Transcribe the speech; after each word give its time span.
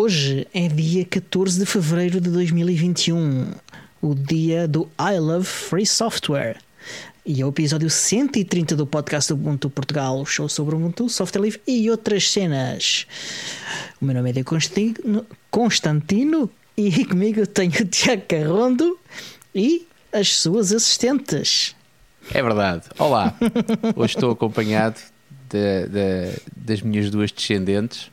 Hoje 0.00 0.46
é 0.54 0.68
dia 0.68 1.04
14 1.04 1.58
de 1.58 1.66
fevereiro 1.66 2.20
de 2.20 2.30
2021, 2.30 3.50
o 4.00 4.14
dia 4.14 4.68
do 4.68 4.88
I 4.96 5.18
Love 5.18 5.44
Free 5.44 5.84
Software. 5.84 6.58
E 7.26 7.42
é 7.42 7.44
o 7.44 7.48
episódio 7.48 7.90
130 7.90 8.76
do 8.76 8.86
podcast 8.86 9.32
do 9.32 9.34
Ubuntu 9.34 9.68
Portugal, 9.68 10.24
show 10.24 10.48
sobre 10.48 10.76
Ubuntu, 10.76 11.08
software 11.08 11.42
livre 11.42 11.60
e 11.66 11.90
outras 11.90 12.30
cenas. 12.30 13.08
O 14.00 14.04
meu 14.04 14.14
nome 14.14 14.30
é 14.30 14.44
Constantino, 14.44 15.26
Constantino 15.50 16.48
e 16.76 17.04
comigo 17.04 17.44
tenho 17.44 17.72
o 17.80 17.84
Tiago 17.90 18.22
Carrondo 18.28 18.96
e 19.52 19.84
as 20.12 20.32
suas 20.36 20.72
assistentes. 20.72 21.74
É 22.32 22.40
verdade. 22.40 22.84
Olá, 23.00 23.34
hoje 23.96 24.14
estou 24.14 24.30
acompanhado 24.30 25.00
de, 25.50 25.88
de, 25.88 26.40
das 26.56 26.82
minhas 26.82 27.10
duas 27.10 27.32
descendentes 27.32 28.12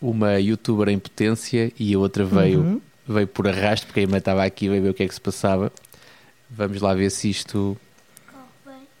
uma 0.00 0.38
youtuber 0.38 0.88
em 0.88 0.98
potência 0.98 1.72
e 1.78 1.94
a 1.94 1.98
outra 1.98 2.24
veio, 2.24 2.60
uhum. 2.60 2.80
veio 3.06 3.26
por 3.26 3.48
arrasto, 3.48 3.86
porque 3.86 4.00
a 4.00 4.02
irmã 4.04 4.18
estava 4.18 4.44
aqui 4.44 4.68
veio 4.68 4.82
ver 4.82 4.90
o 4.90 4.94
que 4.94 5.02
é 5.02 5.08
que 5.08 5.14
se 5.14 5.20
passava. 5.20 5.72
Vamos 6.50 6.80
lá 6.80 6.94
ver 6.94 7.10
se 7.10 7.28
isto. 7.28 7.76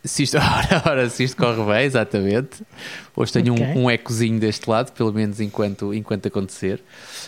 Se 0.04 0.22
isto, 0.22 0.36
ora, 0.38 0.82
ora, 0.86 1.10
se 1.10 1.24
isto 1.24 1.36
corre 1.36 1.62
bem, 1.64 1.84
exatamente. 1.84 2.62
Hoje 3.16 3.32
tenho 3.32 3.52
okay. 3.52 3.66
um, 3.66 3.84
um 3.84 3.90
ecozinho 3.90 4.38
deste 4.38 4.68
lado, 4.68 4.92
pelo 4.92 5.12
menos 5.12 5.40
enquanto, 5.40 5.92
enquanto 5.92 6.26
acontecer. 6.26 6.82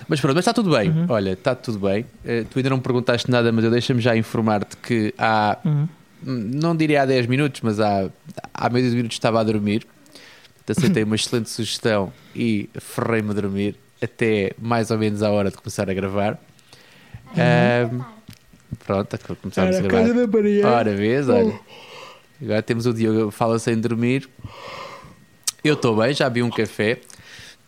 Mas 0.08 0.20
pronto, 0.20 0.34
mas 0.34 0.42
está 0.42 0.52
tudo 0.52 0.70
bem. 0.70 0.90
Uhum. 0.90 1.06
Olha, 1.08 1.32
está 1.32 1.54
tudo 1.54 1.78
bem. 1.78 2.02
Uh, 2.24 2.44
tu 2.50 2.58
ainda 2.58 2.70
não 2.70 2.76
me 2.76 2.82
perguntaste 2.82 3.30
nada, 3.30 3.50
mas 3.52 3.64
eu 3.64 3.70
deixa-me 3.70 4.00
já 4.00 4.16
informar-te 4.16 4.76
que 4.76 5.14
há, 5.18 5.58
uhum. 5.64 5.88
não 6.22 6.76
diria 6.76 7.02
há 7.02 7.06
10 7.06 7.26
minutos, 7.26 7.60
mas 7.60 7.80
há, 7.80 8.08
há 8.54 8.70
meio 8.70 8.88
de 8.88 8.96
minutos 8.96 9.16
estava 9.16 9.40
a 9.40 9.44
dormir 9.44 9.86
aceitei 10.70 11.02
uma 11.04 11.16
excelente 11.16 11.50
sugestão 11.50 12.12
e 12.34 12.68
ferrei-me 12.78 13.30
a 13.30 13.34
dormir 13.34 13.76
até 14.02 14.52
mais 14.58 14.90
ou 14.90 14.98
menos 14.98 15.22
à 15.22 15.30
hora 15.30 15.50
de 15.50 15.56
começar 15.56 15.88
a 15.90 15.94
gravar. 15.94 16.38
Um, 17.30 18.02
pronto, 18.84 19.18
começámos 19.40 19.76
a 19.76 19.80
gravar. 19.82 19.98
Ora, 20.64 20.94
vês, 20.94 21.28
olha. 21.28 21.58
Agora 22.42 22.62
temos 22.62 22.86
o 22.86 22.94
Diogo 22.94 23.30
fala 23.30 23.58
sem 23.58 23.78
dormir. 23.78 24.28
Eu 25.62 25.74
estou 25.74 25.94
bem, 25.96 26.14
já 26.14 26.28
vi 26.28 26.42
um 26.42 26.50
café. 26.50 26.98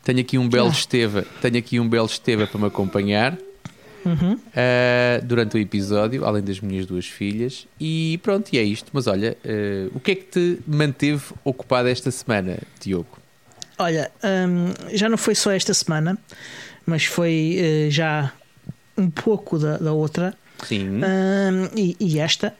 Tenho 0.02 0.20
aqui 0.20 0.38
um 0.38 0.48
belo 0.48 0.70
Esteva, 0.70 1.24
tenho 1.40 1.58
aqui 1.58 1.78
um 1.78 1.88
belo 1.88 2.06
Esteva 2.06 2.46
para 2.46 2.58
me 2.58 2.66
acompanhar 2.66 3.38
uhum. 4.04 4.34
uh, 4.34 5.24
durante 5.24 5.56
o 5.56 5.58
episódio, 5.58 6.24
além 6.24 6.42
das 6.42 6.60
minhas 6.60 6.86
duas 6.86 7.06
filhas. 7.06 7.66
E 7.80 8.18
pronto, 8.22 8.52
e 8.52 8.58
é 8.58 8.62
isto. 8.62 8.90
Mas 8.92 9.06
olha, 9.06 9.36
uh, 9.44 9.96
o 9.96 10.00
que 10.00 10.12
é 10.12 10.14
que 10.14 10.24
te 10.24 10.58
manteve 10.66 11.22
ocupado 11.44 11.88
esta 11.88 12.10
semana, 12.10 12.58
Diogo? 12.80 13.18
Olha, 13.78 14.10
um, 14.22 14.96
já 14.96 15.08
não 15.08 15.16
foi 15.16 15.34
só 15.34 15.50
esta 15.50 15.74
semana, 15.74 16.18
mas 16.86 17.04
foi 17.04 17.58
uh, 17.58 17.90
já 17.90 18.32
um 18.96 19.10
pouco 19.10 19.58
da, 19.58 19.78
da 19.78 19.92
outra. 19.92 20.34
Sim. 20.64 21.00
e, 21.74 21.96
e, 21.98 22.20
esta. 22.20 22.54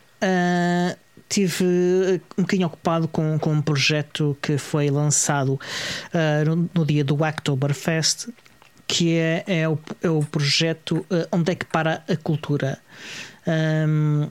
tive 1.28 1.64
um 2.36 2.42
bocadinho 2.42 2.66
ocupado 2.66 3.06
com, 3.06 3.38
com 3.38 3.52
um 3.52 3.62
projeto 3.62 4.36
que 4.42 4.58
foi 4.58 4.90
lançado 4.90 5.60
no, 6.44 6.68
no, 6.74 6.84
dia 6.84 7.04
do 7.04 7.22
Oktoberfest, 7.22 8.26
que 8.86 9.16
é, 9.16 9.44
é, 9.46 9.68
o, 9.68 9.78
é 10.02 10.08
o 10.08 10.22
projeto 10.22 10.98
uh, 11.10 11.26
Onde 11.32 11.52
é 11.52 11.54
que 11.54 11.64
para 11.64 12.02
a 12.08 12.16
cultura? 12.16 12.78
Um, 13.46 14.28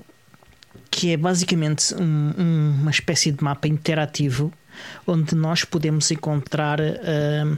que 0.89 1.13
é 1.13 1.17
basicamente 1.17 1.95
um, 1.95 2.33
um, 2.37 2.77
uma 2.81 2.91
espécie 2.91 3.31
de 3.31 3.41
mapa 3.43 3.67
interativo 3.67 4.53
onde 5.07 5.35
nós 5.35 5.63
podemos 5.63 6.11
encontrar 6.11 6.79
uh, 6.79 7.57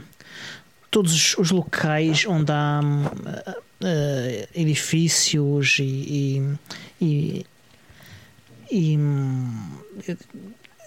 todos 0.90 1.36
os 1.36 1.50
locais 1.50 2.24
onde 2.26 2.52
há 2.52 2.80
uh, 2.80 4.48
edifícios 4.54 5.78
e, 5.80 6.54
e, 7.00 7.44
e, 8.70 8.96
e 8.96 8.98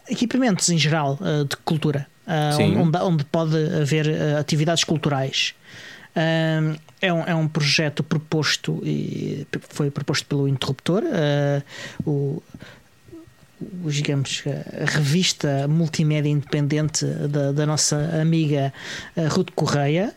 equipamentos 0.09 0.69
em 0.69 0.77
geral 0.77 1.19
de 1.47 1.57
cultura, 1.57 2.07
onde, 2.77 2.97
onde 2.97 3.23
pode 3.25 3.55
haver 3.81 4.09
atividades 4.37 4.83
culturais 4.85 5.53
é, 7.01 7.13
um, 7.13 7.23
é 7.23 7.35
um 7.35 7.47
projeto 7.47 8.03
proposto 8.03 8.81
e 8.83 9.45
foi 9.69 9.91
proposto 9.91 10.25
pelo 10.25 10.47
Interruptor, 10.47 11.03
uh, 11.03 12.09
o, 12.09 12.43
o, 13.83 13.89
digamos, 13.91 14.43
a 14.47 14.85
revista 14.85 15.67
multimédia 15.67 16.29
independente 16.29 17.05
da, 17.05 17.51
da 17.51 17.65
nossa 17.65 17.97
amiga 18.19 18.73
uh, 19.15 19.27
Ruth 19.27 19.51
Correia, 19.55 20.13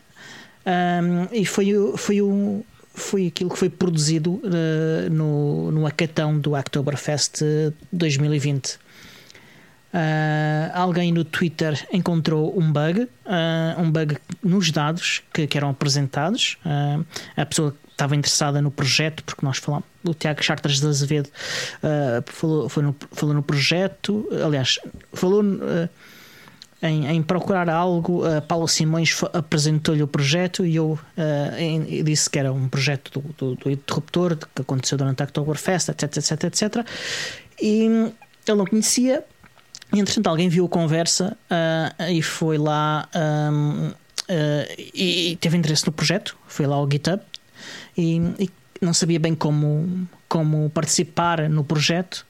um, 0.65 1.35
e 1.35 1.45
foi, 1.45 1.73
foi, 1.97 2.21
o, 2.21 2.63
foi 2.93 3.27
aquilo 3.27 3.49
que 3.49 3.57
foi 3.57 3.69
produzido 3.69 4.33
uh, 4.33 5.09
no, 5.11 5.71
no 5.71 5.85
Acatão 5.85 6.39
do 6.39 6.53
Oktoberfest 6.53 7.41
2020. 7.91 8.79
Uh, 9.93 10.71
alguém 10.73 11.11
no 11.11 11.25
Twitter 11.25 11.85
encontrou 11.91 12.57
um 12.57 12.71
bug, 12.71 13.01
uh, 13.01 13.09
um 13.77 13.91
bug 13.91 14.17
nos 14.41 14.71
dados 14.71 15.21
que, 15.33 15.45
que 15.45 15.57
eram 15.57 15.69
apresentados. 15.69 16.57
Uh, 16.65 17.05
a 17.35 17.45
pessoa 17.45 17.75
estava 17.91 18.15
interessada 18.15 18.61
no 18.61 18.71
projeto, 18.71 19.21
porque 19.25 19.45
nós 19.45 19.57
falamos, 19.57 19.85
o 20.03 20.13
Tiago 20.13 20.41
Charters 20.41 20.79
de 20.79 20.87
Azevedo 20.87 21.29
falou, 22.25 22.67
no, 22.77 22.95
falou 23.11 23.35
no 23.35 23.43
projeto, 23.43 24.27
aliás, 24.43 24.79
falou. 25.13 25.43
Em, 26.83 27.05
em, 27.05 27.21
procurar 27.21 27.69
algo, 27.69 28.25
uh, 28.25 28.41
Paulo 28.41 28.67
Simões 28.67 29.15
apresentou-lhe 29.33 30.01
o 30.01 30.07
projeto 30.07 30.65
e 30.65 30.77
eu 30.77 30.93
uh, 30.93 32.03
disse 32.03 32.27
que 32.27 32.39
era 32.39 32.51
um 32.51 32.67
projeto 32.67 33.19
do, 33.19 33.33
do, 33.37 33.55
do 33.55 33.69
interruptor 33.69 34.35
que 34.35 34.63
aconteceu 34.63 34.97
durante 34.97 35.21
a 35.21 35.25
Oktoberfest, 35.25 35.89
etc, 35.89 36.17
etc, 36.17 36.43
etc. 36.45 36.85
E 37.61 37.83
ele 38.47 38.57
não 38.57 38.65
conhecia, 38.65 39.23
e, 39.93 39.99
entretanto, 39.99 40.27
alguém 40.27 40.47
viu 40.47 40.65
a 40.65 40.69
conversa 40.69 41.37
uh, 41.49 42.03
e 42.09 42.21
foi 42.21 42.57
lá 42.57 43.07
um, 43.13 43.87
uh, 43.89 43.93
ah, 44.29 44.75
e, 44.77 45.37
teve 45.41 45.57
interesse 45.57 45.85
no 45.85 45.91
projeto. 45.91 46.37
Foi 46.47 46.65
lá 46.65 46.75
ao 46.75 46.89
GitHub 46.89 47.21
e, 47.97 48.17
e 48.39 48.49
não 48.81 48.93
sabia 48.93 49.19
bem 49.19 49.35
como, 49.35 50.07
como 50.29 50.69
participar 50.69 51.49
no 51.49 51.63
projeto, 51.63 52.25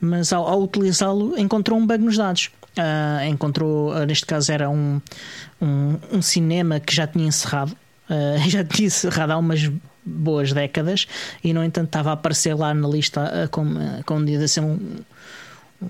mas 0.00 0.32
ao, 0.32 0.46
ao 0.48 0.62
utilizá-lo 0.62 1.38
encontrou 1.38 1.78
um 1.78 1.86
bug 1.86 2.02
nos 2.02 2.16
dados. 2.16 2.50
Uh, 2.78 3.26
encontrou, 3.28 3.94
neste 4.06 4.24
caso, 4.24 4.50
era 4.50 4.70
um, 4.70 4.98
um, 5.60 5.98
um, 6.10 6.22
cinema 6.22 6.80
que 6.80 6.94
já 6.94 7.06
tinha 7.06 7.26
encerrado, 7.26 7.76
já 8.48 8.64
tinha 8.64 8.86
encerrado 8.86 9.32
há 9.32 9.36
umas 9.36 9.70
boas 10.04 10.54
décadas 10.54 11.06
e, 11.44 11.52
no 11.52 11.62
entanto, 11.62 11.88
estava 11.88 12.10
a 12.10 12.12
aparecer 12.14 12.54
lá 12.54 12.72
na 12.72 12.88
lista 12.88 13.48
como, 13.50 13.78
como 14.06 14.24
devia 14.24 14.48
ser 14.48 14.60
um 14.60 14.78
um, 15.82 15.88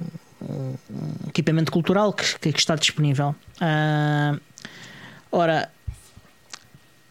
equipamento 1.28 1.70
cultural 1.72 2.12
que, 2.12 2.38
que, 2.38 2.58
está 2.58 2.74
disponível. 2.74 3.34
Uh, 3.60 4.40
ora, 5.30 5.70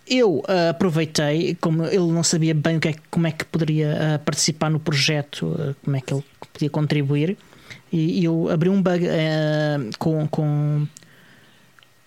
eu 0.08 0.40
uh, 0.40 0.69
aproveitei, 0.69 1.56
como 1.56 1.86
ele 1.86 2.12
não 2.12 2.24
sabia 2.24 2.53
bem 2.53 2.78
o 2.78 2.80
que 2.80 2.90
é, 2.90 2.96
como 3.09 3.28
é 3.28 3.31
que 3.31 3.46
poderia 3.46 3.94
uh, 3.94 4.20
participar 4.20 4.70
no 4.70 4.80
projeto, 4.80 5.75
como 5.84 5.96
é 5.96 6.02
que 6.02 6.14
ele 6.14 6.24
podia 6.53 6.70
contribuir, 6.70 7.38
e, 7.91 8.22
e 8.22 8.25
eu 8.25 8.50
abri 8.50 8.70
um 8.70 8.81
bug 8.81 9.06
com, 9.97 10.28
com, 10.28 10.88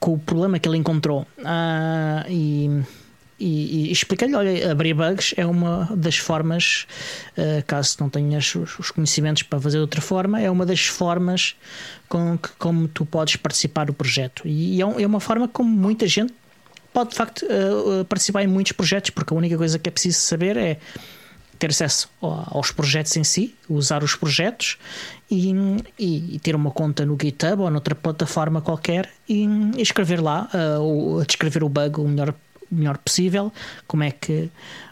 com 0.00 0.14
o 0.14 0.18
problema 0.18 0.58
que 0.58 0.68
ele 0.68 0.78
encontrou. 0.78 1.26
e 2.28 2.82
e, 3.38 3.88
e 3.88 3.92
expliquei-lhe: 3.92 4.34
olha, 4.34 4.70
abrir 4.70 4.94
bugs 4.94 5.34
é 5.36 5.44
uma 5.44 5.88
das 5.94 6.16
formas, 6.16 6.86
uh, 7.36 7.64
caso 7.66 7.96
não 8.00 8.08
tenhas 8.08 8.54
os, 8.54 8.78
os, 8.78 8.90
conhecimentos 8.90 9.42
para 9.42 9.60
fazer 9.60 9.78
de 9.78 9.82
outra 9.82 10.00
forma, 10.00 10.40
é 10.40 10.50
uma 10.50 10.64
das 10.64 10.86
formas 10.86 11.56
com 12.08 12.38
que 12.38 12.50
como 12.58 12.86
tu 12.88 13.04
podes 13.04 13.36
participar 13.36 13.86
do 13.86 13.92
projeto. 13.92 14.46
E, 14.46 14.80
é, 14.80 14.86
um, 14.86 15.00
é, 15.00 15.06
uma 15.06 15.20
forma 15.20 15.48
como 15.48 15.68
muita 15.68 16.06
gente 16.06 16.32
pode 16.92 17.10
de 17.10 17.16
facto 17.16 17.44
uh, 17.44 18.04
participar 18.04 18.44
em 18.44 18.46
muitos 18.46 18.72
projetos, 18.72 19.10
porque 19.10 19.34
a 19.34 19.36
única 19.36 19.56
coisa 19.56 19.78
que 19.78 19.88
é 19.88 19.92
preciso 19.92 20.20
saber 20.20 20.56
é 20.56 20.78
ter 21.58 21.70
acesso 21.70 22.08
aos 22.20 22.70
projetos 22.70 23.16
em 23.16 23.24
si, 23.24 23.54
usar 23.68 24.02
os 24.02 24.14
projetos 24.14 24.76
e, 25.30 25.52
e, 25.98 26.38
ter 26.40 26.54
uma 26.54 26.70
conta 26.70 27.06
no 27.06 27.16
GitHub 27.20 27.62
ou 27.62 27.70
noutra 27.70 27.94
plataforma 27.94 28.60
qualquer 28.60 29.10
e, 29.28 29.46
escrever 29.78 30.20
lá, 30.20 30.48
uh, 30.78 31.24
descrever 31.24 31.64
o 31.64 31.68
bug 31.68 32.00
o 32.00 32.08
melhor 32.08 32.34
melhor 32.74 32.98
possível, 32.98 33.52
como 33.86 34.02
é 34.02 34.10
que 34.10 34.50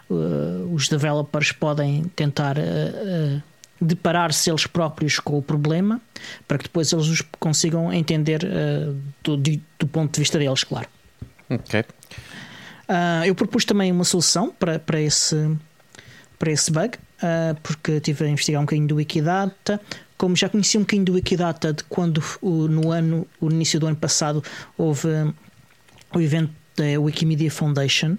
uh, 0.09 0.73
os 0.73 0.87
developers 0.87 1.51
podem 1.51 2.03
tentar 2.15 2.57
uh, 2.57 2.61
uh, 2.61 3.41
deparar-se 3.81 4.49
eles 4.49 4.65
próprios 4.65 5.19
com 5.19 5.37
o 5.37 5.41
problema, 5.41 6.01
para 6.47 6.57
que 6.57 6.63
depois 6.65 6.91
eles 6.93 7.07
os 7.07 7.21
consigam 7.39 7.91
entender 7.91 8.39
do, 9.21 9.35
do, 9.35 9.87
ponto 9.87 10.13
de 10.13 10.21
vista 10.21 10.39
deles, 10.39 10.63
claro. 10.63 10.87
Ok. 11.49 11.83
eu 13.27 13.35
propus 13.35 13.65
também 13.65 13.91
uma 13.91 14.05
solução 14.05 14.51
para, 14.57 14.79
para, 14.79 15.01
esse, 15.01 15.57
para 16.39 16.49
esse 16.49 16.71
bug, 16.71 16.97
porque 17.61 17.93
estive 17.93 18.23
a 18.23 18.29
investigar 18.29 18.61
um 18.61 18.65
bocadinho 18.65 18.87
do 18.87 18.95
Wikidata. 18.95 19.81
Como 20.17 20.33
já 20.33 20.47
conheci 20.47 20.77
um 20.77 20.81
bocadinho 20.81 21.05
do 21.05 21.13
Wikidata 21.15 21.73
de 21.73 21.83
quando 21.83 22.23
no 22.41 22.89
ano, 22.89 23.27
o 23.41 23.51
início 23.51 23.81
do 23.81 23.87
ano 23.87 23.97
passado, 23.97 24.41
houve 24.77 25.09
o 26.15 26.21
evento 26.21 26.53
da 26.75 26.99
Wikimedia 26.99 27.51
Foundation, 27.51 28.17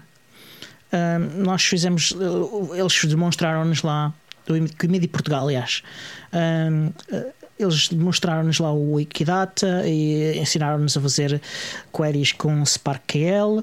uh, 0.92 1.42
nós 1.42 1.62
fizemos, 1.64 2.12
uh, 2.12 2.74
eles 2.74 3.04
demonstraram-nos 3.04 3.82
lá, 3.82 4.12
do 4.46 4.54
Wikimedia 4.54 5.08
Portugal, 5.08 5.44
aliás. 5.44 5.82
Uh, 6.32 6.92
eles 7.56 7.88
demonstraram-nos 7.88 8.58
lá 8.58 8.72
o 8.72 8.94
Wikidata 8.94 9.86
e 9.86 10.36
ensinaram-nos 10.40 10.96
a 10.96 11.00
fazer 11.00 11.40
queries 11.96 12.32
com 12.32 12.64
SparkQL. 12.66 13.62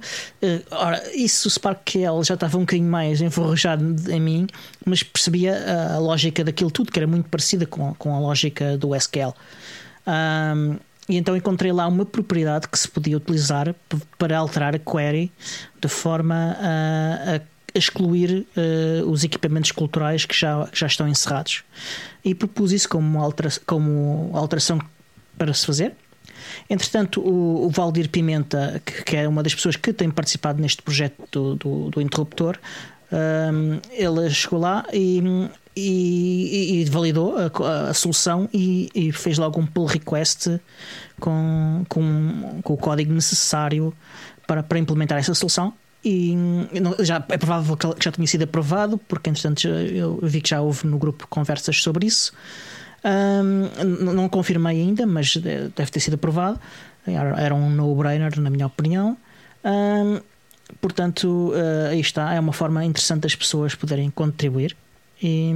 Ora, 0.72 1.04
isso, 1.14 1.50
o 1.50 1.52
SparkQL 1.52 2.24
já 2.24 2.36
estava 2.36 2.58
um 2.58 2.62
bocadinho 2.62 2.90
mais 2.90 3.20
enferrujado 3.20 3.84
em 4.10 4.20
mim, 4.22 4.48
mas 4.86 5.04
percebia 5.04 5.94
a, 5.94 6.00
lógica 6.00 6.42
daquilo 6.42 6.72
tudo, 6.72 6.90
que 6.90 7.00
era 7.00 7.06
muito 7.06 7.28
parecida 7.28 7.66
com, 7.66 7.94
com 7.96 8.16
a 8.16 8.20
lógica 8.20 8.78
do 8.78 8.96
SQL. 8.96 9.36
Um, 10.08 10.78
e 11.12 11.18
então 11.18 11.36
encontrei 11.36 11.72
lá 11.74 11.86
uma 11.88 12.06
propriedade 12.06 12.70
que 12.70 12.80
se 12.80 12.88
podia 12.88 13.18
utilizar 13.18 13.76
para 14.18 14.38
alterar 14.38 14.74
a 14.74 14.80
query 14.80 15.32
de 15.80 15.88
forma 15.90 16.56
a, 16.58 17.36
a 17.36 17.42
excluir 17.74 18.48
uh, 18.56 19.10
os 19.10 19.24
equipamentos 19.24 19.72
culturais 19.72 20.26
que 20.26 20.38
já, 20.38 20.70
já 20.74 20.88
estão 20.88 21.08
encerrados. 21.08 21.64
E 22.24 22.34
propus 22.34 22.72
isso 22.72 22.88
como, 22.88 23.20
altera 23.22 23.50
como 23.66 24.32
alteração 24.34 24.80
para 25.38 25.54
se 25.54 25.66
fazer. 25.66 25.94
Entretanto, 26.70 27.22
o, 27.22 27.66
o 27.66 27.70
Valdir 27.70 28.10
Pimenta, 28.10 28.82
que, 28.86 29.04
que, 29.04 29.18
é 29.18 29.28
uma 29.28 29.44
das 29.44 29.54
pessoas 29.54 29.76
que 29.76 29.92
tem 29.92 30.10
participado 30.10 30.62
neste 30.62 30.82
projeto 30.82 31.24
do, 31.32 31.56
do, 31.56 31.90
do 31.90 32.02
interruptor, 32.02 32.58
um, 33.12 33.80
ele 33.92 34.30
chegou 34.30 34.60
lá 34.60 34.86
e, 34.94 35.22
e, 35.76 36.82
e 36.82 36.86
validou 36.86 37.36
a, 37.38 37.90
a 37.90 37.94
solução 37.94 38.50
e, 38.54 38.90
e, 38.94 39.12
fez 39.12 39.38
logo 39.38 39.60
um 39.60 39.66
pull 39.66 39.86
request 39.86 40.60
com, 41.20 41.86
com, 41.88 42.60
com 42.64 42.74
o 42.74 42.78
código 42.78 43.14
necessário 43.14 43.94
para, 44.46 44.62
para 44.62 44.80
implementar 44.80 45.18
essa 45.18 45.34
solução 45.34 45.74
e 46.04 46.36
já 47.00 47.24
é 47.30 47.38
provável 47.38 47.78
que 47.78 48.04
já 48.04 48.12
tenha 48.12 48.28
sido 48.28 48.44
aprovado, 48.44 48.98
porque 48.98 49.30
entretanto 49.30 49.68
eu 49.68 50.20
vi 50.24 50.42
que 50.42 50.50
já 50.50 50.60
houve 50.60 50.88
no 50.88 50.98
grupo 50.98 51.28
conversas 51.28 51.82
sobre 51.82 52.08
isso. 52.08 52.34
Um, 53.04 54.14
não 54.14 54.30
confirmei 54.30 54.82
ainda, 54.82 55.06
mas 55.06 55.36
deve 55.36 55.92
ter 55.92 56.00
sido 56.00 56.16
aprovado. 56.16 56.60
Era 57.06 57.54
um 57.54 57.70
no-brainer, 57.70 58.40
na 58.40 58.50
minha 58.50 58.66
opinião. 58.66 59.18
Um, 59.64 60.20
portanto, 60.80 61.52
uh, 61.54 61.90
aí 61.90 62.00
está. 62.00 62.34
É 62.34 62.40
uma 62.40 62.54
forma 62.54 62.84
interessante 62.84 63.22
das 63.22 63.36
pessoas 63.36 63.76
poderem 63.76 64.10
contribuir. 64.10 64.76
E, 65.22 65.52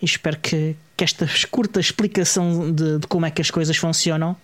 e 0.00 0.04
espero 0.04 0.38
que, 0.38 0.76
que 0.96 1.04
esta 1.04 1.28
curta 1.50 1.80
explicação 1.80 2.72
de, 2.72 2.98
de 2.98 3.06
como 3.06 3.26
é 3.26 3.30
que 3.30 3.40
as 3.42 3.50
coisas 3.50 3.76
funcionam 3.76 4.36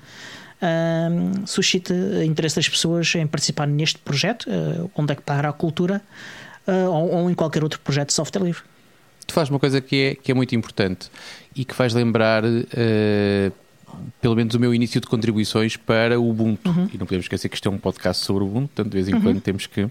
uh, 0.61 1.47
suscite 1.47 1.93
interesse 2.25 2.57
das 2.57 2.69
pessoas 2.69 3.15
em 3.15 3.27
participar 3.27 3.67
neste 3.67 3.99
projeto, 3.99 4.49
uh, 4.49 4.91
onde 4.95 5.13
é 5.13 5.17
que 5.17 5.23
parar 5.23 5.49
a 5.49 5.53
cultura, 5.53 6.03
uh, 6.67 6.91
ou, 6.91 7.11
ou, 7.15 7.31
em 7.31 7.35
qualquer 7.35 7.63
outro 7.63 7.81
projeto 7.81 8.09
de 8.09 8.15
software 8.15 8.43
livre. 8.43 8.63
Tu 9.27 9.33
fazes 9.33 9.51
uma 9.51 9.59
coisa 9.59 9.81
que 9.81 9.97
é, 9.97 10.15
que 10.15 10.31
é 10.33 10.35
muito 10.35 10.55
importante 10.55 11.11
e 11.55 11.65
que 11.65 11.75
faz 11.75 11.95
lembrar 11.95 12.45
uh, 12.45 13.53
pelo 14.21 14.37
menos 14.37 14.55
o 14.55 14.61
meu 14.61 14.75
início 14.75 15.01
de 15.01 15.07
contribuições 15.07 15.77
para 15.77 16.19
o 16.19 16.31
Ubuntu. 16.31 16.71
Uhum. 16.71 16.89
E 16.93 16.99
não 16.99 17.07
podemos 17.07 17.25
esquecer 17.25 17.49
que 17.49 17.55
isto 17.55 17.69
é 17.69 17.73
um 17.73 17.79
podcast 17.79 18.25
sobre 18.25 18.45
o 18.45 18.47
Ubuntu, 18.47 18.69
portanto, 18.69 18.91
de 18.91 18.95
vez 18.95 19.09
em 19.09 19.15
uhum. 19.15 19.21
quando 19.21 19.41
temos 19.41 19.67
que 19.67 19.83
uh, 19.83 19.91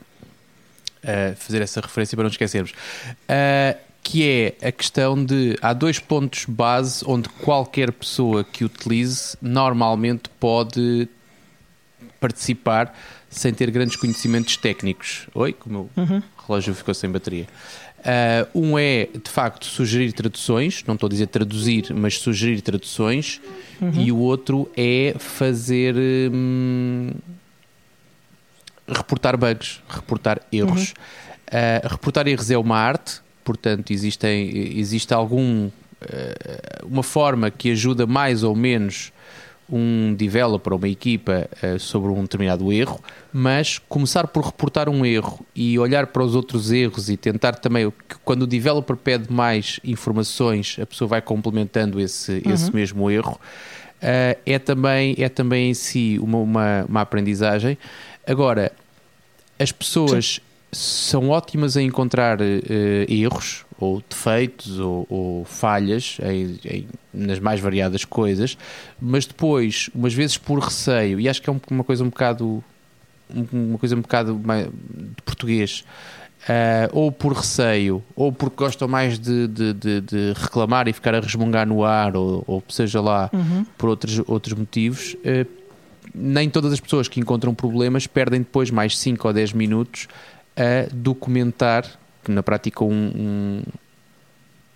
fazer 1.37 1.61
essa 1.61 1.81
referência 1.81 2.15
para 2.15 2.23
não 2.23 2.31
esquecermos. 2.31 2.71
Uh, 2.71 3.88
que 4.03 4.27
é 4.27 4.67
a 4.67 4.71
questão 4.71 5.23
de 5.23 5.57
há 5.61 5.73
dois 5.73 5.99
pontos 5.99 6.45
base 6.45 7.03
onde 7.05 7.29
qualquer 7.29 7.91
pessoa 7.91 8.43
que 8.43 8.63
utilize 8.63 9.37
normalmente 9.41 10.29
pode 10.39 11.07
participar 12.19 12.97
sem 13.29 13.53
ter 13.53 13.69
grandes 13.71 13.95
conhecimentos 13.95 14.57
técnicos. 14.57 15.27
Oi, 15.33 15.53
como 15.53 15.89
o 15.95 16.01
uhum. 16.01 16.21
relógio 16.47 16.73
ficou 16.73 16.93
sem 16.93 17.09
bateria. 17.09 17.47
Uh, 17.99 18.59
um 18.59 18.79
é, 18.79 19.07
de 19.07 19.29
facto, 19.29 19.65
sugerir 19.65 20.13
traduções, 20.13 20.83
não 20.87 20.95
estou 20.95 21.07
a 21.07 21.09
dizer 21.09 21.27
traduzir, 21.27 21.93
mas 21.93 22.17
sugerir 22.17 22.61
traduções, 22.61 23.41
uhum. 23.81 23.91
e 23.93 24.11
o 24.11 24.17
outro 24.17 24.71
é 24.75 25.15
fazer. 25.19 25.95
Hum, 26.31 27.11
reportar 28.87 29.37
bugs, 29.37 29.81
reportar 29.87 30.41
erros. 30.51 30.93
Uhum. 30.93 31.59
Uh, 31.59 31.87
reportar 31.89 32.27
erros 32.27 32.49
é 32.49 32.57
uma 32.57 32.77
arte, 32.77 33.21
portanto, 33.49 33.89
existem, 33.89 34.77
existe 34.77 35.11
algum 35.11 35.71
eh, 36.01 36.81
uma 36.83 37.01
forma 37.01 37.49
que 37.49 37.71
ajuda 37.71 38.05
mais 38.05 38.43
ou 38.43 38.55
menos 38.55 39.11
um 39.67 40.13
developer 40.13 40.71
ou 40.71 40.77
uma 40.77 40.87
equipa 40.87 41.49
uh, 41.63 41.79
sobre 41.79 42.11
um 42.11 42.21
determinado 42.21 42.71
erro, 42.71 42.99
mas 43.33 43.79
começar 43.79 44.27
por 44.27 44.45
reportar 44.45 44.87
um 44.87 45.03
erro 45.03 45.43
e 45.55 45.79
olhar 45.79 46.07
para 46.07 46.23
os 46.23 46.35
outros 46.35 46.71
erros 46.71 47.09
e 47.09 47.17
tentar 47.17 47.53
também, 47.53 47.91
quando 48.23 48.43
o 48.43 48.47
developer 48.47 48.95
pede 48.95 49.31
mais 49.31 49.79
informações, 49.83 50.77
a 50.79 50.85
pessoa 50.85 51.07
vai 51.07 51.21
complementando 51.21 51.99
esse, 51.99 52.43
uhum. 52.45 52.53
esse 52.53 52.73
mesmo 52.73 53.09
erro, 53.09 53.33
uh, 53.33 54.39
é, 54.45 54.59
também, 54.59 55.15
é 55.17 55.29
também 55.29 55.71
em 55.71 55.73
si 55.73 56.19
uma, 56.21 56.37
uma, 56.37 56.85
uma 56.87 57.01
aprendizagem. 57.01 57.79
Agora, 58.27 58.71
as 59.59 59.71
pessoas 59.71 60.39
são 60.71 61.29
ótimas 61.29 61.75
a 61.75 61.81
encontrar 61.81 62.39
uh, 62.41 62.43
erros 63.07 63.65
ou 63.79 64.03
defeitos 64.07 64.79
ou, 64.79 65.07
ou 65.09 65.45
falhas 65.45 66.17
em, 66.21 66.59
em, 66.65 66.87
nas 67.13 67.39
mais 67.39 67.59
variadas 67.59 68.05
coisas, 68.05 68.57
mas 68.99 69.25
depois, 69.25 69.89
umas 69.95 70.13
vezes 70.13 70.37
por 70.37 70.59
receio, 70.59 71.19
e 71.19 71.29
acho 71.29 71.41
que 71.41 71.49
é 71.49 71.55
uma 71.71 71.83
coisa 71.83 72.03
um 72.03 72.09
bocado 72.09 72.63
uma 73.51 73.77
coisa 73.77 73.95
um 73.95 74.01
bocado 74.01 74.39
mais, 74.43 74.65
de 74.67 75.21
português, 75.23 75.85
uh, 76.43 76.89
ou 76.91 77.11
por 77.11 77.33
receio, 77.33 78.03
ou 78.15 78.31
porque 78.31 78.55
gostam 78.55 78.87
mais 78.87 79.19
de, 79.19 79.47
de, 79.47 79.73
de, 79.73 80.01
de, 80.01 80.33
reclamar 80.35 80.87
e 80.87 80.93
ficar 80.93 81.13
a 81.15 81.19
resmungar 81.19 81.67
no 81.67 81.83
ar, 81.83 82.15
ou, 82.15 82.43
ou 82.47 82.63
seja 82.69 83.01
lá, 83.01 83.29
uhum. 83.31 83.65
por 83.77 83.89
outros, 83.89 84.21
outros 84.27 84.57
motivos. 84.57 85.15
Uh, 85.15 85.47
nem 86.13 86.49
todas 86.49 86.73
as 86.73 86.79
pessoas 86.79 87.07
que 87.07 87.19
encontram 87.19 87.53
problemas 87.53 88.07
perdem 88.07 88.39
depois 88.39 88.71
mais 88.71 88.97
5 88.97 89.27
ou 89.27 89.33
10 89.33 89.53
minutos 89.53 90.07
a 90.59 90.89
documentar, 90.91 91.85
que 92.23 92.31
na 92.31 92.43
prática 92.43 92.83
um, 92.83 92.91
um, 92.91 93.63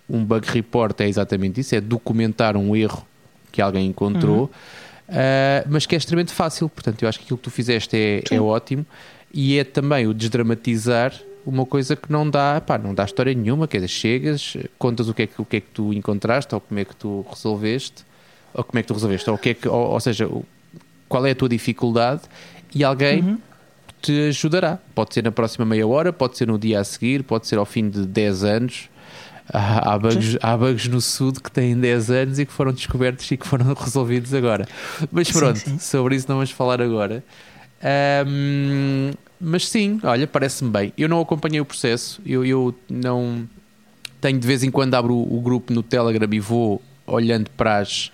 um, 0.08 0.24
bug 0.24 0.48
report 0.48 0.98
é 1.00 1.08
exatamente 1.08 1.60
isso, 1.60 1.74
é 1.74 1.80
documentar 1.80 2.56
um 2.56 2.74
erro 2.74 3.06
que 3.52 3.60
alguém 3.60 3.86
encontrou, 3.86 4.38
uhum. 4.38 5.14
uh, 5.14 5.68
mas 5.68 5.84
que 5.84 5.94
é 5.94 5.98
extremamente 5.98 6.32
fácil. 6.32 6.70
Portanto, 6.70 7.02
eu 7.02 7.08
acho 7.08 7.18
que 7.18 7.26
aquilo 7.26 7.36
que 7.36 7.44
tu 7.44 7.50
fizeste 7.50 7.94
é, 7.96 8.22
é 8.30 8.40
ótimo 8.40 8.86
e 9.32 9.58
é 9.58 9.64
também 9.64 10.06
o 10.06 10.14
desdramatizar 10.14 11.12
uma 11.46 11.66
coisa 11.66 11.94
que 11.94 12.10
não 12.10 12.28
dá, 12.28 12.58
pá, 12.66 12.78
não 12.78 12.94
dá 12.94 13.04
história 13.04 13.34
nenhuma, 13.34 13.68
quer 13.68 13.76
dizer, 13.76 13.88
chegas, 13.88 14.56
contas 14.78 15.10
o 15.10 15.14
que, 15.14 15.24
é 15.24 15.26
que, 15.26 15.42
o 15.42 15.44
que 15.44 15.56
é 15.58 15.60
que 15.60 15.68
tu 15.68 15.92
encontraste 15.92 16.54
ou 16.54 16.60
como 16.60 16.80
é 16.80 16.84
que 16.86 16.96
tu 16.96 17.26
resolveste, 17.28 18.02
ou 18.54 18.64
como 18.64 18.78
é 18.78 18.82
que 18.82 18.88
tu 18.88 18.94
resolveste, 18.94 19.28
ou, 19.28 19.36
o 19.36 19.38
que 19.38 19.50
é 19.50 19.54
que, 19.54 19.68
ou, 19.68 19.90
ou 19.90 20.00
seja, 20.00 20.26
qual 21.06 21.26
é 21.26 21.32
a 21.32 21.34
tua 21.34 21.50
dificuldade 21.50 22.22
e 22.74 22.82
alguém 22.82 23.20
uhum 23.20 23.38
te 24.04 24.28
ajudará. 24.28 24.78
Pode 24.94 25.14
ser 25.14 25.24
na 25.24 25.32
próxima 25.32 25.64
meia 25.64 25.86
hora, 25.86 26.12
pode 26.12 26.36
ser 26.36 26.46
no 26.46 26.58
dia 26.58 26.80
a 26.80 26.84
seguir, 26.84 27.22
pode 27.22 27.46
ser 27.46 27.58
ao 27.58 27.64
fim 27.64 27.88
de 27.88 28.06
10 28.06 28.44
anos. 28.44 28.90
Há, 29.52 29.92
há, 29.92 29.98
bugs, 29.98 30.38
há 30.42 30.56
bugs 30.56 30.88
no 30.88 31.00
Sud 31.00 31.40
que 31.40 31.50
têm 31.50 31.76
10 31.76 32.10
anos 32.10 32.38
e 32.38 32.46
que 32.46 32.52
foram 32.52 32.72
descobertos 32.72 33.30
e 33.30 33.36
que 33.36 33.46
foram 33.46 33.72
resolvidos 33.74 34.34
agora. 34.34 34.68
Mas 35.10 35.30
pronto, 35.30 35.58
sim, 35.58 35.70
sim. 35.72 35.78
sobre 35.78 36.16
isso 36.16 36.26
não 36.28 36.36
vamos 36.36 36.50
falar 36.50 36.80
agora. 36.82 37.24
Um, 38.26 39.10
mas 39.40 39.68
sim, 39.68 40.00
olha, 40.02 40.26
parece-me 40.26 40.70
bem. 40.70 40.92
Eu 40.96 41.08
não 41.08 41.20
acompanhei 41.20 41.60
o 41.60 41.64
processo, 41.64 42.20
eu, 42.24 42.44
eu 42.44 42.74
não 42.88 43.48
tenho 44.20 44.38
de 44.38 44.46
vez 44.46 44.62
em 44.62 44.70
quando 44.70 44.94
abro 44.94 45.14
o, 45.14 45.38
o 45.38 45.40
grupo 45.40 45.72
no 45.72 45.82
Telegram 45.82 46.28
e 46.30 46.40
vou 46.40 46.82
olhando 47.06 47.50
para 47.50 47.78
as, 47.78 48.10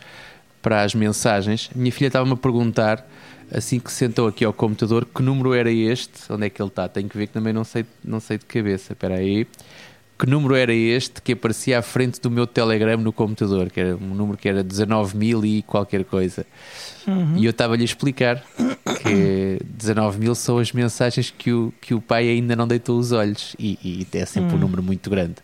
para 0.61 0.82
as 0.82 0.94
mensagens. 0.94 1.70
Minha 1.75 1.92
filha 1.92 2.09
estava-me 2.09 2.32
a 2.32 2.37
perguntar 2.37 3.06
assim 3.52 3.78
que 3.78 3.90
sentou 3.90 4.28
aqui 4.28 4.45
ao 4.45 4.52
computador, 4.52 5.04
que 5.04 5.23
número 5.23 5.54
era 5.54 5.71
este? 5.71 6.33
Onde 6.33 6.47
é 6.47 6.50
que 6.50 6.61
ele 6.61 6.69
está? 6.69 6.88
Tenho 6.88 7.09
que 7.09 7.16
ver 7.16 7.26
que 7.26 7.33
também 7.33 7.52
não 7.52 7.64
sei, 7.64 7.85
não 8.04 8.21
sei 8.21 8.38
de 8.38 8.45
cabeça. 8.45 8.92
Espera 8.92 9.16
aí. 9.16 9.47
Que 10.19 10.26
número 10.26 10.54
era 10.54 10.75
este 10.75 11.23
que 11.23 11.33
aparecia 11.33 11.78
à 11.78 11.83
frente 11.83 12.21
do 12.21 12.30
meu 12.30 12.47
Telegram 12.47 12.99
no 12.99 13.11
computador? 13.11 13.71
Que 13.71 13.80
era 13.80 13.97
um 13.97 14.14
número 14.14 14.37
que 14.37 14.49
era 14.49 14.62
19 14.62 15.16
mil 15.16 15.45
e 15.45 15.62
qualquer 15.62 16.04
coisa. 16.04 16.45
Uhum. 17.07 17.38
E 17.38 17.47
eu 17.47 17.50
estava-lhe 17.50 17.80
a 17.80 17.85
explicar 17.85 18.45
que 19.02 19.59
19 19.64 20.19
mil 20.19 20.35
são 20.35 20.59
as 20.59 20.73
mensagens 20.73 21.30
que 21.30 21.50
o, 21.50 21.73
que 21.80 21.95
o 21.95 22.02
pai 22.02 22.28
ainda 22.28 22.54
não 22.54 22.69
deitou 22.69 22.99
os 22.99 23.12
olhos. 23.12 23.57
E, 23.59 23.78
e 23.83 24.19
é 24.19 24.26
sempre 24.26 24.50
uhum. 24.50 24.57
um 24.57 24.61
número 24.61 24.83
muito 24.83 25.09
grande. 25.09 25.37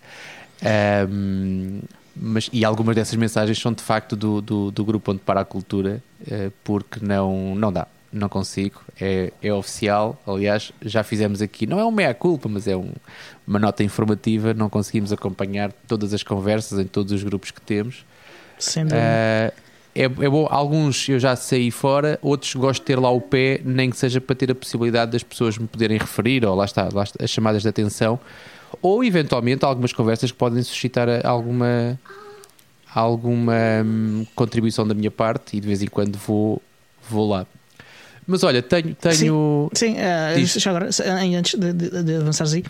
Um, 1.11 1.81
mas, 2.15 2.51
e 2.53 2.63
algumas 2.63 2.95
dessas 2.95 3.15
mensagens 3.15 3.59
são 3.59 3.73
de 3.73 3.83
facto 3.83 4.15
do, 4.15 4.43
do, 4.43 4.71
do 4.71 4.85
grupo 4.85 5.13
onde 5.13 5.21
para 5.21 5.41
a 5.41 5.45
cultura, 5.45 6.03
uh, 6.21 6.53
porque 6.63 7.01
não, 7.03 7.55
não 7.55 7.73
dá 7.73 7.87
não 8.13 8.29
consigo, 8.29 8.81
é, 9.01 9.33
é 9.43 9.53
oficial. 9.53 10.21
Aliás, 10.27 10.73
já 10.83 11.03
fizemos 11.03 11.43
aqui, 11.43 11.67
não 11.67 11.79
é 11.79 11.85
um 11.85 11.91
meia-culpa, 11.91 12.49
mas 12.49 12.67
é 12.67 12.77
um, 12.77 12.93
uma 13.47 13.59
nota 13.59 13.83
informativa. 13.83 14.55
Não 14.55 14.69
conseguimos 14.69 15.13
acompanhar 15.13 15.73
todas 15.87 16.13
as 16.15 16.23
conversas 16.23 16.79
em 16.79 16.87
todos 16.87 17.13
os 17.13 17.23
grupos 17.23 17.51
que 17.51 17.61
temos. 17.61 18.05
Sem 18.59 18.85
dúvida. 18.85 19.01
Uh, 19.01 19.67
é, 19.95 20.05
é 20.05 20.09
bom. 20.09 20.47
Alguns 20.51 21.09
eu 21.09 21.19
já 21.19 21.35
saí 21.35 21.71
fora, 21.71 22.19
outros 22.21 22.55
gosto 22.55 22.81
de 22.81 22.87
ter 22.87 22.99
lá 22.99 23.11
o 23.11 23.21
pé, 23.21 23.61
nem 23.65 23.91
que 23.91 23.97
seja 23.97 24.21
para 24.21 24.37
ter 24.37 24.51
a 24.51 24.55
possibilidade 24.55 25.13
das 25.13 25.23
pessoas 25.23 25.57
me 25.57 25.67
poderem 25.67 25.97
referir, 25.97 26.45
ou 26.45 26.55
lá 26.55 26.67
está, 26.67 26.89
lá 26.93 27.03
está 27.03 27.25
as 27.25 27.31
chamadas 27.31 27.63
de 27.63 27.69
atenção, 27.69 28.21
ou 28.83 29.03
eventualmente 29.03 29.65
algumas 29.65 29.93
conversas 29.93 30.31
que 30.31 30.37
podem 30.37 30.63
suscitar 30.63 31.09
alguma 31.25 31.99
alguma 32.95 33.83
hum, 33.85 34.27
contribuição 34.35 34.87
da 34.87 34.95
minha 34.95 35.11
parte 35.11 35.57
e 35.57 35.61
de 35.61 35.67
vez 35.67 35.83
em 35.83 35.87
quando 35.87 36.17
vou, 36.17 36.63
vou 37.09 37.29
lá. 37.29 37.47
Mas 38.27 38.43
olha, 38.43 38.63
tenho. 38.63 38.95
tenho... 38.95 39.71
Sim, 39.73 39.95
sim 39.95 39.95
uh, 39.95 40.61
já 40.61 40.71
agora, 40.71 40.89
antes 41.39 41.59
de, 41.59 41.73
de, 41.73 42.03
de 42.03 42.17
avançares 42.17 42.55
aí, 42.55 42.65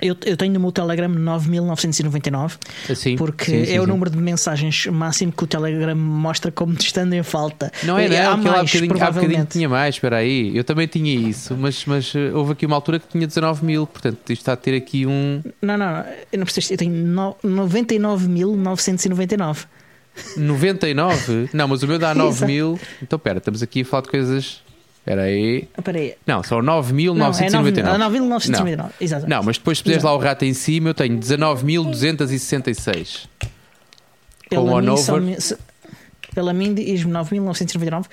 eu, 0.00 0.16
eu 0.26 0.36
tenho 0.36 0.52
no 0.52 0.60
meu 0.60 0.70
Telegram 0.72 1.08
9999 1.08 2.58
assim, 2.90 3.16
porque 3.16 3.46
sim, 3.46 3.64
sim, 3.64 3.74
é 3.74 3.80
o 3.80 3.84
sim. 3.84 3.90
número 3.90 4.10
de 4.10 4.18
mensagens 4.18 4.84
máximo 4.86 5.32
que 5.32 5.42
o 5.42 5.46
Telegram 5.46 5.96
mostra 5.96 6.52
como 6.52 6.74
estando 6.74 7.14
em 7.14 7.22
falta. 7.22 7.72
Não 7.82 7.98
é, 7.98 8.06
não, 8.08 8.16
há 8.16 8.34
aquele 8.34 8.48
há 8.48 8.52
mais, 8.52 8.66
bocadinho, 8.66 8.66
há 8.66 8.66
bocadinho 8.66 8.88
provavelmente. 8.88 9.52
tinha 9.52 9.66
mais, 9.68 9.94
espera 9.94 10.16
aí. 10.18 10.54
Eu 10.54 10.64
também 10.64 10.86
tinha 10.86 11.14
isso, 11.14 11.56
mas, 11.56 11.84
mas 11.86 12.14
eh, 12.14 12.30
houve 12.32 12.52
aqui 12.52 12.66
uma 12.66 12.76
altura 12.76 12.98
que 12.98 13.08
tinha 13.08 13.26
19 13.26 13.64
mil, 13.64 13.86
portanto 13.86 14.18
isto 14.30 14.42
está 14.42 14.52
a 14.52 14.56
ter 14.56 14.76
aqui 14.76 15.06
um 15.06 15.40
Não, 15.62 15.78
não, 15.78 15.92
não, 15.92 16.04
eu 16.30 16.38
não 16.38 16.44
preciso, 16.44 16.74
eu 16.74 16.78
tenho 16.78 16.92
no- 16.92 17.36
99.999. 17.42 19.64
99. 20.36 21.50
Não, 21.52 21.68
mas 21.68 21.82
o 21.82 21.88
meu 21.88 21.98
dá 21.98 22.14
9 22.14 22.46
mil. 22.46 22.78
Então 23.02 23.16
espera, 23.16 23.38
estamos 23.38 23.62
aqui 23.62 23.82
a 23.82 23.84
falar 23.84 24.02
de 24.02 24.08
coisas. 24.10 24.62
Espera 25.00 25.22
aí. 25.22 25.68
Ah, 25.74 25.80
Espera 25.80 25.98
aí. 25.98 26.14
Não, 26.26 26.42
são 26.42 26.60
Não, 26.60 26.78
é 26.80 26.82
9.999. 26.82 27.96
9.999. 27.96 28.90
Exato. 29.00 29.26
Não, 29.28 29.42
mas 29.42 29.56
depois 29.56 29.78
se 29.78 29.84
puseres 29.84 30.02
lá 30.02 30.12
o 30.14 30.18
rato 30.18 30.44
em 30.44 30.52
cima, 30.52 30.90
eu 30.90 30.94
tenho 30.94 31.16
19.266. 31.18 33.26
Pela 34.50 34.62
com 34.62 34.68
o 34.78 35.20
me- 35.20 35.40
se- 35.40 35.56
Pela 36.34 36.52
mim 36.52 36.74
diz-me 36.74 37.12
9.999 37.12 38.06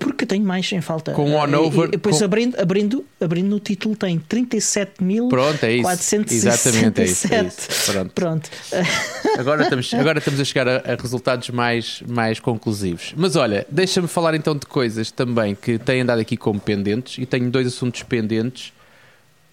porque 0.00 0.26
tenho 0.26 0.44
mais 0.44 0.70
em 0.72 0.80
falta. 0.80 1.12
Com 1.12 1.30
o 1.34 1.38
Ah, 1.38 1.44
on-over, 1.44 1.84
e- 1.84 1.88
e 1.88 1.90
Depois 1.92 2.18
com- 2.18 2.24
abrindo, 2.24 2.58
abrindo, 2.60 3.04
abrindo 3.20 3.54
o 3.54 3.60
título 3.60 3.94
tem 3.94 4.18
37.467. 4.18 5.28
Pronto, 5.28 5.64
é 5.64 5.72
isso. 5.72 6.16
Exatamente, 6.34 7.00
é 7.00 7.04
isso. 7.04 7.32
É 7.32 7.44
isso. 7.44 7.92
Pronto. 7.92 8.12
Pronto. 8.14 8.50
Agora 9.38 9.62
estamos, 9.62 9.94
agora 9.94 10.18
estamos 10.18 10.40
a 10.40 10.44
chegar 10.44 10.66
a, 10.68 10.76
a 10.78 10.94
resultados 11.00 11.50
mais, 11.50 12.02
mais 12.08 12.40
conclusivos. 12.40 13.14
Mas 13.16 13.36
olha, 13.36 13.66
deixa-me 13.70 14.08
falar 14.08 14.34
então 14.34 14.56
de 14.56 14.66
coisas 14.66 15.10
também 15.10 15.54
que 15.54 15.78
têm 15.78 16.00
andado 16.00 16.18
aqui 16.20 16.36
como 16.36 16.58
pendentes 16.58 17.18
e 17.18 17.26
tenho 17.26 17.50
dois 17.50 17.66
assuntos 17.66 18.02
pendentes 18.02 18.72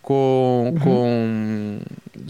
com, 0.08 0.74
com 0.82 1.80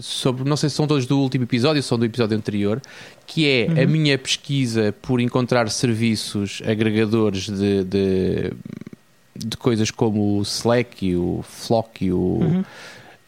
sobre, 0.00 0.42
não 0.42 0.56
sei 0.56 0.68
se 0.68 0.74
são 0.74 0.84
todos 0.84 1.06
do 1.06 1.16
último 1.20 1.44
episódio 1.44 1.78
ou 1.78 1.82
são 1.84 1.96
do 1.96 2.04
episódio 2.04 2.36
anterior, 2.36 2.82
que 3.24 3.46
é 3.46 3.84
a 3.84 3.86
minha 3.86 4.18
pesquisa 4.18 4.92
por 5.00 5.20
encontrar 5.20 5.70
serviços 5.70 6.60
agregadores 6.66 7.48
de, 7.48 7.84
de, 7.84 8.52
de 9.36 9.56
coisas 9.56 9.92
como 9.92 10.38
o 10.38 10.42
Slack 10.42 11.06
e 11.06 11.14
o 11.14 11.44
Flock 11.48 12.04
e 12.04 12.12
o 12.12 12.64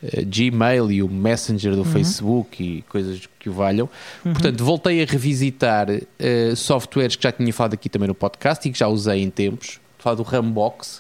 eh, 0.03 0.25
Gmail 0.25 0.91
e 0.91 1.01
o 1.01 1.09
Messenger 1.09 1.77
do 1.77 1.85
Facebook 1.85 2.61
e 2.61 2.83
coisas 2.89 3.29
que 3.39 3.49
o 3.49 3.53
valham. 3.53 3.89
Portanto, 4.25 4.65
voltei 4.65 5.01
a 5.01 5.07
revisitar 5.07 5.87
eh, 6.19 6.55
softwares 6.57 7.15
que 7.15 7.23
já 7.23 7.31
tinha 7.31 7.53
falado 7.53 7.75
aqui 7.75 7.89
também 7.89 8.09
no 8.09 8.17
podcast 8.17 8.69
e 8.69 8.73
que 8.73 8.79
já 8.81 8.89
usei 8.89 9.23
em 9.23 9.31
tempos. 9.31 9.79
Falar 9.97 10.17
do 10.17 10.25
Rambox, 10.25 11.00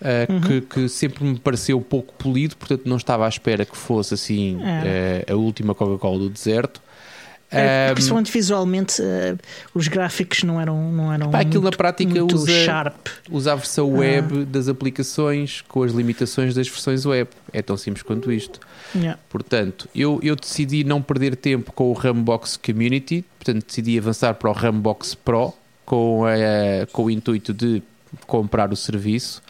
eh, 0.00 0.26
que, 0.46 0.60
que 0.60 0.88
sempre 0.88 1.24
me 1.24 1.38
pareceu 1.38 1.80
pouco 1.80 2.12
polido, 2.14 2.56
portanto 2.56 2.82
não 2.86 2.96
estava 2.96 3.24
à 3.26 3.28
espera 3.28 3.64
que 3.64 3.76
fosse 3.76 4.14
assim 4.14 4.58
Era. 4.62 4.88
eh, 4.88 5.24
a 5.30 5.34
última 5.34 5.74
Coca-Cola 5.74 6.18
do 6.18 6.30
deserto. 6.30 6.80
É, 7.48 7.90
Ahm, 7.90 7.94
principalmente 7.94 8.32
visualmente, 8.32 9.00
eh, 9.00 9.36
os 9.72 9.86
gráficos 9.86 10.42
não 10.42 10.60
eram, 10.60 10.90
não 10.90 11.12
eram 11.12 11.30
Pá, 11.30 11.38
aquilo 11.40 11.62
muito, 11.62 11.74
na 11.74 11.78
prática 11.78 12.10
muito 12.12 12.34
usa- 12.34 12.64
sharp. 12.64 13.06
usa 13.30 13.52
a 13.52 13.54
versão 13.54 13.88
Ah. 13.94 13.98
web 13.98 14.44
das 14.46 14.66
aplicações 14.68 15.60
com 15.68 15.84
as 15.84 15.92
limitações 15.92 16.54
das 16.56 16.66
versões 16.68 17.06
web. 17.06 17.30
É 17.52 17.62
tão 17.62 17.76
simples 17.76 18.02
quanto 18.02 18.32
isto. 18.32 18.58
Yeah. 18.96 19.16
Portanto, 19.30 19.88
eu, 19.94 20.18
eu 20.24 20.34
decidi 20.34 20.82
não 20.82 21.00
perder 21.00 21.36
tempo 21.36 21.70
com 21.72 21.88
o 21.88 21.92
Rambox 21.92 22.56
Community, 22.56 23.24
portanto, 23.38 23.64
decidi 23.64 23.96
avançar 23.96 24.34
para 24.34 24.50
o 24.50 24.52
Rambox 24.52 25.14
Pro 25.14 25.54
com, 25.84 26.24
a- 26.26 26.84
com 26.92 27.04
o 27.04 27.10
intuito 27.12 27.54
de 27.54 27.80
comprar 28.26 28.72
o 28.72 28.76
serviço. 28.76 29.40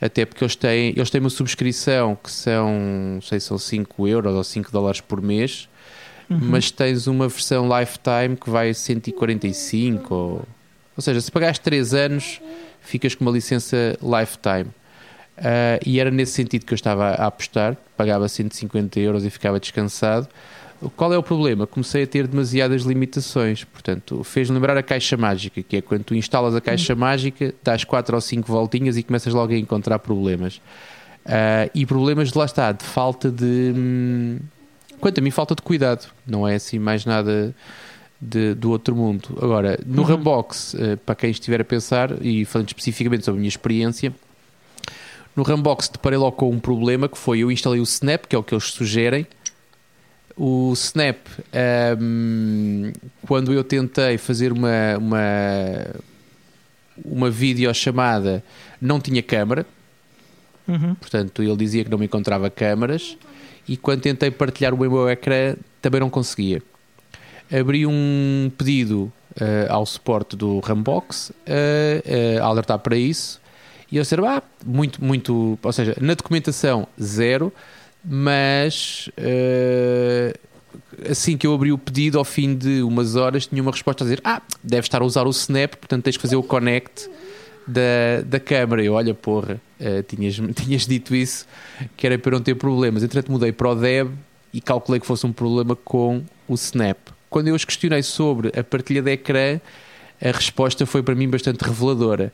Até 0.00 0.24
porque 0.24 0.44
eles 0.44 0.56
têm, 0.56 0.90
eles 0.90 1.10
têm 1.10 1.20
uma 1.20 1.30
subscrição 1.30 2.16
que 2.22 2.30
são, 2.30 2.70
não 3.14 3.22
sei 3.22 3.40
se 3.40 3.46
são 3.46 3.58
5 3.58 4.06
euros 4.06 4.34
ou 4.34 4.44
5 4.44 4.70
dólares 4.70 5.00
por 5.00 5.22
mês, 5.22 5.68
mas 6.28 6.70
tens 6.70 7.06
uma 7.06 7.28
versão 7.28 7.66
lifetime 7.66 8.36
que 8.36 8.50
vai 8.50 8.70
a 8.70 8.74
145, 8.74 10.14
ou, 10.14 10.48
ou 10.96 11.02
seja, 11.02 11.20
se 11.20 11.30
pagares 11.30 11.58
3 11.58 11.94
anos, 11.94 12.40
ficas 12.80 13.14
com 13.14 13.24
uma 13.24 13.32
licença 13.32 13.96
lifetime. 14.02 14.70
Ah, 15.36 15.78
e 15.84 16.00
era 16.00 16.10
nesse 16.10 16.32
sentido 16.32 16.64
que 16.64 16.72
eu 16.72 16.76
estava 16.76 17.10
a 17.10 17.26
apostar, 17.26 17.76
pagava 17.96 18.28
150 18.28 18.98
euros 19.00 19.24
e 19.24 19.30
ficava 19.30 19.60
descansado. 19.60 20.28
Qual 20.96 21.12
é 21.12 21.18
o 21.18 21.22
problema? 21.22 21.66
Comecei 21.66 22.02
a 22.02 22.06
ter 22.06 22.26
demasiadas 22.26 22.82
limitações, 22.82 23.64
portanto, 23.64 24.22
fez 24.22 24.50
lembrar 24.50 24.76
a 24.76 24.82
caixa 24.82 25.16
mágica, 25.16 25.62
que 25.62 25.76
é 25.78 25.80
quando 25.80 26.04
tu 26.04 26.14
instalas 26.14 26.54
a 26.54 26.60
caixa 26.60 26.94
mágica, 26.94 27.54
dás 27.64 27.82
4 27.84 28.14
ou 28.14 28.20
5 28.20 28.46
voltinhas 28.46 28.96
e 28.96 29.02
começas 29.02 29.32
logo 29.32 29.52
a 29.52 29.56
encontrar 29.56 29.98
problemas. 29.98 30.60
Ah, 31.24 31.68
e 31.74 31.84
problemas 31.86 32.30
de 32.30 32.38
lá 32.38 32.44
está, 32.44 32.70
de 32.72 32.84
falta 32.84 33.30
de. 33.30 33.72
hum, 33.74 34.38
quanto 35.00 35.18
a 35.18 35.22
mim, 35.22 35.30
falta 35.30 35.54
de 35.54 35.62
cuidado, 35.62 36.06
não 36.26 36.46
é 36.46 36.54
assim 36.56 36.78
mais 36.78 37.04
nada 37.06 37.54
de- 38.20 38.54
do 38.54 38.70
outro 38.70 38.94
mundo. 38.94 39.36
Agora, 39.40 39.78
no 39.84 40.02
Rambox, 40.02 40.74
eh, 40.78 40.96
para 40.96 41.14
quem 41.14 41.30
estiver 41.30 41.60
a 41.60 41.64
pensar, 41.64 42.10
e 42.24 42.44
falando 42.44 42.68
especificamente 42.68 43.24
sobre 43.24 43.38
a 43.38 43.40
minha 43.40 43.48
experiência, 43.48 44.12
no 45.34 45.42
Rambox 45.42 45.88
deparei 45.88 46.18
logo 46.18 46.32
com 46.36 46.50
um 46.50 46.58
problema 46.58 47.08
que 47.08 47.18
foi 47.18 47.40
eu 47.40 47.50
instalei 47.50 47.80
o 47.80 47.82
Snap, 47.82 48.24
que 48.26 48.34
é 48.34 48.38
o 48.38 48.42
que 48.42 48.54
eles 48.54 48.64
sugerem. 48.64 49.26
O 50.36 50.72
Snap, 50.74 51.16
ahm, 51.52 52.92
quando 53.26 53.52
eu 53.52 53.64
tentei 53.64 54.18
fazer 54.18 54.52
uma, 54.52 54.96
uma, 54.98 55.86
uma 57.04 57.30
videochamada, 57.30 58.42
não 58.80 59.00
tinha 59.00 59.22
câmara, 59.22 59.64
Uhum. 60.68 60.96
portanto 60.96 61.44
ele 61.44 61.56
dizia 61.56 61.84
que 61.84 61.90
não 61.90 61.96
me 61.98 62.06
encontrava 62.06 62.50
câmaras. 62.50 63.16
E 63.68 63.76
quando 63.76 64.00
tentei 64.02 64.30
partilhar 64.30 64.74
o 64.74 64.78
meu 64.78 65.08
ecrã, 65.08 65.54
também 65.80 66.00
não 66.00 66.10
conseguia. 66.10 66.62
Abri 67.52 67.86
um 67.86 68.50
pedido 68.58 69.12
eh, 69.40 69.66
ao 69.70 69.86
suporte 69.86 70.36
do 70.36 70.58
Rambox 70.60 71.32
eh, 71.46 72.38
a 72.40 72.44
alertar 72.44 72.78
para 72.80 72.96
isso. 72.96 73.40
E 73.90 73.96
eles 73.96 74.06
disseram, 74.06 74.24
ah, 74.28 74.42
muito, 74.64 75.02
muito. 75.02 75.56
Ou 75.62 75.72
seja, 75.72 75.96
na 76.00 76.14
documentação, 76.14 76.86
zero, 77.00 77.52
mas 78.08 79.10
eh, 79.16 80.32
assim 81.10 81.36
que 81.36 81.46
eu 81.46 81.52
abri 81.52 81.72
o 81.72 81.78
pedido, 81.78 82.18
ao 82.18 82.24
fim 82.24 82.54
de 82.54 82.82
umas 82.82 83.16
horas, 83.16 83.46
tinha 83.46 83.60
uma 83.60 83.72
resposta 83.72 84.04
a 84.04 84.06
dizer: 84.06 84.20
Ah, 84.24 84.40
deve 84.62 84.86
estar 84.86 85.02
a 85.02 85.04
usar 85.04 85.26
o 85.26 85.30
Snap, 85.30 85.74
portanto 85.74 86.04
tens 86.04 86.16
que 86.16 86.22
fazer 86.22 86.36
o 86.36 86.42
connect 86.42 87.10
da, 87.66 88.22
da 88.24 88.38
câmara. 88.38 88.84
Eu, 88.84 88.94
olha, 88.94 89.12
porra, 89.12 89.60
eh, 89.80 90.02
tinhas, 90.02 90.36
tinhas 90.54 90.86
dito 90.86 91.14
isso, 91.14 91.46
que 91.96 92.06
era 92.06 92.18
para 92.18 92.32
não 92.32 92.40
ter 92.40 92.54
problemas. 92.54 93.02
Entretanto, 93.02 93.32
mudei 93.32 93.50
para 93.50 93.70
o 93.70 93.74
Deb 93.74 94.12
e 94.52 94.60
calculei 94.60 95.00
que 95.00 95.06
fosse 95.06 95.26
um 95.26 95.32
problema 95.32 95.74
com 95.74 96.22
o 96.46 96.54
Snap. 96.54 96.96
Quando 97.28 97.48
eu 97.48 97.54
os 97.54 97.64
questionei 97.64 98.02
sobre 98.02 98.52
a 98.58 98.62
partilha 98.62 99.02
de 99.02 99.10
ecrã, 99.10 99.60
a 100.22 100.30
resposta 100.30 100.86
foi 100.86 101.02
para 101.02 101.14
mim 101.14 101.28
bastante 101.28 101.62
reveladora. 101.62 102.32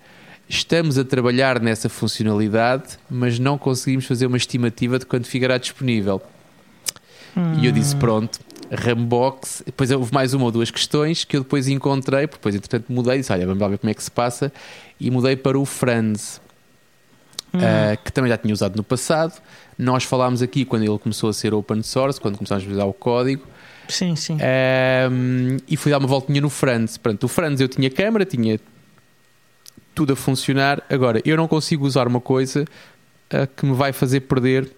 Estamos 0.52 0.99
a 0.99 1.04
trabalhar 1.04 1.59
nessa 1.61 1.88
funcionalidade, 1.88 2.99
mas 3.09 3.38
não 3.38 3.56
conseguimos 3.56 4.04
fazer 4.04 4.26
uma 4.26 4.37
estimativa 4.37 4.99
de 4.99 5.06
quando 5.06 5.25
ficará 5.25 5.56
disponível. 5.56 6.21
E 7.59 7.64
eu 7.64 7.73
disse: 7.73 7.97
pronto, 7.97 8.38
Rambox. 8.71 9.62
Depois 9.64 9.90
houve 9.90 10.12
mais 10.12 10.35
uma 10.35 10.44
ou 10.44 10.52
duas 10.52 10.71
questões 10.71 11.25
que 11.25 11.38
eu 11.38 11.40
depois 11.40 11.68
encontrei, 11.68 12.26
porque 12.26 12.37
depois, 12.37 12.54
entretanto, 12.54 12.92
mudei. 12.92 13.16
Disse: 13.16 13.32
olha, 13.32 13.47
vamos 13.47 13.62
lá 13.62 13.68
ver 13.68 13.78
como 13.78 13.90
é 13.90 13.94
que 13.94 14.04
se 14.04 14.11
passa. 14.11 14.52
E 15.00 15.11
mudei 15.11 15.37
para 15.37 15.59
o 15.59 15.64
Franz, 15.64 16.38
ah, 17.54 17.97
que 17.97 18.12
também 18.12 18.28
já 18.30 18.37
tinha 18.37 18.52
usado 18.52 18.76
no 18.76 18.85
passado. 18.85 19.40
Nós 19.78 20.04
falámos 20.04 20.42
aqui 20.42 20.66
quando 20.66 20.82
ele 20.82 20.99
começou 20.99 21.30
a 21.30 21.32
ser 21.32 21.54
open 21.54 21.82
source, 21.82 22.21
quando 22.21 22.37
começámos 22.37 22.68
a 22.68 22.71
usar 22.71 22.85
o 22.85 22.92
código. 22.92 23.47
Sim, 23.88 24.14
sim. 24.16 24.37
Um, 25.11 25.56
e 25.66 25.78
fui 25.78 25.90
dar 25.90 25.99
uma 25.99 26.09
voltinha 26.09 26.42
no 26.42 26.50
Franz. 26.50 26.99
Pronto, 26.99 27.25
o 27.25 27.28
Franz 27.28 27.59
eu 27.59 27.68
tinha 27.68 27.88
câmera, 27.88 28.26
tinha 28.26 28.61
tudo 29.94 30.12
a 30.12 30.16
funcionar. 30.16 30.82
Agora, 30.88 31.20
eu 31.25 31.37
não 31.37 31.49
consigo 31.49 31.87
usar 31.87 32.06
uma 32.06 32.20
coisa 32.20 32.64
uh, 33.32 33.46
que 33.56 33.66
me 33.66 33.75
vai 33.75 33.92
fazer 33.92 34.20
perder 34.20 34.70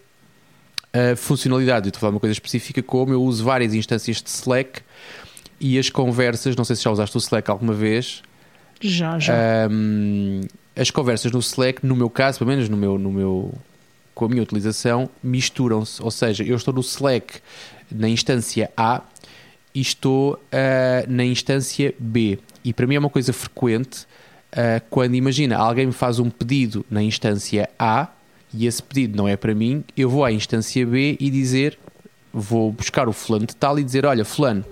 a 0.94 1.16
funcionalidade. 1.16 1.87
Eu 1.87 1.88
estou 1.88 1.99
a 1.99 2.00
falar 2.00 2.11
de 2.11 2.14
uma 2.14 2.21
coisa 2.21 2.33
específica 2.33 2.83
como 2.83 3.12
eu 3.12 3.23
uso 3.23 3.44
várias 3.44 3.75
instâncias 3.75 4.23
de 4.23 4.28
Slack 4.30 4.80
e 5.61 5.78
as 5.78 5.90
conversas, 5.90 6.54
não 6.56 6.64
sei 6.64 6.76
se 6.76 6.83
já 6.83 6.90
usaste 6.90 7.16
o 7.16 7.18
Slack 7.18 7.50
alguma 7.50 7.73
vez, 7.73 8.23
Já, 8.80 9.18
já. 9.18 9.35
um, 9.71 10.42
as 10.76 10.90
conversas 10.90 11.33
no 11.33 11.38
Slack, 11.38 11.85
no 11.87 11.97
meu 11.97 12.11
caso, 12.11 12.38
pelo 12.38 12.50
menos 12.50 12.68
no 12.68 12.76
meu, 12.76 12.99
no 12.99 13.11
meu, 13.11 13.54
com 14.14 14.25
a 14.25 14.28
minha 14.28 14.42
utilização, 14.42 15.09
misturam-se. 15.23 16.02
Ou 16.02 16.11
seja, 16.11 16.44
eu 16.44 16.56
estou 16.56 16.75
no 16.75 16.80
Slack 16.80 17.40
na 17.90 18.09
instância 18.09 18.71
A 18.76 19.02
e 19.75 19.80
estou 19.80 20.35
uh, 20.35 20.38
na 21.09 21.25
instância 21.25 21.94
B. 21.99 22.38
E 22.64 22.73
para 22.73 22.87
mim 22.87 22.94
é 22.97 22.99
uma 22.99 23.11
coisa 23.11 23.33
frequente 23.33 24.06
uh, 24.54 24.82
quando, 24.88 25.14
imagina, 25.14 25.56
alguém 25.56 25.87
me 25.87 25.92
faz 25.92 26.18
um 26.18 26.30
pedido 26.30 26.84
na 26.90 27.02
instância 27.02 27.68
A 27.78 28.08
e 28.52 28.66
esse 28.66 28.82
pedido 28.82 29.16
não 29.16 29.26
é 29.26 29.37
para 29.37 29.54
mim, 29.54 29.84
eu 29.96 30.08
vou 30.08 30.25
à 30.25 30.30
instância 30.30 30.87
B 30.87 31.16
e 31.18 31.28
dizer, 31.28 31.76
vou 32.32 32.70
buscar 32.70 33.08
o 33.08 33.12
fulano 33.12 33.46
de 33.46 33.56
tal 33.56 33.78
e 33.78 33.84
dizer, 33.84 34.06
olha, 34.06 34.25
fulano, 34.25 34.64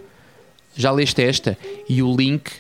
já 0.75 0.91
leste 0.91 1.23
esta? 1.23 1.59
E 1.89 2.03
o 2.03 2.15
link 2.15 2.51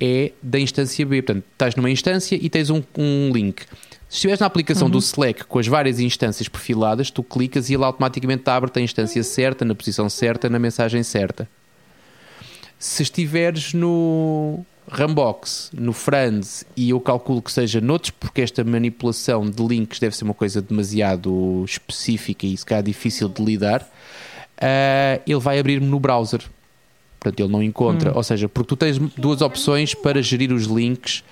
é 0.00 0.32
da 0.42 0.58
instância 0.58 1.04
B. 1.04 1.22
Portanto, 1.22 1.44
estás 1.52 1.74
numa 1.74 1.90
instância 1.90 2.38
e 2.40 2.48
tens 2.48 2.70
um, 2.70 2.82
um 2.96 3.30
link. 3.32 3.62
Se 4.08 4.16
estiveres 4.16 4.40
na 4.40 4.46
aplicação 4.46 4.86
uhum. 4.86 4.92
do 4.92 4.98
Slack 4.98 5.44
com 5.44 5.58
as 5.58 5.66
várias 5.66 6.00
instâncias 6.00 6.48
perfiladas, 6.48 7.10
tu 7.10 7.22
clicas 7.22 7.68
e 7.68 7.74
ele 7.74 7.84
automaticamente 7.84 8.48
abre-te 8.48 8.78
a 8.78 8.82
instância 8.82 9.22
certa, 9.22 9.64
na 9.64 9.74
posição 9.74 10.08
certa, 10.08 10.48
na 10.48 10.58
mensagem 10.58 11.02
certa. 11.02 11.48
Se 12.78 13.02
estiveres 13.02 13.74
no 13.74 14.64
Rambox, 14.90 15.70
no 15.72 15.92
Franz, 15.92 16.64
e 16.76 16.90
eu 16.90 17.00
calculo 17.00 17.42
que 17.42 17.52
seja 17.52 17.80
noutros, 17.80 18.10
porque 18.10 18.40
esta 18.40 18.64
manipulação 18.64 19.48
de 19.48 19.62
links 19.62 19.98
deve 19.98 20.16
ser 20.16 20.24
uma 20.24 20.34
coisa 20.34 20.62
demasiado 20.62 21.62
específica 21.64 22.46
e 22.46 22.56
se 22.56 22.64
calhar 22.64 22.82
difícil 22.82 23.28
de 23.28 23.44
lidar, 23.44 23.82
uh, 23.82 25.22
ele 25.26 25.40
vai 25.40 25.58
abrir-me 25.58 25.86
no 25.86 26.00
browser. 26.00 26.42
Portanto, 27.20 27.40
ele 27.40 27.52
não 27.52 27.62
encontra. 27.62 28.12
Hum. 28.12 28.16
Ou 28.16 28.22
seja, 28.22 28.48
porque 28.48 28.68
tu 28.68 28.76
tens 28.76 28.98
duas 29.16 29.42
opções 29.42 29.94
para 29.94 30.22
gerir 30.22 30.52
os 30.52 30.64
links 30.64 31.24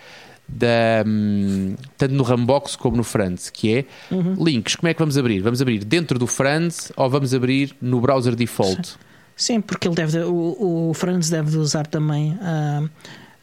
da, 0.49 1.05
hum, 1.07 1.75
tanto 1.97 2.15
no 2.15 2.23
Rambox 2.23 2.77
como 2.77 2.97
no 2.97 3.05
Franz, 3.05 3.51
que 3.51 3.75
é 3.75 3.85
uhum. 4.11 4.35
links, 4.43 4.77
como 4.77 4.89
é 4.89 4.95
que 4.95 5.01
vamos 5.01 5.19
abrir? 5.19 5.41
Vamos 5.41 5.61
abrir 5.61 5.85
dentro 5.85 6.19
do 6.19 6.27
Franz 6.27 6.93
ou 6.97 7.11
vamos 7.11 7.35
abrir 7.35 7.75
no 7.81 8.01
browser 8.01 8.35
default? 8.35 8.97
Sim, 9.35 9.61
porque 9.61 9.87
ele 9.87 9.95
deve, 9.95 10.21
o, 10.21 10.91
o 10.91 10.95
Franz 10.95 11.29
deve 11.29 11.59
usar 11.59 11.87
também 11.87 12.33
uh, 12.35 12.89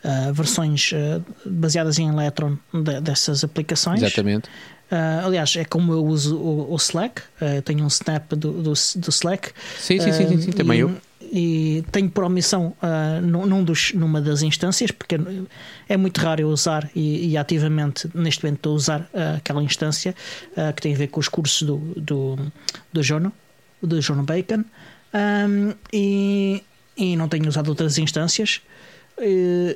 uh, 0.04 0.34
versões 0.34 0.92
uh, 0.92 1.24
baseadas 1.46 2.00
em 2.00 2.10
Electron 2.10 2.58
de, 2.74 3.02
dessas 3.02 3.44
aplicações. 3.44 4.02
Exatamente. 4.02 4.48
Uh, 4.92 5.26
aliás, 5.26 5.56
é 5.56 5.66
como 5.66 5.92
eu 5.94 6.06
uso 6.06 6.38
o, 6.38 6.72
o 6.72 6.76
Slack, 6.76 7.22
uh, 7.22 7.62
tenho 7.64 7.84
um 7.84 7.88
snap 7.88 8.32
do, 8.34 8.52
do, 8.52 8.74
do 8.74 9.10
Slack. 9.10 9.52
Sim, 9.80 10.00
sim, 10.00 10.12
sim, 10.12 10.28
sim, 10.28 10.42
sim 10.42 10.52
também 10.52 10.78
e, 10.78 10.82
eu 10.82 10.96
e 11.36 11.84
tenho 11.92 12.12
por 12.12 12.26
omissão 12.26 12.76
uh, 12.82 13.20
num 13.22 13.64
dos, 13.64 13.92
numa 13.94 14.22
das 14.22 14.44
instâncias, 14.44 14.92
porque 14.92 15.16
é 15.90 15.98
muito 15.98 16.20
raro 16.20 16.42
eu 16.42 16.50
usar 16.50 16.88
e, 16.96 17.32
e 17.32 17.38
ativamente 17.38 18.08
neste 18.14 18.44
momento 18.44 18.58
estou 18.58 18.74
a 18.74 18.76
usar 18.76 19.02
uh, 19.02 19.38
aquela 19.38 19.64
instância 19.64 20.14
uh, 20.52 20.72
que 20.76 20.82
tem 20.84 20.94
a 20.94 20.98
ver 20.98 21.08
com 21.08 21.20
os 21.20 21.28
cursos 21.28 21.64
do, 21.64 21.78
do, 21.98 22.38
do 22.94 23.02
Jono, 23.02 23.34
do 23.82 24.00
Jono 24.00 24.22
Bacon, 24.22 24.64
um, 25.12 25.74
e, 25.92 26.62
e 26.96 27.16
não 27.16 27.28
tenho 27.28 27.48
usado 27.48 27.68
outras 27.70 27.98
instâncias. 27.98 28.62
E, 29.20 29.76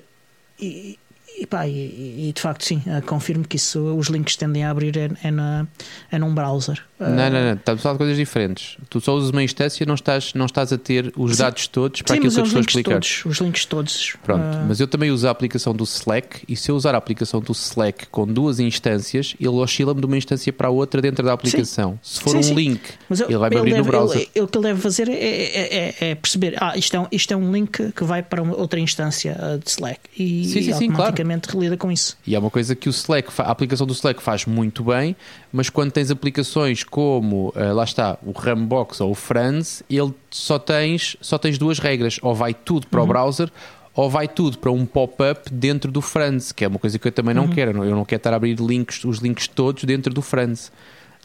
e, 0.59 0.97
e, 1.37 1.45
pá, 1.45 1.67
e, 1.67 2.29
e, 2.29 2.33
de 2.33 2.41
facto, 2.41 2.65
sim, 2.65 2.81
uh, 2.87 3.05
confirmo 3.05 3.47
que 3.47 3.57
isso, 3.57 3.79
os 3.95 4.07
links 4.07 4.35
tendem 4.35 4.63
a 4.63 4.71
abrir 4.71 4.97
é, 4.97 5.09
é, 5.23 5.29
na, 5.29 5.67
é 6.11 6.17
num 6.17 6.33
browser. 6.33 6.83
Não, 6.99 7.09
não, 7.09 7.29
não, 7.29 7.53
estamos 7.53 7.79
a 7.79 7.83
falar 7.83 7.93
de 7.93 7.97
coisas 7.99 8.17
diferentes. 8.17 8.75
Tu 8.89 8.99
só 8.99 9.13
usas 9.13 9.29
uma 9.29 9.43
instância 9.43 9.83
e 9.83 9.87
não 9.87 9.93
estás, 9.93 10.33
não 10.33 10.47
estás 10.47 10.73
a 10.73 10.79
ter 10.79 11.13
os 11.15 11.33
sim, 11.33 11.37
dados 11.37 11.67
todos 11.67 12.01
para 12.01 12.15
sim, 12.15 12.19
aquilo 12.19 12.33
que 12.33 12.39
eu 12.39 12.43
estou 12.43 12.57
a 12.57 12.61
explicar. 12.61 12.91
Todos, 12.93 13.25
os 13.25 13.37
links 13.37 13.65
todos. 13.65 14.15
Pronto, 14.23 14.41
uh, 14.41 14.65
mas 14.67 14.79
eu 14.79 14.87
também 14.87 15.11
uso 15.11 15.27
a 15.27 15.31
aplicação 15.31 15.75
do 15.75 15.83
Slack 15.83 16.41
e 16.47 16.55
se 16.55 16.71
eu 16.71 16.75
usar 16.75 16.95
a 16.95 16.97
aplicação 16.97 17.39
do 17.39 17.51
Slack 17.51 18.07
com 18.07 18.25
duas 18.25 18.59
instâncias, 18.59 19.35
ele 19.39 19.49
oscila-me 19.49 19.99
de 19.99 20.07
uma 20.07 20.17
instância 20.17 20.51
para 20.51 20.69
a 20.69 20.71
outra 20.71 20.99
dentro 20.99 21.23
da 21.23 21.33
aplicação. 21.33 21.99
Sim. 22.01 22.15
Se 22.15 22.21
for 22.21 22.35
um 22.35 22.55
link, 22.55 22.81
eu, 23.11 23.27
ele 23.29 23.37
vai 23.37 23.49
me 23.51 23.57
abrir 23.57 23.71
deve, 23.71 23.83
no 23.83 23.87
browser. 23.87 24.27
Ele, 24.33 24.43
o 24.43 24.47
que 24.47 24.57
ele 24.57 24.67
deve 24.67 24.81
fazer 24.81 25.07
é, 25.07 25.13
é, 25.13 25.75
é, 25.75 25.95
é, 26.09 26.15
perceber, 26.15 26.55
ah, 26.59 26.75
isto 26.75 26.95
é, 26.95 26.99
um, 26.99 27.07
isto 27.11 27.31
é 27.31 27.37
um 27.37 27.51
link 27.51 27.91
que 27.91 28.03
vai 28.03 28.23
para 28.23 28.41
outra 28.41 28.79
instância 28.79 29.59
de 29.63 29.69
Slack 29.69 29.99
e, 30.17 30.45
sim, 30.45 30.63
sim, 30.63 30.69
e 30.69 30.73
automaticamente 30.73 31.26
claro. 31.27 31.59
lida 31.59 31.77
com 31.77 31.91
isso. 31.91 32.17
E 32.25 32.35
é 32.35 32.39
uma 32.39 32.49
coisa 32.49 32.75
que 32.75 32.87
o 32.87 32.91
Slack, 32.91 33.29
a 33.39 33.51
aplicação 33.51 33.85
do 33.85 33.93
Slack 33.93 34.21
faz 34.21 34.45
muito 34.45 34.83
bem, 34.83 35.15
mas 35.51 35.69
quando 35.69 35.91
tens 35.91 36.11
aplicações 36.11 36.83
como, 36.83 37.49
uh, 37.55 37.73
lá 37.73 37.83
está, 37.83 38.17
o 38.25 38.31
Rambox 38.31 39.01
ou 39.01 39.11
o 39.11 39.15
Franz, 39.15 39.83
ele 39.89 40.13
só 40.29 40.57
tens, 40.59 41.17
só 41.21 41.37
tens 41.37 41.57
duas 41.57 41.79
regras, 41.79 42.19
ou 42.21 42.33
vai 42.33 42.53
tudo 42.53 42.87
para 42.87 42.99
uhum. 42.99 43.05
o 43.05 43.07
browser 43.07 43.51
ou 43.97 44.11
vai 44.11 44.27
tudo 44.27 44.59
para 44.59 44.71
um 44.71 44.85
pop-up 44.85 45.51
dentro 45.51 45.91
do 45.91 46.01
Franz, 46.01 46.51
que 46.51 46.63
é 46.63 46.67
uma 46.67 46.77
coisa 46.77 46.99
que 46.99 47.07
eu 47.07 47.11
também 47.11 47.33
não 47.33 47.45
uhum. 47.45 47.53
quero. 47.53 47.83
Eu 47.83 47.95
não 47.95 48.05
quero 48.05 48.19
estar 48.19 48.31
a 48.31 48.35
abrir 48.35 48.55
links, 48.59 49.03
os 49.03 49.17
links 49.17 49.47
todos 49.47 49.83
dentro 49.85 50.13
do 50.13 50.21
Franz. 50.21 50.71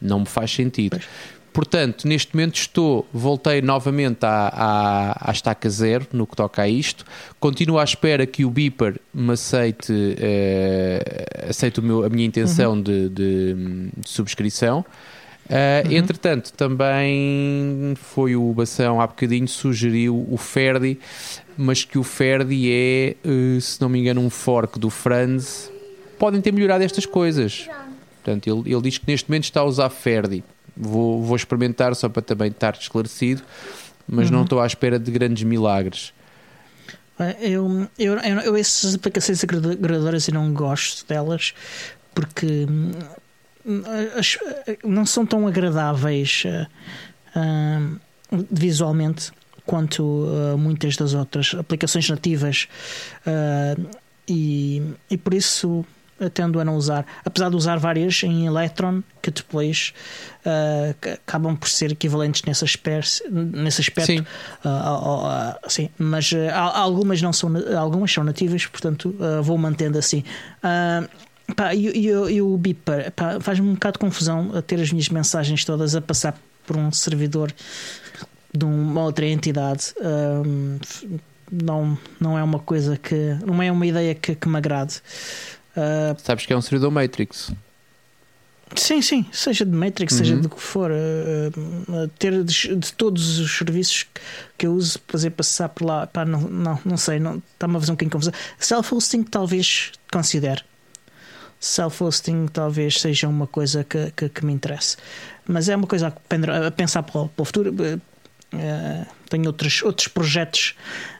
Não 0.01 0.21
me 0.21 0.25
faz 0.25 0.51
sentido. 0.51 0.97
Pois. 0.97 1.07
Portanto, 1.53 2.07
neste 2.07 2.35
momento 2.35 2.55
estou, 2.55 3.07
voltei 3.13 3.61
novamente 3.61 4.25
à, 4.25 4.47
à, 4.47 5.29
à, 5.29 5.31
estaca 5.31 5.69
zero 5.69 6.07
no 6.11 6.25
que 6.25 6.35
toca 6.35 6.63
a 6.63 6.67
isto. 6.67 7.05
Continuo 7.39 7.77
à 7.77 7.83
espera 7.83 8.25
que 8.25 8.43
o 8.43 8.49
Beeper 8.49 8.99
me 9.13 9.33
aceite, 9.33 9.93
uh, 9.93 11.49
aceite 11.49 11.79
o 11.79 11.83
meu, 11.83 12.03
a 12.03 12.09
minha 12.09 12.25
intenção 12.25 12.73
uhum. 12.73 12.81
de, 12.81 13.09
de, 13.09 13.53
de, 13.97 14.09
subscrição. 14.09 14.83
Uh, 15.45 15.87
uhum. 15.87 15.91
Entretanto, 15.91 16.51
também 16.53 17.93
foi 17.97 18.35
o 18.35 18.51
Bação 18.51 18.99
há 18.99 19.05
bocadinho 19.05 19.47
sugeriu 19.47 20.25
o 20.27 20.37
Ferdi, 20.37 20.99
mas 21.55 21.83
que 21.83 21.99
o 21.99 22.03
Ferdi 22.03 22.71
é, 22.71 23.15
uh, 23.23 23.61
se 23.61 23.79
não 23.79 23.89
me 23.89 23.99
engano, 23.99 24.21
um 24.21 24.29
fork 24.31 24.79
do 24.79 24.89
Franz. 24.89 25.71
Podem 26.17 26.41
ter 26.41 26.51
melhorado 26.51 26.83
estas 26.83 27.05
coisas. 27.05 27.69
Portanto, 28.23 28.47
ele, 28.47 28.73
ele 28.73 28.81
diz 28.81 28.97
que 28.97 29.05
neste 29.05 29.29
momento 29.29 29.43
está 29.43 29.59
a 29.59 29.65
usar 29.65 29.89
Ferdi. 29.91 30.43
Vou, 30.75 31.21
vou 31.21 31.35
experimentar 31.35 31.95
só 31.95 32.09
para 32.09 32.21
também 32.21 32.49
estar 32.49 32.75
esclarecido, 32.75 33.43
mas 34.07 34.27
uhum. 34.29 34.37
não 34.37 34.43
estou 34.43 34.59
à 34.59 34.67
espera 34.67 34.99
de 34.99 35.11
grandes 35.11 35.43
milagres. 35.43 36.13
Eu, 37.39 37.87
eu, 37.99 38.17
eu, 38.17 38.39
eu 38.39 38.55
essas 38.55 38.95
aplicações 38.95 39.43
agregadoras 39.43 40.27
eu 40.27 40.33
não 40.33 40.51
gosto 40.51 41.07
delas 41.07 41.53
porque 42.13 42.65
hum, 42.67 42.91
não 44.83 45.05
são 45.05 45.25
tão 45.25 45.47
agradáveis 45.47 46.43
uh, 46.45 47.39
uh, 47.39 48.45
visualmente 48.51 49.31
quanto 49.65 50.03
uh, 50.03 50.57
muitas 50.57 50.97
das 50.97 51.13
outras 51.13 51.53
aplicações 51.57 52.09
nativas 52.09 52.67
e, 54.27 54.81
e 55.09 55.17
por 55.17 55.33
isso 55.33 55.85
tendo 56.33 56.59
a 56.59 56.65
não 56.65 56.75
usar, 56.75 57.05
apesar 57.25 57.49
de 57.49 57.55
usar 57.55 57.77
várias 57.77 58.23
em 58.23 58.45
Electron 58.45 59.01
que 59.21 59.31
depois 59.31 59.93
uh, 60.45 61.13
acabam 61.13 61.55
por 61.55 61.69
ser 61.69 61.91
equivalentes 61.91 62.43
nesse 62.43 62.63
aspecto, 62.63 63.23
nesse 63.31 63.81
aspecto 63.81 64.07
sim. 64.07 64.19
Uh, 64.19 64.67
uh, 64.67 65.69
sim 65.69 65.89
mas 65.97 66.31
algumas 66.73 67.21
não 67.21 67.33
são 67.33 67.51
algumas 67.77 68.11
são 68.11 68.23
nativas, 68.23 68.65
portanto 68.65 69.15
vou 69.41 69.57
mantendo 69.57 69.97
assim. 69.97 70.23
Pá, 71.55 71.75
e, 71.75 71.87
e, 71.87 72.07
e, 72.07 72.41
o 72.41 72.57
Beeper 72.57 73.11
faz-me 73.41 73.67
um 73.67 73.73
bocado 73.73 73.93
de 73.93 73.99
confusão 73.99 74.51
a 74.55 74.61
ter 74.61 74.79
as 74.79 74.91
minhas 74.91 75.09
mensagens 75.09 75.65
todas 75.65 75.93
a 75.93 76.01
passar 76.01 76.35
por 76.65 76.77
um 76.77 76.89
servidor 76.89 77.53
de 78.53 78.63
uma 78.63 79.03
outra 79.03 79.25
entidade. 79.25 79.93
não, 81.51 81.97
não 82.19 82.37
é 82.37 82.43
uma 82.43 82.59
coisa 82.59 82.97
que. 82.97 83.37
não 83.45 83.61
é 83.61 83.71
uma 83.71 83.85
ideia 83.85 84.15
que, 84.15 84.35
que 84.35 84.47
me 84.47 84.57
agrade. 84.57 85.01
Uh, 85.75 86.15
Sabes 86.21 86.45
que 86.45 86.53
é 86.53 86.57
um 86.57 86.61
servidor 86.61 86.91
Matrix. 86.91 87.51
Sim, 88.75 89.01
sim, 89.01 89.25
seja 89.31 89.65
de 89.65 89.71
Matrix, 89.71 90.13
uhum. 90.13 90.17
seja 90.17 90.35
do 90.35 90.49
que 90.49 90.59
for, 90.59 90.89
uh, 90.89 92.07
ter 92.17 92.43
de, 92.43 92.75
de, 92.75 92.93
todos 92.93 93.39
os 93.39 93.55
serviços 93.55 94.07
que 94.57 94.65
eu 94.65 94.73
uso, 94.73 94.99
fazer 95.07 95.29
passar 95.31 95.69
por 95.69 95.85
lá, 95.85 96.07
pá, 96.07 96.25
não, 96.25 96.41
não, 96.41 96.79
não 96.83 96.97
sei, 96.97 97.19
não, 97.19 97.41
está-me 97.53 97.75
a 97.75 97.79
fazer 97.79 97.91
um 97.91 97.95
bocadinho 97.95 98.11
confusão. 98.11 98.33
Self-hosting 98.57 99.23
talvez 99.23 99.91
considere. 100.11 100.63
Self-hosting 101.59 102.47
talvez 102.47 102.99
seja 102.99 103.27
uma 103.27 103.45
coisa 103.45 103.83
que, 103.83 104.11
que, 104.11 104.29
que, 104.29 104.45
me 104.45 104.53
interesse, 104.53 104.97
mas 105.47 105.69
é 105.69 105.75
uma 105.75 105.87
coisa 105.87 106.07
a, 106.07 106.71
pensar 106.71 107.03
para 107.03 107.21
o, 107.21 107.29
para 107.29 107.41
o 107.41 107.45
futuro. 107.45 107.71
Uh, 107.71 109.05
tenho 109.29 109.47
outros, 109.47 109.81
outros 109.83 110.07
projetos 110.07 110.75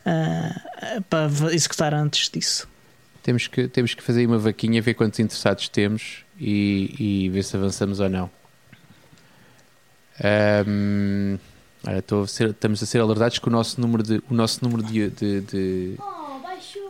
uh, 0.06 1.02
para 1.04 1.54
executar 1.54 1.94
antes 1.94 2.30
disso. 2.30 2.68
Temos 3.24 3.48
que, 3.48 3.70
temos 3.70 3.94
que 3.94 4.04
fazer 4.04 4.26
uma 4.26 4.38
vaquinha, 4.38 4.82
ver 4.82 4.94
quantos 4.94 5.18
interessados 5.20 5.70
temos 5.70 6.26
e, 6.38 6.94
e 7.00 7.30
ver 7.30 7.44
se 7.44 7.56
avançamos 7.56 8.02
ou 8.02 8.10
não. 8.10 8.30
Um, 10.68 11.40
olha, 11.88 12.04
a 12.24 12.28
ser, 12.28 12.50
estamos 12.50 12.84
a 12.84 12.86
ser 12.86 13.00
alertados 13.00 13.40
que 13.40 13.48
o 13.48 13.52
nosso 13.52 13.80
número 13.80 14.04
de, 14.04 14.22
o 14.30 14.34
nosso 14.34 14.64
número 14.64 14.84
de, 14.84 15.10
de, 15.10 15.42
de 15.42 15.98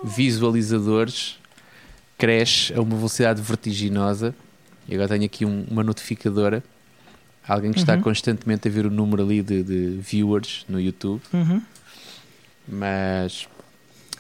visualizadores 0.04 1.40
cresce 2.18 2.74
a 2.74 2.82
uma 2.82 2.96
velocidade 2.96 3.42
vertiginosa. 3.42 4.36
E 4.90 4.96
agora 4.96 5.10
tenho 5.10 5.26
aqui 5.26 5.46
um, 5.46 5.66
uma 5.70 5.84
notificadora. 5.84 6.64
Alguém 7.48 7.72
que 7.72 7.80
está 7.80 7.96
uhum. 7.96 8.02
constantemente 8.02 8.68
a 8.68 8.72
ver 8.72 8.86
o 8.86 8.90
número 8.90 9.22
ali 9.22 9.44
de, 9.44 9.62
de 9.62 9.98
viewers 10.02 10.66
no 10.68 10.80
YouTube. 10.80 11.22
Uhum. 11.32 11.62
Mas 12.68 13.48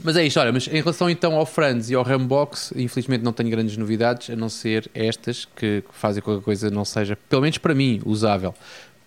mas 0.03 0.17
é 0.17 0.25
isto, 0.25 0.39
olha, 0.39 0.51
mas 0.51 0.67
em 0.67 0.81
relação 0.81 1.09
então 1.09 1.35
ao 1.35 1.45
Franz 1.45 1.89
e 1.89 1.95
ao 1.95 2.03
Rambox, 2.03 2.73
infelizmente 2.75 3.23
não 3.23 3.31
tenho 3.33 3.49
grandes 3.49 3.77
novidades, 3.77 4.29
a 4.29 4.35
não 4.35 4.49
ser 4.49 4.89
estas 4.93 5.45
que 5.45 5.83
fazem 5.91 6.21
com 6.21 6.33
que 6.33 6.39
a 6.39 6.43
coisa 6.43 6.69
não 6.69 6.83
seja, 6.83 7.17
pelo 7.29 7.41
menos 7.41 7.57
para 7.57 7.73
mim, 7.73 8.01
usável. 8.05 8.53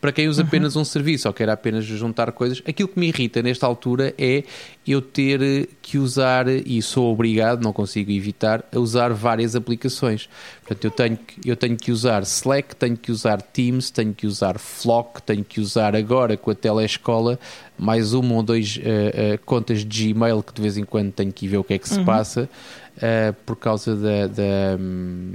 Para 0.00 0.12
quem 0.12 0.28
usa 0.28 0.42
apenas 0.42 0.76
um 0.76 0.84
serviço 0.84 1.26
ou 1.26 1.34
quer 1.34 1.48
apenas 1.48 1.84
juntar 1.84 2.30
coisas, 2.32 2.62
aquilo 2.66 2.88
que 2.88 2.98
me 2.98 3.08
irrita 3.08 3.42
nesta 3.42 3.66
altura 3.66 4.14
é 4.18 4.44
eu 4.86 5.00
ter 5.02 5.68
que 5.82 5.98
usar, 5.98 6.46
e 6.48 6.80
sou 6.80 7.12
obrigado, 7.12 7.62
não 7.62 7.72
consigo 7.72 8.10
evitar, 8.10 8.64
a 8.72 8.78
usar 8.78 9.12
várias 9.12 9.56
aplicações. 9.56 10.28
Portanto, 10.60 10.84
eu 10.84 10.90
tenho, 10.90 11.16
que, 11.16 11.50
eu 11.50 11.56
tenho 11.56 11.76
que 11.76 11.90
usar 11.90 12.22
Slack, 12.22 12.76
tenho 12.76 12.96
que 12.96 13.10
usar 13.10 13.42
Teams, 13.42 13.90
tenho 13.90 14.14
que 14.14 14.26
usar 14.26 14.58
Flock, 14.58 15.22
tenho 15.22 15.44
que 15.44 15.60
usar 15.60 15.96
agora 15.96 16.36
com 16.36 16.50
a 16.50 16.54
telescola 16.54 17.38
mais 17.78 18.12
uma 18.12 18.34
ou 18.34 18.42
dois 18.42 18.76
uh, 18.76 19.34
uh, 19.34 19.38
contas 19.44 19.84
de 19.84 20.12
Gmail 20.12 20.42
que 20.42 20.52
de 20.52 20.62
vez 20.62 20.76
em 20.76 20.84
quando 20.84 21.12
tenho 21.12 21.32
que 21.32 21.46
ver 21.46 21.58
o 21.58 21.64
que 21.64 21.74
é 21.74 21.78
que 21.78 21.88
se 21.88 21.98
uhum. 21.98 22.04
passa 22.04 22.48
uh, 22.96 23.32
por 23.44 23.56
causa 23.56 23.94
da. 23.94 24.26
da 24.26 24.76
um, 24.78 25.32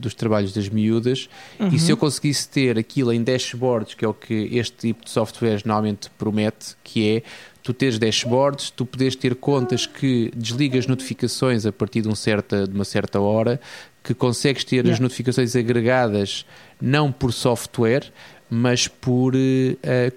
dos 0.00 0.14
trabalhos 0.14 0.52
das 0.52 0.68
miúdas 0.68 1.28
uhum. 1.58 1.68
e 1.68 1.78
se 1.78 1.90
eu 1.90 1.96
conseguisse 1.96 2.48
ter 2.48 2.78
aquilo 2.78 3.12
em 3.12 3.22
dashboards, 3.22 3.94
que 3.94 4.04
é 4.04 4.08
o 4.08 4.14
que 4.14 4.48
este 4.52 4.88
tipo 4.88 5.04
de 5.04 5.10
softwares 5.10 5.64
normalmente 5.64 6.10
promete, 6.18 6.76
que 6.82 7.08
é 7.08 7.22
tu 7.62 7.72
teres 7.72 7.98
dashboards, 7.98 8.70
tu 8.70 8.86
podes 8.86 9.14
ter 9.14 9.34
contas 9.34 9.86
que 9.86 10.32
desligas 10.34 10.86
notificações 10.86 11.66
a 11.66 11.72
partir 11.72 12.02
de, 12.02 12.08
um 12.08 12.14
certa, 12.14 12.66
de 12.66 12.74
uma 12.74 12.84
certa 12.84 13.20
hora, 13.20 13.60
que 14.02 14.14
consegues 14.14 14.64
ter 14.64 14.76
yeah. 14.76 14.92
as 14.92 15.00
notificações 15.00 15.54
agregadas 15.54 16.46
não 16.80 17.12
por 17.12 17.32
software, 17.32 18.10
mas 18.50 18.88
por 18.88 19.36
uh, 19.36 19.38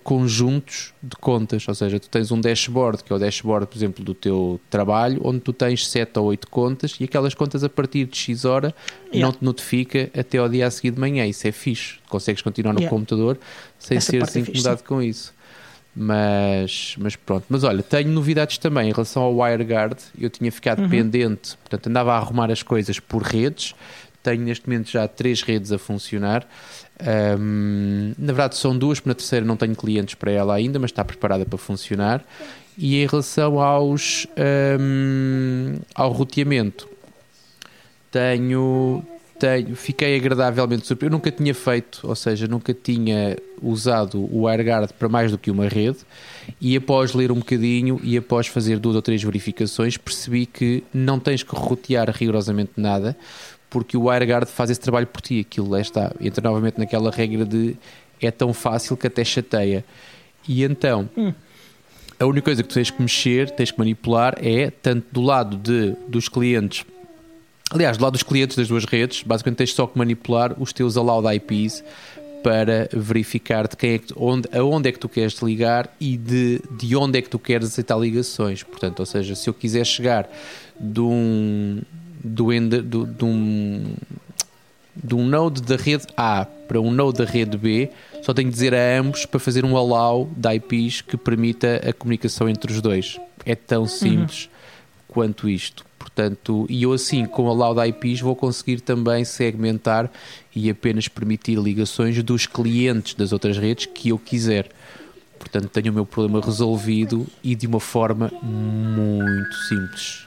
conjuntos 0.03 0.91
de 1.01 1.15
contas. 1.17 1.67
Ou 1.67 1.75
seja, 1.75 1.99
tu 1.99 2.09
tens 2.09 2.31
um 2.31 2.41
dashboard, 2.41 3.03
que 3.03 3.13
é 3.13 3.15
o 3.15 3.19
dashboard, 3.19 3.67
por 3.67 3.77
exemplo, 3.77 4.03
do 4.03 4.15
teu 4.15 4.59
trabalho, 4.71 5.21
onde 5.23 5.39
tu 5.39 5.53
tens 5.53 5.87
7 5.87 6.17
ou 6.17 6.25
8 6.25 6.47
contas 6.47 6.95
e 6.99 7.03
aquelas 7.03 7.35
contas 7.35 7.63
a 7.63 7.69
partir 7.69 8.05
de 8.05 8.17
X 8.17 8.43
hora 8.43 8.73
yeah. 9.13 9.23
não 9.23 9.31
te 9.31 9.43
notifica 9.45 10.09
até 10.17 10.39
ao 10.39 10.49
dia 10.49 10.65
a 10.65 10.71
seguir 10.71 10.91
de 10.91 10.99
manhã. 10.99 11.27
Isso 11.27 11.47
é 11.47 11.51
fixe. 11.51 11.99
Consegues 12.09 12.41
continuar 12.41 12.73
no 12.73 12.79
yeah. 12.79 12.89
computador 12.89 13.37
sem 13.77 13.97
Essa 13.97 14.11
seres 14.11 14.35
é 14.35 14.39
incomodado 14.39 14.81
é 14.83 14.87
com 14.87 14.99
isso. 14.99 15.31
Mas, 15.95 16.95
mas 16.97 17.15
pronto, 17.15 17.45
mas 17.47 17.63
olha, 17.63 17.83
tenho 17.83 18.09
novidades 18.09 18.57
também 18.57 18.89
em 18.89 18.91
relação 18.91 19.21
ao 19.21 19.37
WireGuard. 19.37 19.95
Eu 20.19 20.29
tinha 20.31 20.51
ficado 20.51 20.81
uhum. 20.81 20.89
pendente, 20.89 21.55
portanto, 21.57 21.85
andava 21.85 22.13
a 22.13 22.17
arrumar 22.17 22.49
as 22.49 22.63
coisas 22.63 22.99
por 22.99 23.21
redes. 23.21 23.75
Tenho 24.23 24.41
neste 24.41 24.67
momento 24.67 24.89
já 24.89 25.07
três 25.07 25.41
redes 25.41 25.71
a 25.71 25.77
funcionar. 25.77 26.47
Um, 27.39 28.13
na 28.17 28.27
verdade, 28.27 28.55
são 28.55 28.77
duas, 28.77 28.99
porque 28.99 29.09
na 29.09 29.15
terceira 29.15 29.45
não 29.45 29.57
tenho 29.57 29.75
clientes 29.75 30.15
para 30.15 30.31
ela 30.31 30.55
ainda, 30.55 30.79
mas 30.79 30.91
está 30.91 31.03
preparada 31.03 31.45
para 31.45 31.57
funcionar. 31.57 32.23
E 32.77 33.03
em 33.03 33.05
relação 33.05 33.59
aos, 33.59 34.25
um, 34.79 35.75
ao 35.93 36.11
roteamento, 36.11 36.87
tenho, 38.09 39.03
tenho, 39.37 39.75
fiquei 39.75 40.15
agradavelmente 40.15 40.87
surpreso. 40.87 41.09
Eu 41.09 41.17
nunca 41.17 41.29
tinha 41.29 41.53
feito, 41.53 41.99
ou 42.03 42.15
seja, 42.15 42.47
nunca 42.47 42.73
tinha 42.73 43.37
usado 43.61 44.19
o 44.19 44.45
WireGuard 44.45 44.93
para 44.93 45.09
mais 45.09 45.31
do 45.31 45.37
que 45.37 45.51
uma 45.51 45.67
rede. 45.67 45.99
E 46.59 46.75
após 46.75 47.13
ler 47.13 47.31
um 47.31 47.35
bocadinho 47.35 47.99
e 48.03 48.17
após 48.17 48.47
fazer 48.47 48.79
duas 48.79 48.95
ou 48.95 49.01
três 49.01 49.21
verificações, 49.21 49.97
percebi 49.97 50.45
que 50.45 50.83
não 50.93 51.19
tens 51.19 51.43
que 51.43 51.55
rotear 51.55 52.09
rigorosamente 52.09 52.71
nada 52.77 53.15
porque 53.73 53.97
o 53.97 54.03
WireGuard 54.03 54.45
faz 54.45 54.69
esse 54.69 54.79
trabalho 54.79 55.07
por 55.07 55.19
ti. 55.19 55.39
Aquilo 55.39 55.67
lá 55.67 55.81
está, 55.81 56.13
entra 56.21 56.47
novamente 56.47 56.77
naquela 56.77 57.09
regra 57.09 57.43
de 57.43 57.75
é 58.21 58.29
tão 58.29 58.53
fácil 58.53 58.95
que 58.95 59.07
até 59.07 59.25
chateia. 59.25 59.83
E 60.47 60.63
então, 60.63 61.09
hum. 61.17 61.33
a 62.19 62.25
única 62.27 62.45
coisa 62.45 62.61
que 62.61 62.69
tu 62.69 62.75
tens 62.75 62.91
que 62.91 63.01
mexer, 63.01 63.49
tens 63.49 63.71
que 63.71 63.79
manipular 63.79 64.35
é 64.37 64.69
tanto 64.69 65.07
do 65.11 65.21
lado 65.21 65.57
de, 65.57 65.95
dos 66.07 66.29
clientes. 66.29 66.85
Aliás, 67.71 67.97
do 67.97 68.03
lado 68.03 68.13
dos 68.13 68.21
clientes 68.21 68.55
das 68.55 68.67
duas 68.67 68.85
redes, 68.85 69.23
basicamente 69.23 69.57
tens 69.57 69.73
só 69.73 69.87
que 69.87 69.97
manipular 69.97 70.55
os 70.61 70.71
teus 70.71 70.95
allowed 70.95 71.27
IPs 71.35 71.83
para 72.43 72.87
verificar 72.93 73.67
de 73.67 73.75
quem 73.75 73.93
é 73.93 73.97
que, 73.97 74.13
onde, 74.15 74.47
aonde 74.55 74.89
é 74.89 74.91
que 74.91 74.99
tu 74.99 75.09
queres 75.09 75.41
ligar 75.41 75.91
e 75.99 76.15
de, 76.15 76.61
de 76.69 76.95
onde 76.95 77.17
é 77.17 77.21
que 77.23 77.29
tu 77.29 77.39
queres 77.39 77.69
aceitar 77.69 77.97
ligações. 77.97 78.61
Portanto, 78.61 78.99
ou 78.99 79.05
seja, 79.07 79.33
se 79.33 79.49
eu 79.49 79.53
quiser 79.53 79.83
chegar 79.83 80.29
de 80.79 80.99
um, 80.99 81.81
do, 82.23 82.47
do, 82.81 83.05
de, 83.05 83.25
um, 83.25 83.95
de 84.95 85.15
um 85.15 85.25
node 85.25 85.61
da 85.61 85.75
rede 85.75 86.07
A 86.15 86.45
para 86.45 86.79
um 86.79 86.91
node 86.91 87.17
da 87.17 87.25
rede 87.25 87.57
B, 87.57 87.89
só 88.21 88.33
tenho 88.33 88.47
que 88.47 88.53
dizer 88.53 88.73
a 88.73 88.99
ambos 88.99 89.25
para 89.25 89.39
fazer 89.39 89.65
um 89.65 89.75
allow 89.75 90.29
de 90.35 90.55
IPs 90.55 91.01
que 91.01 91.17
permita 91.17 91.81
a 91.87 91.91
comunicação 91.91 92.47
entre 92.47 92.71
os 92.71 92.81
dois. 92.81 93.19
É 93.45 93.55
tão 93.55 93.85
simples 93.85 94.45
uhum. 94.45 94.49
quanto 95.07 95.49
isto. 95.49 95.85
Portanto, 95.99 96.65
e 96.69 96.83
eu 96.83 96.93
assim, 96.93 97.25
com 97.25 97.43
o 97.43 97.49
allow 97.49 97.73
de 97.73 97.87
IPs, 97.87 98.21
vou 98.21 98.35
conseguir 98.35 98.81
também 98.81 99.25
segmentar 99.25 100.11
e 100.55 100.69
apenas 100.69 101.07
permitir 101.07 101.57
ligações 101.57 102.21
dos 102.23 102.45
clientes 102.45 103.13
das 103.13 103.33
outras 103.33 103.57
redes 103.57 103.85
que 103.87 104.09
eu 104.09 104.19
quiser. 104.19 104.69
Portanto, 105.39 105.67
tenho 105.67 105.91
o 105.91 105.95
meu 105.95 106.05
problema 106.05 106.39
resolvido 106.39 107.27
e 107.43 107.55
de 107.55 107.67
uma 107.67 107.79
forma 107.79 108.31
muito 108.41 109.53
simples. 109.67 110.25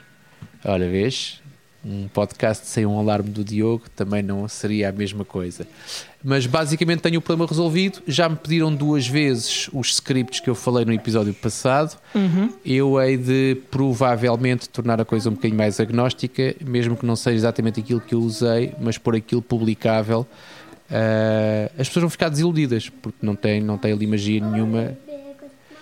Olha, 0.63 0.89
vês? 0.89 1.41
Um 1.87 2.07
podcast 2.09 2.67
sem 2.67 2.85
um 2.85 2.99
alarme 2.99 3.29
do 3.29 3.43
Diogo 3.43 3.83
também 3.95 4.21
não 4.21 4.47
seria 4.47 4.89
a 4.89 4.91
mesma 4.91 5.23
coisa. 5.23 5.65
Mas 6.23 6.45
basicamente 6.45 6.99
tenho 6.99 7.19
o 7.19 7.21
problema 7.21 7.47
resolvido. 7.47 8.01
Já 8.05 8.27
me 8.27 8.35
pediram 8.35 8.73
duas 8.73 9.07
vezes 9.07 9.69
os 9.71 9.93
scripts 9.93 10.39
que 10.41 10.49
eu 10.49 10.55
falei 10.55 10.83
no 10.83 10.91
episódio 10.91 11.33
passado. 11.33 11.97
Uhum. 12.13 12.51
Eu 12.65 13.01
hei 13.01 13.15
de 13.15 13.57
provavelmente 13.71 14.67
tornar 14.67 14.99
a 14.99 15.05
coisa 15.05 15.29
um 15.29 15.33
bocadinho 15.33 15.57
mais 15.57 15.79
agnóstica, 15.79 16.55
mesmo 16.59 16.97
que 16.97 17.05
não 17.05 17.15
seja 17.15 17.37
exatamente 17.37 17.79
aquilo 17.79 18.01
que 18.01 18.13
eu 18.13 18.19
usei, 18.19 18.73
mas 18.79 18.97
por 18.97 19.15
aquilo 19.15 19.41
publicável. 19.41 20.27
Uh, 20.89 21.71
as 21.79 21.87
pessoas 21.87 22.01
vão 22.01 22.09
ficar 22.09 22.29
desiludidas 22.29 22.89
porque 22.89 23.19
não 23.21 23.35
tem, 23.35 23.61
não 23.61 23.77
tem 23.77 23.93
ali 23.93 24.07
magia 24.07 24.43
nenhuma. 24.43 24.97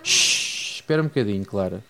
Shhh, 0.04 0.76
espera 0.76 1.02
um 1.02 1.06
bocadinho, 1.06 1.46
Clara. 1.46 1.84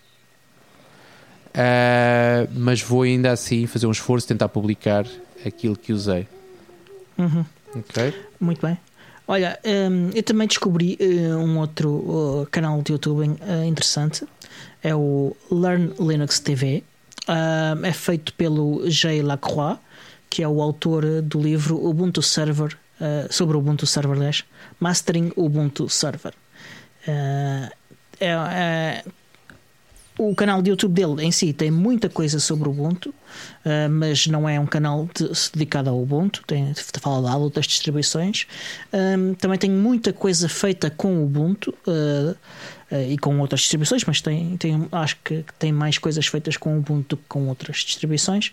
Uh, 1.56 2.46
mas 2.54 2.82
vou 2.82 3.02
ainda 3.02 3.32
assim 3.32 3.66
fazer 3.66 3.86
um 3.86 3.90
esforço, 3.90 4.28
tentar 4.28 4.48
publicar 4.48 5.06
aquilo 5.44 5.74
que 5.74 5.92
usei. 5.92 6.28
Uhum. 7.16 7.44
Ok? 7.74 8.14
Muito 8.38 8.60
bem. 8.60 8.78
Olha, 9.28 9.58
um, 9.64 10.10
eu 10.14 10.22
também 10.22 10.46
descobri 10.46 10.96
uh, 11.00 11.36
um 11.38 11.58
outro 11.58 11.90
uh, 11.90 12.48
canal 12.50 12.80
de 12.82 12.92
YouTube 12.92 13.26
uh, 13.26 13.64
interessante. 13.64 14.24
É 14.82 14.94
o 14.94 15.34
Learn 15.50 15.92
Linux 15.98 16.38
TV. 16.38 16.84
é 17.82 17.92
feito 17.92 18.32
pelo 18.34 18.88
Jay 18.88 19.20
Lacroix, 19.22 19.78
que 20.30 20.42
é 20.42 20.48
o 20.48 20.62
autor 20.62 21.22
do 21.22 21.40
livro 21.40 21.84
Ubuntu 21.84 22.22
Server, 22.22 22.76
sobre 23.30 23.56
o 23.56 23.60
Ubuntu 23.60 23.84
Server 23.84 24.16
10, 24.16 24.44
Mastering 24.78 25.32
Ubuntu 25.34 25.88
Server. 25.88 26.32
É, 27.08 27.70
é, 28.20 29.04
o 30.18 30.34
canal 30.34 30.62
de 30.62 30.70
YouTube 30.70 30.94
dele 30.94 31.24
em 31.24 31.30
si 31.30 31.52
tem 31.52 31.70
muita 31.70 32.08
coisa 32.08 32.40
sobre 32.40 32.68
o 32.68 32.72
Ubuntu, 32.72 33.10
uh, 33.10 33.90
mas 33.90 34.26
não 34.26 34.48
é 34.48 34.58
um 34.58 34.66
canal 34.66 35.08
de, 35.14 35.28
dedicado 35.52 35.90
ao 35.90 36.00
Ubuntu, 36.00 36.42
tem 36.46 36.72
fala 37.00 37.30
de 37.30 37.36
outras 37.36 37.66
distribuições. 37.66 38.46
Um, 38.92 39.34
também 39.34 39.58
tem 39.58 39.70
muita 39.70 40.12
coisa 40.12 40.48
feita 40.48 40.90
com 40.90 41.16
o 41.16 41.24
Ubuntu 41.24 41.74
uh, 41.86 42.36
e 43.08 43.18
com 43.18 43.38
outras 43.40 43.60
distribuições, 43.60 44.04
mas 44.04 44.20
tem, 44.20 44.56
tem, 44.56 44.88
acho 44.92 45.16
que 45.22 45.44
tem 45.58 45.72
mais 45.72 45.98
coisas 45.98 46.26
feitas 46.26 46.56
com 46.56 46.74
o 46.74 46.78
Ubuntu 46.78 47.16
que 47.16 47.24
com 47.28 47.48
outras 47.48 47.78
distribuições. 47.78 48.52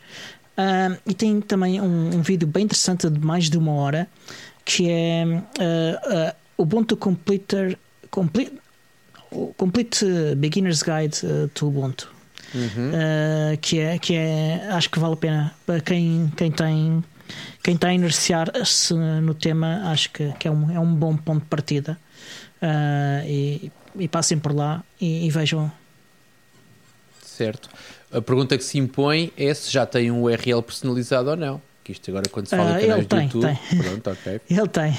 e 1.06 1.13
tem 1.13 1.39
também 1.39 1.80
um, 1.80 2.15
um, 2.15 2.21
vídeo 2.21 2.47
bem 2.47 2.65
interessante 2.65 3.10
de 3.10 3.19
mais 3.19 3.49
de 3.49 3.58
uma 3.58 3.73
hora 3.73 4.08
que 4.65 4.89
é 4.89 5.26
Ubuntu 6.58 6.97
Completer. 6.97 7.78
Complete, 8.10 8.54
Complete 9.58 10.06
Beginner's 10.36 10.84
Guide 10.84 11.50
to 11.54 11.67
Ubuntu. 11.67 12.13
Uhum. 12.54 12.91
Uh, 12.91 13.58
que 13.60 13.80
é 13.80 13.98
que 13.98 14.15
é 14.15 14.67
acho 14.69 14.89
que 14.89 15.00
vale 15.00 15.13
a 15.13 15.17
pena 15.17 15.56
para 15.65 15.82
quem, 15.82 16.32
quem 16.38 16.52
tem 16.52 17.04
quem 17.63 17.74
está 17.74 17.88
a 17.88 17.93
inerciar-se 17.93 18.93
no 18.93 19.34
tema 19.34 19.82
acho 19.86 20.12
que, 20.12 20.32
que 20.34 20.48
é, 20.48 20.52
um, 20.52 20.69
é 20.69 20.80
um 20.80 20.93
bom 20.93 21.17
ponto 21.17 21.41
de 21.41 21.50
partida 21.50 21.98
uh, 22.62 23.28
e, 23.28 23.72
e 23.98 24.08
passem 24.08 24.38
por 24.38 24.54
lá 24.54 24.84
e, 25.02 25.26
e, 25.26 25.32
vejam 25.32 25.72
certo 27.24 27.69
a 28.12 28.22
pergunta 28.22 28.56
que 28.56 28.63
se 28.63 28.78
impõe 28.78 29.34
é 29.36 29.52
se 29.54 29.72
já 29.72 29.88
tem 29.88 30.12
um 30.12 30.22
URL 30.22 30.62
personalizado 30.62 31.32
ou 31.32 31.36
não 31.36 31.62
que 31.84 31.91
isto 31.91 32.08
agora 32.12 32.30
quando 32.30 32.48
se 32.48 32.56
fala 32.56 32.74
uh, 32.74 32.80
de 32.80 32.86
canais 32.86 33.08
tem, 33.08 33.24
YouTube 33.24 33.46
tem. 33.46 33.80
pronto, 33.80 34.10
ok 34.12 34.41
ele 34.48 34.67
tem 34.67 34.98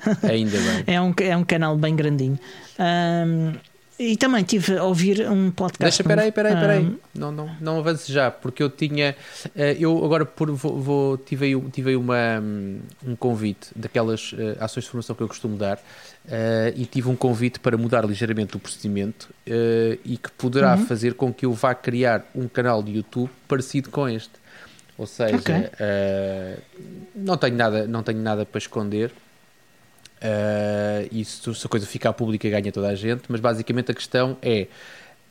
Ainda 0.22 0.58
bem. 0.58 0.84
é, 0.86 1.00
um, 1.00 1.14
é 1.18 1.36
um 1.36 1.44
canal 1.44 1.76
bem 1.76 1.94
grandinho. 1.94 2.38
Um, 2.78 3.52
e 3.98 4.14
também 4.16 4.44
tive 4.44 4.76
a 4.76 4.84
ouvir 4.84 5.26
um 5.26 5.50
podcast. 5.50 6.02
Deixa, 6.02 6.04
peraí, 6.04 6.30
peraí, 6.30 6.54
peraí. 6.54 6.84
Um, 6.84 6.98
não, 7.14 7.32
não, 7.32 7.50
não 7.58 7.78
avance 7.78 8.12
já, 8.12 8.30
porque 8.30 8.62
eu 8.62 8.68
tinha. 8.68 9.16
Eh, 9.54 9.76
eu 9.80 10.04
agora 10.04 10.26
por, 10.26 10.50
vou, 10.52 10.78
vou, 10.78 11.16
tive, 11.16 11.46
aí, 11.46 11.60
tive 11.70 11.90
aí 11.90 11.96
uma, 11.96 12.38
um 13.06 13.16
convite 13.16 13.70
daquelas 13.74 14.32
uh, 14.32 14.56
ações 14.60 14.84
de 14.84 14.90
formação 14.90 15.16
que 15.16 15.22
eu 15.22 15.28
costumo 15.28 15.56
dar. 15.56 15.78
Uh, 16.26 16.74
e 16.74 16.84
tive 16.84 17.08
um 17.08 17.16
convite 17.16 17.58
para 17.58 17.78
mudar 17.78 18.04
ligeiramente 18.04 18.56
o 18.56 18.60
procedimento 18.60 19.30
e 20.04 20.18
que 20.18 20.30
poderá 20.32 20.74
uhum. 20.74 20.84
fazer 20.84 21.14
com 21.14 21.32
que 21.32 21.46
eu 21.46 21.52
vá 21.52 21.74
criar 21.74 22.26
um 22.34 22.48
canal 22.48 22.82
de 22.82 22.96
YouTube 22.96 23.30
parecido 23.48 23.88
com 23.90 24.08
este. 24.08 24.32
Ou 24.98 25.06
seja, 25.06 25.36
okay. 25.36 25.70
não, 27.14 27.36
tenho 27.36 27.54
nada, 27.54 27.86
não 27.86 28.02
tenho 28.02 28.18
nada 28.18 28.44
para 28.44 28.58
esconder. 28.58 29.12
Uh, 30.26 31.08
isso, 31.12 31.54
se 31.54 31.66
a 31.66 31.68
coisa 31.68 31.86
ficar 31.86 32.12
pública, 32.12 32.48
ganha 32.48 32.72
toda 32.72 32.88
a 32.88 32.94
gente, 32.94 33.24
mas 33.28 33.38
basicamente 33.38 33.92
a 33.92 33.94
questão 33.94 34.36
é 34.42 34.66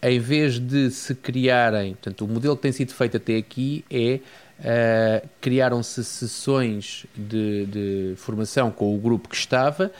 em 0.01 0.19
vez 0.19 0.59
de 0.59 0.91
se 0.91 1.15
criarem, 1.15 1.93
portanto, 1.93 2.25
o 2.25 2.27
modelo 2.27 2.55
que 2.55 2.61
tem 2.61 2.71
sido 2.71 2.93
feito 2.93 3.17
até 3.17 3.37
aqui 3.37 3.83
é 3.89 4.19
uh, 4.59 5.27
criaram-se 5.41 6.03
sessões 6.03 7.05
de, 7.15 7.65
de, 7.65 8.13
formação 8.15 8.69
com 8.69 8.95
o 8.95 8.99
grupo 8.99 9.27
que 9.27 9.35
estava 9.35 9.91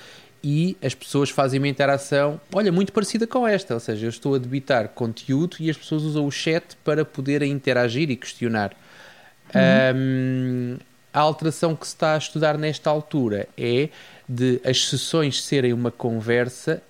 e 0.43 0.77
as 0.83 0.93
pessoas 0.93 1.31
fazem 1.31 1.59
uma 1.59 1.67
interação, 1.67 2.39
olha, 2.53 2.71
muito 2.71 2.93
parecida 2.93 3.25
com 3.25 3.47
esta, 3.47 3.73
ou 3.73 3.79
seja, 3.79 4.05
eu 4.05 4.09
estou 4.09 4.35
a 4.35 4.37
debitar 4.37 4.89
conteúdo 4.89 5.57
e 5.59 5.71
as 5.71 5.77
pessoas 5.77 6.03
usam 6.03 6.25
o 6.25 6.31
chat 6.31 6.77
para 6.83 7.03
poderem 7.03 7.51
interagir 7.51 8.11
e 8.11 8.15
questionar. 8.15 8.73
Uhum. 9.53 9.97
Um, 9.97 10.77
a 11.11 11.19
alteração 11.19 11.75
que 11.75 11.87
se 11.87 11.93
está 11.93 12.13
a 12.13 12.17
estudar 12.17 12.57
nesta 12.57 12.89
altura 12.89 13.47
é 13.57 13.89
de 14.27 14.59
as 14.63 14.87
sessões 14.87 15.43
serem 15.43 15.73
uma 15.73 15.91
conversa 15.91 16.81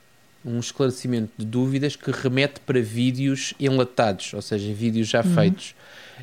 um 0.46 0.60
esclarecimento 0.60 1.32
de 1.38 1.46
dúvidas 1.46 1.96
que 1.96 2.12
remete 2.12 2.60
para 2.60 2.80
vídeos 2.80 3.56
enlatados, 3.60 4.32
ou 4.34 4.42
seja, 4.42 4.72
vídeos 4.72 5.08
já 5.08 5.24
uhum. 5.24 5.34
feitos. 5.34 5.76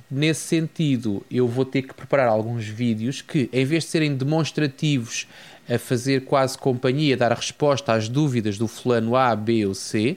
Nesse 0.09 0.43
sentido, 0.43 1.27
eu 1.31 1.49
vou 1.49 1.65
ter 1.65 1.83
que 1.83 1.93
preparar 1.93 2.29
alguns 2.29 2.65
vídeos 2.65 3.21
que, 3.21 3.51
em 3.53 3.65
vez 3.65 3.85
de 3.85 3.91
serem 3.91 4.15
demonstrativos 4.15 5.27
a 5.69 5.77
fazer 5.77 6.25
quase 6.25 6.57
companhia, 6.57 7.17
dar 7.17 7.33
a 7.33 7.35
resposta 7.35 7.93
às 7.93 8.09
dúvidas 8.09 8.57
do 8.57 8.69
fulano 8.69 9.17
A, 9.17 9.35
B 9.35 9.67
ou 9.67 9.75
C, 9.75 10.17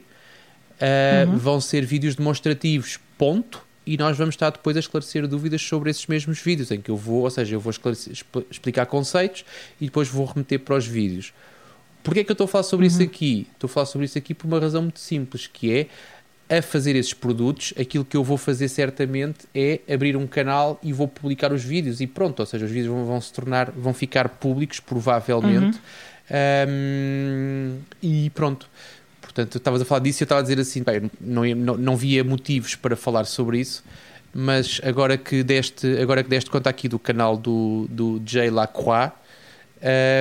uh, 0.80 1.30
uhum. 1.30 1.38
vão 1.38 1.60
ser 1.60 1.84
vídeos 1.84 2.16
demonstrativos, 2.16 3.00
ponto, 3.18 3.65
e 3.86 3.98
nós 3.98 4.18
vamos 4.18 4.34
estar 4.34 4.50
depois 4.50 4.76
a 4.76 4.80
esclarecer 4.80 5.28
dúvidas 5.28 5.62
sobre 5.62 5.90
esses 5.90 6.08
mesmos 6.08 6.40
vídeos, 6.40 6.72
em 6.72 6.82
que 6.82 6.90
eu 6.90 6.98
vou, 6.98 7.24
ou 7.24 7.30
seja, 7.30 7.56
eu 7.56 7.60
vou 7.60 7.72
explicar 8.50 8.86
conceitos 8.86 9.46
e 9.80 9.86
depois 9.86 10.08
vou 10.08 10.26
remeter 10.26 10.60
para 10.60 10.76
os 10.76 10.88
vídeos. 10.88 11.34
Porquê 12.04 12.20
é 12.20 12.24
que 12.24 12.32
eu 12.32 12.34
estou 12.34 12.46
a 12.46 12.48
falar 12.48 12.64
sobre 12.64 12.86
uhum. 12.86 12.92
isso 12.92 13.02
aqui? 13.02 13.48
Estou 13.54 13.68
a 13.68 13.72
falar 13.72 13.86
sobre 13.86 14.06
isso 14.06 14.18
aqui 14.18 14.34
por 14.34 14.48
uma 14.48 14.60
razão 14.60 14.84
muito 14.84 15.00
simples, 15.00 15.48
que 15.48 15.72
é 15.72 15.88
a 16.58 16.62
fazer 16.62 16.96
esses 16.96 17.14
produtos, 17.14 17.74
aquilo 17.80 18.06
que 18.06 18.16
eu 18.16 18.24
vou 18.24 18.38
fazer 18.38 18.68
certamente 18.68 19.48
é 19.54 19.80
abrir 19.92 20.16
um 20.16 20.28
canal 20.28 20.80
e 20.84 20.94
vou 20.94 21.08
publicar 21.08 21.52
os 21.52 21.64
vídeos 21.64 22.02
e 22.02 22.08
pronto, 22.08 22.40
ou 22.40 22.46
seja, 22.46 22.66
os 22.66 22.72
vídeos 22.72 22.94
vão, 22.94 23.06
vão 23.06 23.20
se 23.20 23.34
tornar, 23.34 23.72
vão 23.72 23.94
ficar 23.94 24.30
públicos 24.30 24.80
provavelmente 24.80 25.80
uhum. 26.30 26.68
um, 26.70 27.80
e 28.02 28.30
pronto. 28.30 28.70
Portanto, 29.36 29.58
estavas 29.58 29.82
a 29.82 29.86
falar 29.86 30.00
disso 30.00 30.22
e 30.22 30.24
eu 30.24 30.26
estava 30.26 30.40
a 30.40 30.44
dizer 30.44 30.58
assim, 30.62 30.82
bem, 30.82 31.12
não, 31.20 31.44
não, 31.44 31.78
não 31.78 31.98
via 31.98 32.24
motivos 32.24 32.74
para 32.74 32.96
falar 32.96 33.26
sobre 33.26 33.60
isso, 33.60 33.84
mas 34.34 34.80
agora 34.82 35.18
que 35.18 35.44
deste, 35.44 35.98
agora 35.98 36.24
que 36.24 36.30
deste 36.30 36.50
conta 36.50 36.70
aqui 36.70 36.88
do 36.88 36.98
canal 36.98 37.36
do, 37.36 37.86
do 37.90 38.22
Jay 38.26 38.50
Lacroix, 38.50 39.12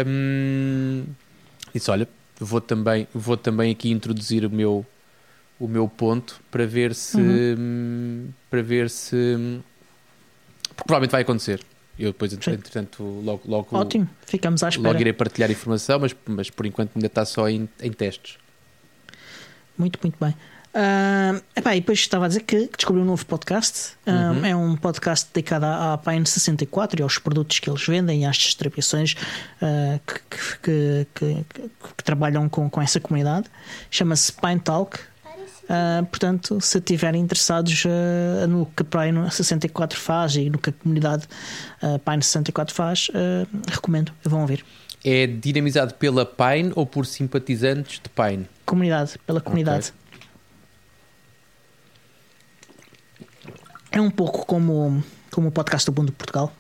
um, 0.05 1.05
disse, 1.73 1.93
olha, 1.93 2.09
vou 2.41 2.61
também, 2.61 3.07
vou 3.15 3.37
também 3.37 3.71
aqui 3.71 3.89
introduzir 3.93 4.45
o 4.45 4.51
meu, 4.51 4.85
o 5.61 5.69
meu 5.69 5.87
ponto 5.87 6.41
para 6.51 6.67
ver 6.67 6.93
se 6.93 7.17
uhum. 7.17 8.31
para 8.51 8.63
ver 8.63 8.91
se 8.91 9.61
provavelmente 10.75 11.13
vai 11.13 11.23
acontecer. 11.23 11.61
Eu 11.97 12.11
depois, 12.11 12.33
entretanto, 12.33 13.05
logo, 13.25 13.43
logo, 13.47 13.77
Ótimo, 13.77 14.11
ficamos 14.27 14.65
à 14.65 14.71
espera. 14.71 14.89
logo 14.89 15.01
irei 15.01 15.13
partilhar 15.13 15.49
informação, 15.53 16.01
mas, 16.01 16.13
mas 16.27 16.51
por 16.51 16.67
enquanto 16.67 16.91
ainda 16.97 17.07
está 17.07 17.25
só 17.25 17.49
em, 17.49 17.69
em 17.81 17.93
testes. 17.93 18.43
Muito, 19.77 19.99
muito 20.03 20.17
bem. 20.21 20.35
Uh, 20.75 21.41
epá, 21.55 21.77
e 21.77 21.81
depois 21.81 22.01
estava 22.01 22.25
a 22.25 22.29
dizer 22.29 22.41
que 22.41 22.69
descobri 22.77 23.01
um 23.01 23.05
novo 23.05 23.25
podcast. 23.25 23.93
Uh, 24.05 24.11
uhum. 24.11 24.45
É 24.45 24.57
um 24.57 24.77
podcast 24.77 25.29
dedicado 25.33 25.67
à, 25.67 25.93
à 25.93 25.99
Pine 25.99 26.27
64 26.27 27.01
e 27.01 27.03
aos 27.03 27.17
produtos 27.17 27.61
que 27.61 27.71
eles 27.71 27.87
vendem 27.87 28.23
e 28.23 28.27
às 28.27 28.37
distribuições 28.37 29.15
uh, 29.63 30.01
que, 30.05 30.21
que, 30.61 31.07
que, 31.15 31.45
que, 31.97 32.05
trabalham 32.05 32.49
com, 32.49 32.69
com 32.69 32.83
essa 32.83 32.99
comunidade. 32.99 33.47
Chama-se 33.89 34.33
Pine 34.33 34.59
Talk. 34.59 34.99
Uh, 35.65 36.05
portanto, 36.07 36.61
se 36.61 36.77
estiverem 36.77 37.23
interessados 37.23 37.85
uh, 37.85 38.47
no 38.47 38.67
que 38.67 38.83
a 38.83 38.85
Pine 38.85 39.31
64 39.31 39.99
faz 39.99 40.37
e 40.37 40.51
no 40.51 40.59
que 40.59 40.71
a 40.71 40.73
comunidade 40.73 41.27
uh, 41.83 41.99
Pine 42.01 42.23
64 42.23 42.75
faz, 42.75 43.11
recomendo, 43.71 44.13
vão 44.25 44.41
ouvir. 44.41 44.65
É 45.05 45.27
dinamizado 45.27 45.95
pela 45.95 46.25
Pine 46.25 46.73
ou 46.75 46.87
por 46.87 47.05
simpatizantes 47.05 48.01
de 48.01 48.09
Pine? 48.09 48.49
Comunidade, 48.65 49.19
pela 49.27 49.41
comunidade. 49.41 49.93
Okay. 53.19 53.61
É 53.93 54.01
um 54.01 54.11
pouco 54.11 54.47
como, 54.47 55.05
como 55.31 55.49
o 55.49 55.53
podcast 55.53 55.91
do 55.91 55.95
Mundo 55.95 56.11
de 56.11 56.17
Portugal, 56.17 56.53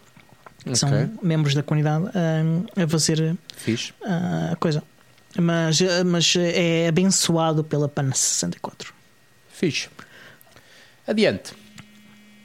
que 0.59 0.68
okay. 0.68 0.76
são 0.76 0.90
membros 1.22 1.54
da 1.54 1.62
comunidade 1.62 2.04
a 2.76 2.87
fazer 2.87 3.37
a 4.02 4.54
coisa 4.57 4.83
mas, 5.40 5.80
mas 6.07 6.35
é 6.37 6.88
abençoado 6.88 7.64
pela 7.64 7.88
PAN 7.88 8.12
64. 8.12 8.94
Fixe. 9.48 9.88
Adiante. 11.07 11.52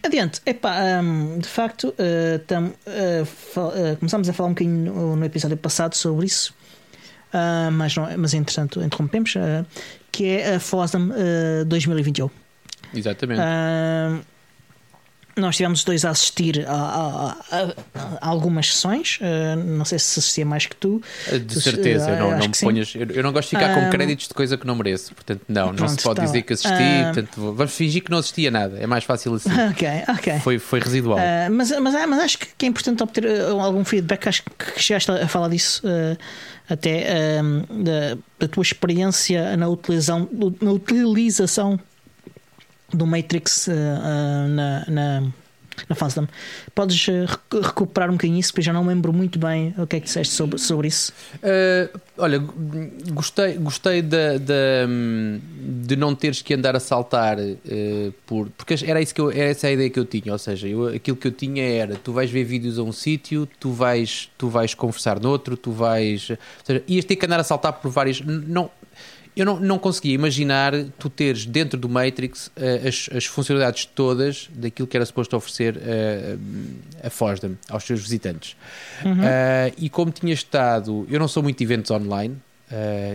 Adiante. 0.01 0.41
Epá, 0.45 1.01
um, 1.01 1.39
de 1.39 1.47
facto, 1.47 1.89
uh, 1.89 2.39
tam, 2.47 2.67
uh, 2.67 3.23
uh, 3.23 3.97
começámos 3.97 4.29
a 4.29 4.33
falar 4.33 4.49
um 4.49 4.53
bocadinho 4.53 4.93
no, 4.93 5.15
no 5.15 5.25
episódio 5.25 5.57
passado 5.57 5.95
sobre 5.95 6.25
isso, 6.25 6.53
mas, 7.73 7.95
não, 7.95 8.17
mas 8.17 8.33
entretanto 8.33 8.81
interrompemos, 8.81 9.33
que 10.11 10.25
é 10.25 10.55
a 10.55 10.59
FOSDEM 10.59 11.11
2021. 11.67 12.29
Exatamente. 12.93 13.41
Nós 15.39 15.57
tivemos 15.57 15.83
dois 15.83 16.05
a 16.05 16.09
assistir 16.09 16.65
a, 16.67 16.73
a, 16.73 17.37
a, 17.51 17.73
a 18.21 18.27
algumas 18.27 18.73
sessões. 18.73 19.19
Uh, 19.21 19.55
não 19.55 19.85
sei 19.85 19.99
se 19.99 20.19
assistia 20.19 20.45
mais 20.45 20.65
que 20.65 20.75
tu. 20.75 21.01
Eh, 21.27 21.39
de 21.39 21.61
certeza, 21.61 22.11
uh, 22.11 22.19
não, 22.19 22.31
não 22.31 22.47
me 22.47 22.59
ponhas. 22.59 22.93
Eu, 22.95 23.07
eu, 23.07 23.23
não 23.23 23.31
gosto 23.31 23.49
de 23.49 23.57
ficar 23.57 23.73
com 23.73 23.89
créditos 23.89 24.27
de 24.27 24.33
coisa 24.33 24.57
que 24.57 24.67
não 24.67 24.75
mereço. 24.75 25.13
Portanto, 25.13 25.41
não, 25.47 25.67
pronto, 25.67 25.79
não 25.81 25.87
se 25.87 26.03
pode 26.03 26.17
tá 26.17 26.25
dizer 26.25 26.41
que 26.41 26.53
assisti. 26.53 27.03
Portanto, 27.03 27.53
vamos 27.53 27.73
fingir 27.73 28.03
que 28.03 28.11
não 28.11 28.19
assistia 28.19 28.51
nada. 28.51 28.77
É 28.79 28.87
mais 28.87 29.03
fácil 29.03 29.33
assim. 29.35 29.49
Ok, 29.69 29.87
ok. 30.07 30.39
Foi, 30.39 30.57
foi 30.57 30.79
residual. 30.79 31.19
mas, 31.51 31.71
mas, 31.79 31.93
mas 32.07 32.19
acho 32.19 32.39
que 32.39 32.65
é 32.65 32.69
importante 32.69 33.03
obter 33.03 33.25
algum 33.41 33.83
feedback. 33.83 34.27
Acho 34.27 34.43
que 34.43 34.81
chegaste 34.81 35.11
a 35.11 35.27
falar 35.27 35.49
disso 35.49 35.83
até 36.67 37.41
da, 37.69 38.17
da 38.39 38.47
tua 38.47 38.63
experiência 38.63 39.55
na 39.57 39.67
utilização, 39.67 40.27
na 40.61 40.71
utilização 40.71 41.79
do 42.93 43.05
Matrix 43.05 43.67
uh, 43.67 43.71
uh, 43.71 44.47
na, 44.47 44.85
na, 44.87 45.21
na 45.87 45.95
fase 45.95 46.21
Podes 46.75 47.07
uh, 47.07 47.61
recuperar 47.61 48.09
um 48.09 48.13
bocadinho 48.13 48.39
isso, 48.39 48.51
porque 48.51 48.63
já 48.63 48.73
não 48.73 48.85
lembro 48.85 49.13
muito 49.13 49.39
bem 49.39 49.73
o 49.77 49.87
que 49.87 49.95
é 49.95 49.99
que 49.99 50.05
disseste 50.05 50.33
sobre, 50.33 50.57
sobre 50.57 50.87
isso. 50.87 51.13
olha, 52.17 52.39
gostei, 53.11 53.53
gostei 53.53 54.01
de, 54.01 54.39
de, 54.39 55.95
não 55.95 56.13
teres 56.13 56.41
que 56.41 56.53
andar 56.53 56.75
a 56.75 56.79
saltar 56.79 57.37
por. 58.25 58.49
Porque 58.57 58.75
era, 58.85 59.01
isso 59.01 59.15
que 59.15 59.21
eu, 59.21 59.31
era 59.31 59.49
essa 59.51 59.67
a 59.67 59.71
ideia 59.71 59.89
que 59.89 59.99
eu 59.99 60.05
tinha. 60.05 60.33
Ou 60.33 60.39
seja, 60.39 60.67
eu, 60.67 60.87
aquilo 60.87 61.17
que 61.17 61.27
eu 61.27 61.31
tinha 61.31 61.63
era: 61.63 61.95
tu 61.95 62.11
vais 62.11 62.29
ver 62.29 62.43
vídeos 62.43 62.77
a 62.77 62.83
um 62.83 62.91
sítio, 62.91 63.47
tu 63.59 63.71
vais, 63.71 64.29
tu 64.37 64.49
vais 64.49 64.73
conversar 64.73 65.19
noutro, 65.19 65.55
tu 65.55 65.71
vais. 65.71 66.29
Ou 66.29 66.37
seja, 66.63 66.83
ias 66.87 67.05
ter 67.05 67.15
que 67.15 67.25
andar 67.25 67.39
a 67.39 67.43
saltar 67.43 67.73
por 67.73 67.89
várias. 67.89 68.21
Não, 68.21 68.69
eu 69.39 69.45
não, 69.45 69.57
não 69.57 69.79
conseguia 69.79 70.13
imaginar 70.13 70.73
tu 70.97 71.09
teres 71.09 71.45
dentro 71.45 71.79
do 71.79 71.87
Matrix 71.87 72.47
uh, 72.47 72.87
as, 72.87 73.09
as, 73.15 73.25
funcionalidades 73.25 73.85
todas 73.85 74.49
daquilo 74.53 74.85
que 74.85 74.97
era 74.97 75.05
suposto 75.05 75.37
oferecer 75.37 75.77
uh, 75.77 76.39
a 77.01 77.09
Fosdem 77.09 77.57
aos 77.69 77.85
seus 77.85 78.01
visitantes. 78.01 78.57
Uhum. 79.05 79.13
Uh, 79.13 79.73
e 79.77 79.89
como 79.89 80.11
tinha 80.11 80.33
estado, 80.33 81.07
eu 81.09 81.17
não 81.17 81.27
sou 81.27 81.41
muito 81.41 81.63
eventos 81.63 81.89
online, 81.89 82.35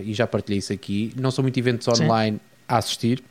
e 0.05 0.13
já 0.13 0.27
partilhei 0.27 0.59
isso 0.59 0.73
aqui, 0.73 1.13
não 1.17 1.31
sou 1.31 1.41
muito 1.41 1.57
eventos 1.57 1.87
online 1.87 2.39
Sim. 2.39 2.43
a 2.67 2.77
assistir, 2.77 3.23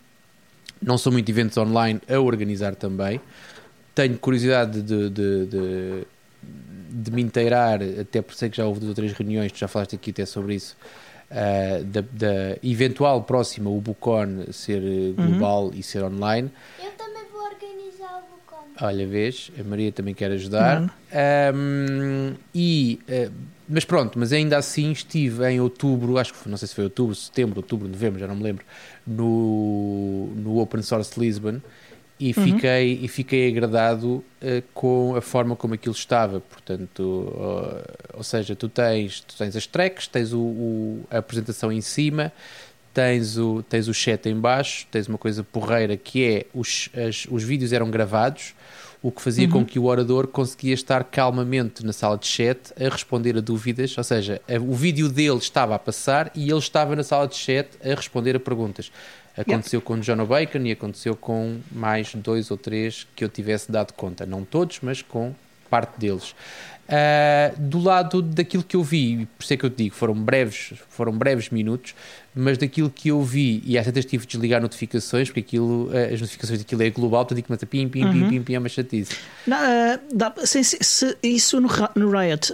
não 0.82 0.98
sou 0.98 1.12
muito 1.12 1.28
eventos 1.30 1.58
online 1.58 2.00
a 2.08 2.18
organizar 2.18 2.76
também. 2.76 3.20
Tenho 3.94 4.18
curiosidade 4.18 4.82
de, 4.82 5.10
de, 5.10 5.46
de, 5.46 6.08
de 6.90 7.12
me 7.12 7.22
inteirar, 7.22 7.82
até 8.00 8.22
por 8.22 8.36
sei 8.36 8.50
que 8.50 8.56
já 8.56 8.66
houve 8.66 8.80
duas 8.80 8.92
ou 8.92 8.96
três 8.96 9.12
reuniões, 9.12 9.52
tu 9.52 9.58
já 9.58 9.68
falaste 9.68 9.96
aqui 9.96 10.12
até 10.12 10.26
sobre 10.26 10.56
isso 10.56 10.78
uh, 11.34 11.84
da, 11.84 12.02
da, 12.02 12.58
eventual 12.64 13.24
próxima 13.24 13.70
o 13.70 13.82
Bucon 13.82 14.46
ser 14.52 14.82
eh, 14.82 15.12
global 15.12 15.66
uhum. 15.66 15.72
e 15.74 15.84
ser 15.84 16.04
online. 16.04 16.52
Eu 16.82 16.92
também 16.92 17.24
vou 17.32 17.42
organizar 17.42 18.20
o 18.20 18.36
Bucon. 18.36 18.64
Olha, 18.80 19.08
vês, 19.08 19.52
a 19.60 19.64
Maria 19.64 19.92
também 19.92 20.14
quer 20.14 20.32
ajudar. 20.32 20.82
Uhum. 20.82 20.90
Um, 21.56 22.34
e, 22.54 23.00
uh, 23.10 23.32
mas 23.68 23.84
pronto, 23.86 24.20
mas 24.20 24.32
ainda 24.32 24.58
assim 24.58 24.92
estive 24.92 25.50
em 25.50 25.60
outubro, 25.60 26.18
acho 26.18 26.34
que 26.34 26.40
foi, 26.40 26.50
não 26.50 26.58
sei 26.58 26.68
se 26.68 26.76
foi 26.76 26.84
outubro, 26.84 27.16
setembro, 27.16 27.60
outubro, 27.60 27.88
novembro, 27.88 28.20
já 28.20 28.28
não 28.28 28.36
me 28.36 28.44
lembro, 28.44 28.66
no, 29.06 30.28
no 30.36 30.60
Open 30.60 30.82
Source 30.82 31.20
Lisbon 31.20 31.60
e 32.20 32.28
uhum. 32.28 32.44
fiquei 32.44 33.00
e 33.02 33.08
fiquei 33.08 33.50
agradado 33.50 34.08
uh, 34.08 34.24
com 34.74 35.16
a 35.16 35.22
forma 35.22 35.56
como 35.56 35.74
aquilo 35.74 35.96
estava 35.96 36.40
portanto 36.40 37.02
uh, 37.02 37.84
ou 38.14 38.24
seja 38.24 38.56
tu 38.56 38.70
tens 38.70 39.22
tu 39.22 39.36
tens 39.38 39.56
as 39.56 39.66
tracks 39.68 40.08
tens 40.08 40.32
o, 40.34 40.40
o, 40.40 41.06
a 41.10 41.18
apresentação 41.18 41.72
em 41.72 41.82
cima 41.82 42.32
tens 42.94 43.38
o 43.38 43.64
tens 43.64 43.88
o 43.88 43.94
chat 43.94 44.28
em 44.30 44.40
baixo 44.40 44.86
tens 44.92 45.08
uma 45.08 45.18
coisa 45.18 45.44
porreira 45.44 45.98
que 45.98 46.24
é 46.24 46.46
os 46.54 46.90
as, 46.96 47.28
os 47.30 47.44
vídeos 47.44 47.74
eram 47.74 47.90
gravados 47.90 48.54
o 49.04 49.12
que 49.12 49.22
fazia 49.22 49.50
com 49.50 49.66
que 49.66 49.78
o 49.78 49.84
orador 49.84 50.28
conseguia 50.28 50.74
estar 50.74 51.04
calmamente 51.04 51.86
na 51.86 51.92
sala 51.92 52.18
de 52.18 52.26
chat 52.26 52.74
a 52.80 52.88
responder 52.88 53.36
a 53.36 53.42
dúvidas, 53.42 53.98
ou 53.98 54.04
seja, 54.04 54.42
o 54.66 54.74
vídeo 54.74 55.10
dele 55.10 55.40
estava 55.40 55.76
a 55.76 55.80
passar 55.80 56.32
e 56.34 56.50
ele 56.50 56.58
estava 56.58 56.96
na 56.96 57.04
sala 57.04 57.28
de 57.28 57.36
chat 57.36 57.68
a 57.84 57.94
responder 57.94 58.34
a 58.34 58.40
perguntas. 58.40 58.90
Aconteceu 59.36 59.80
yeah. 59.80 59.88
com 59.88 60.00
John 60.00 60.26
Bacon 60.26 60.60
e 60.60 60.72
aconteceu 60.72 61.16
com 61.16 61.60
mais 61.72 62.14
dois 62.16 62.52
ou 62.52 62.58
três 62.58 63.08
que 63.16 63.24
eu 63.24 63.30
tivesse 63.30 63.72
dado 63.72 63.94
conta. 63.94 64.26
Não 64.26 64.44
todos, 64.44 64.80
mas 64.82 65.02
com 65.02 65.34
parte 65.70 66.00
deles. 66.00 66.36
Uh, 66.84 67.60
do 67.60 67.80
lado 67.80 68.22
daquilo 68.22 68.62
que 68.62 68.76
eu 68.76 68.84
vi, 68.84 69.28
por 69.38 69.44
isso 69.44 69.54
é 69.54 69.58
que 69.58 69.66
eu 69.66 69.70
te 69.70 69.84
digo, 69.84 69.96
foram 69.96 70.14
breves, 70.14 70.74
foram 70.90 71.14
breves 71.14 71.50
minutos, 71.50 71.96
mas 72.36 72.58
daquilo 72.58 72.90
que 72.90 73.08
eu 73.08 73.24
vi, 73.24 73.64
e 73.66 73.78
às 73.78 73.86
vezes 73.88 74.06
tive 74.06 74.26
de 74.26 74.34
desligar 74.34 74.62
notificações, 74.62 75.30
porque 75.30 75.40
aquilo, 75.40 75.88
uh, 75.88 76.14
as 76.14 76.20
notificações 76.20 76.60
daquilo 76.60 76.84
é 76.84 76.90
global, 76.90 77.26
tu 77.26 77.34
digo 77.34 77.48
que 77.48 77.66
pim, 77.66 77.88
pim, 77.88 78.12
pim, 78.12 78.22
uhum. 78.22 78.30
pim, 78.30 78.44
pim, 78.44 78.54
é 78.54 78.60
uma 78.60 78.70
chatice. 78.70 79.14
Uh, 79.48 80.00
dá, 80.14 80.32
se, 80.44 80.64
se, 80.64 80.78
se, 80.82 81.18
isso 81.24 81.60
no, 81.60 81.70
no 81.96 82.12
Riot, 82.12 82.52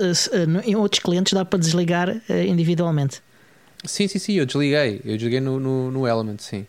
no, 0.47 0.61
em 0.61 0.75
outros 0.75 1.03
clientes, 1.03 1.33
dá 1.33 1.43
para 1.43 1.59
desligar 1.59 2.21
individualmente. 2.47 3.21
Sim, 3.85 4.07
sim, 4.07 4.19
sim, 4.19 4.33
eu 4.33 4.45
desliguei, 4.45 5.01
eu 5.05 5.13
desliguei 5.17 5.39
no, 5.39 5.59
no, 5.59 5.91
no 5.91 6.07
Element, 6.07 6.39
sim. 6.39 6.65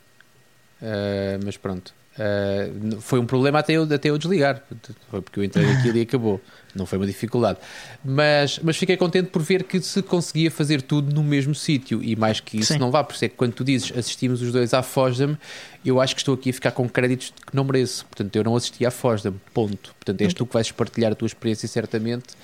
mas 1.45 1.57
pronto. 1.57 1.93
Uh, 2.19 3.01
foi 3.01 3.21
um 3.21 3.25
problema 3.25 3.61
até 3.61 3.75
eu, 3.75 3.85
até 3.85 4.11
eu 4.11 4.19
desligar, 4.19 4.63
foi 5.09 5.23
porque 5.23 5.41
eu 5.41 5.45
entrei 5.45 5.65
aquilo 5.71 5.97
e 5.97 6.01
acabou. 6.03 6.41
Não 6.75 6.85
foi 6.87 6.99
uma 6.99 7.07
dificuldade. 7.07 7.59
Mas, 8.05 8.59
mas 8.63 8.77
fiquei 8.77 8.97
contente 8.97 9.29
por 9.31 9.43
ver 9.43 9.65
que 9.65 9.81
se 9.81 10.03
conseguia 10.03 10.51
fazer 10.51 10.83
tudo 10.83 11.15
no 11.15 11.23
mesmo 11.23 11.55
sítio 11.55 12.03
e 12.03 12.15
mais 12.15 12.39
que 12.39 12.59
isso 12.59 12.75
Sim. 12.75 12.79
não 12.79 12.91
vá. 12.91 13.03
Por 13.03 13.15
isso 13.15 13.25
é 13.25 13.29
que 13.29 13.37
quando 13.37 13.53
tu 13.53 13.65
dizes 13.65 13.97
assistimos 13.97 14.43
os 14.43 14.53
dois 14.53 14.75
à 14.75 14.83
Fosdam, 14.83 15.37
eu 15.85 16.01
acho 16.01 16.15
que 16.15 16.21
estou 16.21 16.35
aqui 16.35 16.51
a 16.51 16.53
ficar 16.53 16.73
com 16.73 16.89
créditos 16.89 17.33
que 17.45 17.55
não 17.55 17.65
mereço. 17.65 18.05
Portanto, 18.07 18.37
eu 18.37 18.45
não 18.45 18.55
assisti 18.55 18.85
à 18.85 18.91
Fosdam, 18.91 19.35
ponto. 19.55 19.95
Portanto, 19.95 20.21
és 20.21 20.35
tu 20.35 20.47
que 20.47 20.55
vais 20.55 20.71
partilhar 20.71 21.13
a 21.13 21.15
tua 21.15 21.27
experiência 21.27 21.69
certamente. 21.69 22.35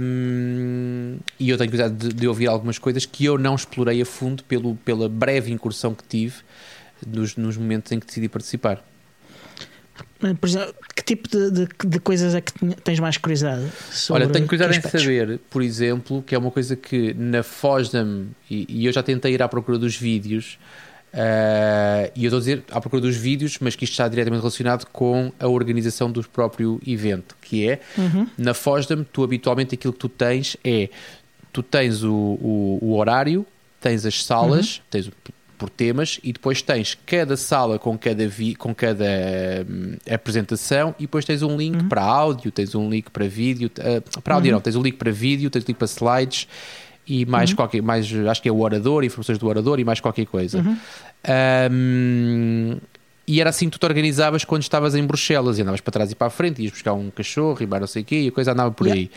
Um, 0.00 1.18
e 1.38 1.50
eu 1.50 1.58
tenho 1.58 1.70
cuidado 1.70 1.94
de, 1.94 2.14
de, 2.14 2.26
ouvir 2.26 2.46
algumas 2.46 2.78
coisas 2.78 3.04
que 3.04 3.24
eu 3.24 3.36
não 3.36 3.54
explorei 3.54 4.00
a 4.00 4.06
fundo 4.06 4.42
pelo, 4.44 4.76
pela 4.76 5.08
breve 5.08 5.52
incursão 5.52 5.94
que 5.94 6.04
tive 6.04 6.36
nos, 7.06 7.36
nos 7.36 7.56
momentos 7.56 7.92
em 7.92 8.00
que 8.00 8.06
decidi 8.06 8.28
participar. 8.28 8.82
Por 10.40 10.48
exemplo, 10.48 10.74
que 10.94 11.02
tipo 11.02 11.28
de, 11.28 11.50
de, 11.50 11.68
de, 11.84 12.00
coisas 12.00 12.34
é 12.34 12.40
que 12.40 12.52
tens 12.82 13.00
mais 13.00 13.16
curiosidade? 13.16 13.66
Olha, 14.10 14.28
tenho 14.28 14.46
curiosidade 14.46 14.78
em 14.78 14.90
saber, 15.00 15.40
por 15.50 15.62
exemplo, 15.62 16.22
que 16.22 16.34
é 16.34 16.38
uma 16.38 16.50
coisa 16.50 16.76
que 16.76 17.12
na 17.14 17.42
Fosdam, 17.42 18.26
e, 18.48 18.66
e 18.68 18.86
eu 18.86 18.92
já 18.92 19.02
tentei 19.02 19.34
ir 19.34 19.42
à 19.42 19.48
procura 19.48 19.78
dos 19.78 19.96
vídeos, 19.96 20.58
uh, 21.12 22.10
e 22.14 22.24
eu 22.24 22.28
estou 22.28 22.36
a 22.36 22.40
dizer 22.40 22.62
à 22.70 22.80
procura 22.80 23.02
dos 23.02 23.16
vídeos, 23.16 23.58
mas 23.60 23.74
que 23.74 23.82
isto 23.82 23.92
está 23.92 24.06
diretamente 24.06 24.40
relacionado 24.40 24.86
com 24.92 25.32
a 25.40 25.48
organização 25.48 26.10
do 26.10 26.22
próprio 26.28 26.80
evento, 26.86 27.36
que 27.42 27.68
é, 27.68 27.80
uhum. 27.98 28.26
na 28.38 28.54
Fosdam, 28.54 29.04
tu 29.12 29.24
habitualmente 29.24 29.74
aquilo 29.74 29.92
que 29.92 29.98
tu 29.98 30.08
tens 30.08 30.56
é, 30.62 30.88
tu 31.52 31.62
tens 31.62 32.04
o, 32.04 32.12
o, 32.12 32.78
o 32.80 32.96
horário, 32.96 33.44
tens 33.80 34.06
as 34.06 34.24
salas, 34.24 34.76
uhum. 34.76 34.82
tens 34.90 35.10
por 35.62 35.70
temas 35.70 36.18
e 36.24 36.32
depois 36.32 36.60
tens 36.60 36.98
cada 37.06 37.36
sala 37.36 37.78
com 37.78 37.96
cada, 37.96 38.26
vi, 38.26 38.56
com 38.56 38.74
cada 38.74 39.04
hum, 39.70 39.96
apresentação 40.12 40.92
e 40.98 41.02
depois 41.02 41.24
tens 41.24 41.40
um 41.40 41.56
link 41.56 41.82
uhum. 41.82 41.88
para 41.88 42.02
áudio, 42.02 42.50
tens 42.50 42.74
um 42.74 42.90
link 42.90 43.08
para 43.12 43.28
vídeo, 43.28 43.70
uh, 43.78 44.20
para 44.22 44.34
áudio 44.34 44.50
uhum. 44.50 44.56
não, 44.56 44.60
tens 44.60 44.74
um 44.74 44.82
link 44.82 44.96
para 44.96 45.12
vídeo, 45.12 45.48
tens 45.50 45.62
um 45.62 45.66
link 45.68 45.76
para 45.76 45.86
slides 45.86 46.48
e 47.06 47.24
mais 47.24 47.50
uhum. 47.50 47.56
qualquer, 47.56 47.80
mais, 47.80 48.12
acho 48.28 48.42
que 48.42 48.48
é 48.48 48.52
o 48.52 48.58
orador, 48.58 49.04
informações 49.04 49.38
do 49.38 49.46
orador 49.46 49.78
e 49.78 49.84
mais 49.84 50.00
qualquer 50.00 50.26
coisa. 50.26 50.58
Uhum. 50.58 50.76
Um, 51.70 52.76
e 53.24 53.40
era 53.40 53.50
assim 53.50 53.66
que 53.66 53.72
tu 53.72 53.78
te 53.78 53.86
organizavas 53.86 54.44
quando 54.44 54.62
estavas 54.62 54.96
em 54.96 55.06
Bruxelas 55.06 55.58
e 55.58 55.62
andavas 55.62 55.80
para 55.80 55.92
trás 55.92 56.10
e 56.10 56.16
para 56.16 56.26
a 56.26 56.30
frente, 56.30 56.60
ias 56.60 56.72
buscar 56.72 56.92
um 56.92 57.08
cachorro 57.08 57.58
e 57.60 57.66
mais 57.68 57.80
não 57.80 57.86
sei 57.86 58.02
o 58.02 58.04
quê 58.04 58.22
e 58.22 58.28
a 58.28 58.32
coisa 58.32 58.50
andava 58.50 58.72
por 58.72 58.88
yeah. 58.88 59.00
aí. 59.00 59.10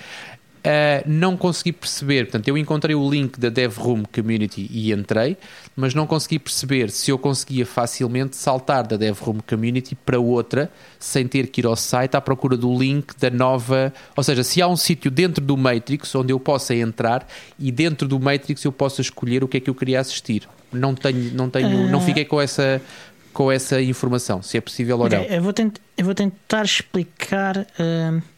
Uh, 0.66 1.04
não 1.06 1.38
consegui 1.38 1.72
perceber, 1.72 2.24
portanto, 2.24 2.48
eu 2.48 2.58
encontrei 2.58 2.96
o 2.96 3.08
link 3.08 3.40
da 3.40 3.50
DevRoom 3.50 4.02
Community 4.12 4.68
e 4.72 4.92
entrei, 4.92 5.38
mas 5.76 5.94
não 5.94 6.08
consegui 6.08 6.40
perceber 6.40 6.90
se 6.90 7.12
eu 7.12 7.20
conseguia 7.20 7.68
facilmente 7.68 8.36
saltar 8.36 8.88
da 8.88 8.98
DevRoom 8.98 9.42
Community 9.48 9.94
para 9.94 10.20
outra 10.20 10.72
sem 10.98 11.28
ter 11.28 11.48
que 11.48 11.62
ir 11.62 11.68
ao 11.68 11.76
site 11.76 12.16
à 12.16 12.22
procura 12.22 12.58
do 12.58 12.76
link 12.76 13.14
da 13.20 13.30
nova. 13.30 13.94
Ou 14.18 14.24
seja, 14.24 14.44
se 14.44 14.60
há 14.60 14.68
um 14.68 14.76
sítio 14.76 15.12
dentro 15.12 15.44
do 15.44 15.56
Matrix 15.56 16.16
onde 16.16 16.34
eu 16.34 16.40
possa 16.40 16.74
entrar 16.74 17.28
e 17.60 17.72
dentro 17.72 18.08
do 18.08 18.20
Matrix 18.20 18.64
eu 18.64 18.72
possa 18.72 19.02
escolher 19.02 19.44
o 19.44 19.48
que 19.48 19.58
é 19.58 19.60
que 19.60 19.70
eu 19.70 19.76
queria 19.76 20.00
assistir. 20.00 20.50
Não 20.74 20.96
tenho, 20.96 21.32
não 21.36 21.48
tenho, 21.48 21.88
não 21.92 22.02
fiquei 22.02 22.26
com 22.26 22.42
essa 22.42 22.82
com 23.32 23.52
essa 23.52 23.82
informação, 23.82 24.42
se 24.42 24.58
é 24.58 24.62
possível 24.62 24.98
ou 24.98 25.10
não. 25.10 25.22
Eu 25.22 25.44
vou, 25.44 25.52
tent, 25.52 25.76
eu 25.98 26.06
vou 26.06 26.16
tentar 26.16 26.64
explicar. 26.64 27.68
Uh 27.78 28.35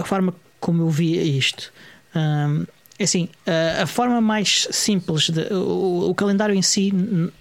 a 0.00 0.04
forma 0.04 0.34
como 0.60 0.82
eu 0.82 0.88
via 0.88 1.22
isto. 1.22 1.72
Um, 2.14 2.64
é 2.98 3.04
assim, 3.04 3.28
a, 3.80 3.86
forma 3.86 4.20
mais 4.20 4.68
simples, 4.70 5.28
de, 5.28 5.52
o, 5.52 6.10
o, 6.10 6.14
calendário 6.14 6.54
em 6.54 6.62
si 6.62 6.92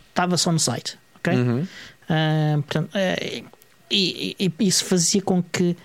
estava 0.09 0.35
só 0.37 0.51
no 0.51 0.59
site, 0.59 0.97
ok? 1.17 1.33
Uhum. 1.33 1.61
Uh, 1.61 2.61
portanto, 2.63 2.89
uh, 2.95 3.45
e, 3.89 4.35
e, 4.39 4.51
isso 4.67 4.85
fazia 4.85 5.21
com 5.21 5.43
que 5.43 5.77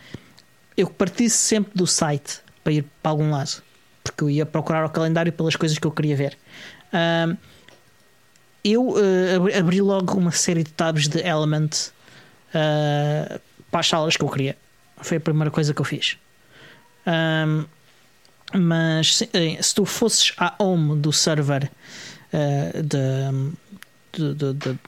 eu 0.76 0.88
partisse 0.88 1.36
sempre 1.36 1.72
do 1.74 1.86
site 1.86 2.40
para 2.64 2.72
ir 2.72 2.84
para 3.02 3.10
algum 3.10 3.30
lado, 3.30 3.62
porque 4.02 4.24
eu 4.24 4.30
ia 4.30 4.46
procurar 4.46 4.84
o 4.84 4.88
calendário 4.88 5.32
pelas 5.32 5.56
coisas 5.56 5.78
que 5.78 5.86
eu 5.86 5.90
queria 5.90 6.16
ver. 6.16 6.38
Uh, 6.92 7.36
eu 8.64 8.94
abri 9.56 9.80
logo 9.80 10.18
uma 10.18 10.32
série 10.32 10.64
de 10.64 10.72
tabs 10.72 11.06
de 11.06 11.20
Element 11.20 11.70
para 13.70 13.80
as 13.80 13.86
salas 13.86 14.16
que 14.16 14.24
eu 14.24 14.28
queria. 14.28 14.56
Foi 14.98 15.16
a 15.16 15.20
primeira 15.20 15.50
coisa 15.50 15.74
que 15.74 15.80
eu 15.80 15.84
fiz. 15.84 16.16
Um, 17.06 17.64
mas 18.54 19.16
se, 19.16 19.30
eh, 19.32 19.60
se, 19.60 19.74
tu 19.74 19.84
fosses 19.84 20.32
à 20.38 20.54
home 20.58 20.96
do 21.00 21.12
server 21.12 21.70
uh, 22.32 22.82
de, 22.82 24.34
de, 24.34 24.34
de, 24.34 24.52
de 24.54 24.78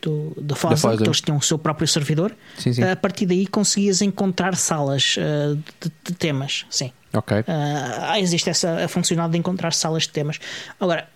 do, 0.00 0.34
da 0.40 0.54
Fosa, 0.54 0.96
que 0.96 1.02
eles 1.02 1.20
tinham 1.20 1.36
o 1.36 1.42
seu 1.42 1.58
próprio 1.58 1.86
servidor, 1.86 2.34
sim, 2.56 2.72
sim. 2.72 2.82
a 2.82 2.96
partir 2.96 3.26
daí 3.26 3.46
conseguias 3.46 4.00
encontrar 4.00 4.56
salas 4.56 5.16
uh, 5.16 5.56
de, 5.56 5.92
de, 6.04 6.14
temas. 6.14 6.64
Sim. 6.70 6.92
Ok. 7.12 7.40
Uh, 7.40 8.16
existe 8.16 8.48
essa 8.48 8.84
a 8.84 8.88
funcionalidade 8.88 9.32
de 9.32 9.38
encontrar 9.38 9.72
salas 9.72 10.04
de 10.04 10.10
temas. 10.10 10.38
Agora, 10.78 11.08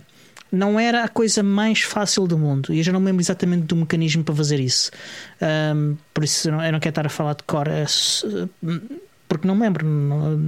não 0.54 0.78
era 0.78 1.04
a 1.04 1.08
coisa 1.08 1.42
mais 1.42 1.82
fácil 1.82 2.26
do 2.26 2.38
mundo 2.38 2.72
e 2.72 2.78
eu 2.78 2.84
já 2.84 2.92
não 2.92 3.00
me 3.00 3.06
lembro 3.06 3.20
exatamente 3.20 3.64
do 3.64 3.76
mecanismo 3.76 4.22
para 4.22 4.34
fazer 4.34 4.60
isso. 4.60 4.90
Um, 5.74 5.96
por 6.12 6.24
isso 6.24 6.48
eu 6.48 6.52
não, 6.52 6.64
eu 6.64 6.72
não, 6.72 6.80
quero 6.80 6.90
estar 6.90 7.06
a 7.06 7.10
falar 7.10 7.34
de 7.34 7.42
cor, 7.42 7.66
é 7.68 7.84
porque 9.28 9.48
não 9.48 9.54
me 9.54 9.62
lembro. 9.62 9.86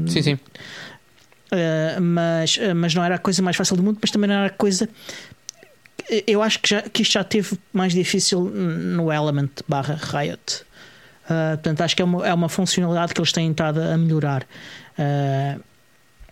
Sim, 0.06 0.22
sim. 0.22 0.34
Uh, 0.34 2.00
mas, 2.00 2.58
mas 2.74 2.94
não 2.94 3.04
era 3.04 3.16
a 3.16 3.18
coisa 3.18 3.42
mais 3.42 3.56
fácil 3.56 3.76
do 3.76 3.82
mundo, 3.82 3.98
mas 4.00 4.10
também 4.10 4.28
não 4.28 4.36
era 4.36 4.46
a 4.46 4.50
coisa. 4.50 4.88
Eu 6.26 6.42
acho 6.42 6.60
que, 6.60 6.68
já, 6.68 6.82
que 6.82 7.02
isto 7.02 7.12
já 7.12 7.24
teve 7.24 7.58
mais 7.72 7.92
difícil 7.92 8.40
no 8.44 9.12
Element 9.12 9.50
barra 9.66 9.98
Riot. 10.00 10.62
Uh, 11.24 11.56
portanto, 11.56 11.80
acho 11.80 11.96
que 11.96 12.02
é 12.02 12.04
uma, 12.04 12.26
é 12.26 12.32
uma 12.32 12.48
funcionalidade 12.48 13.12
que 13.12 13.20
eles 13.20 13.32
têm 13.32 13.50
estado 13.50 13.82
a 13.82 13.96
melhorar. 13.96 14.46
Uh, 14.96 15.60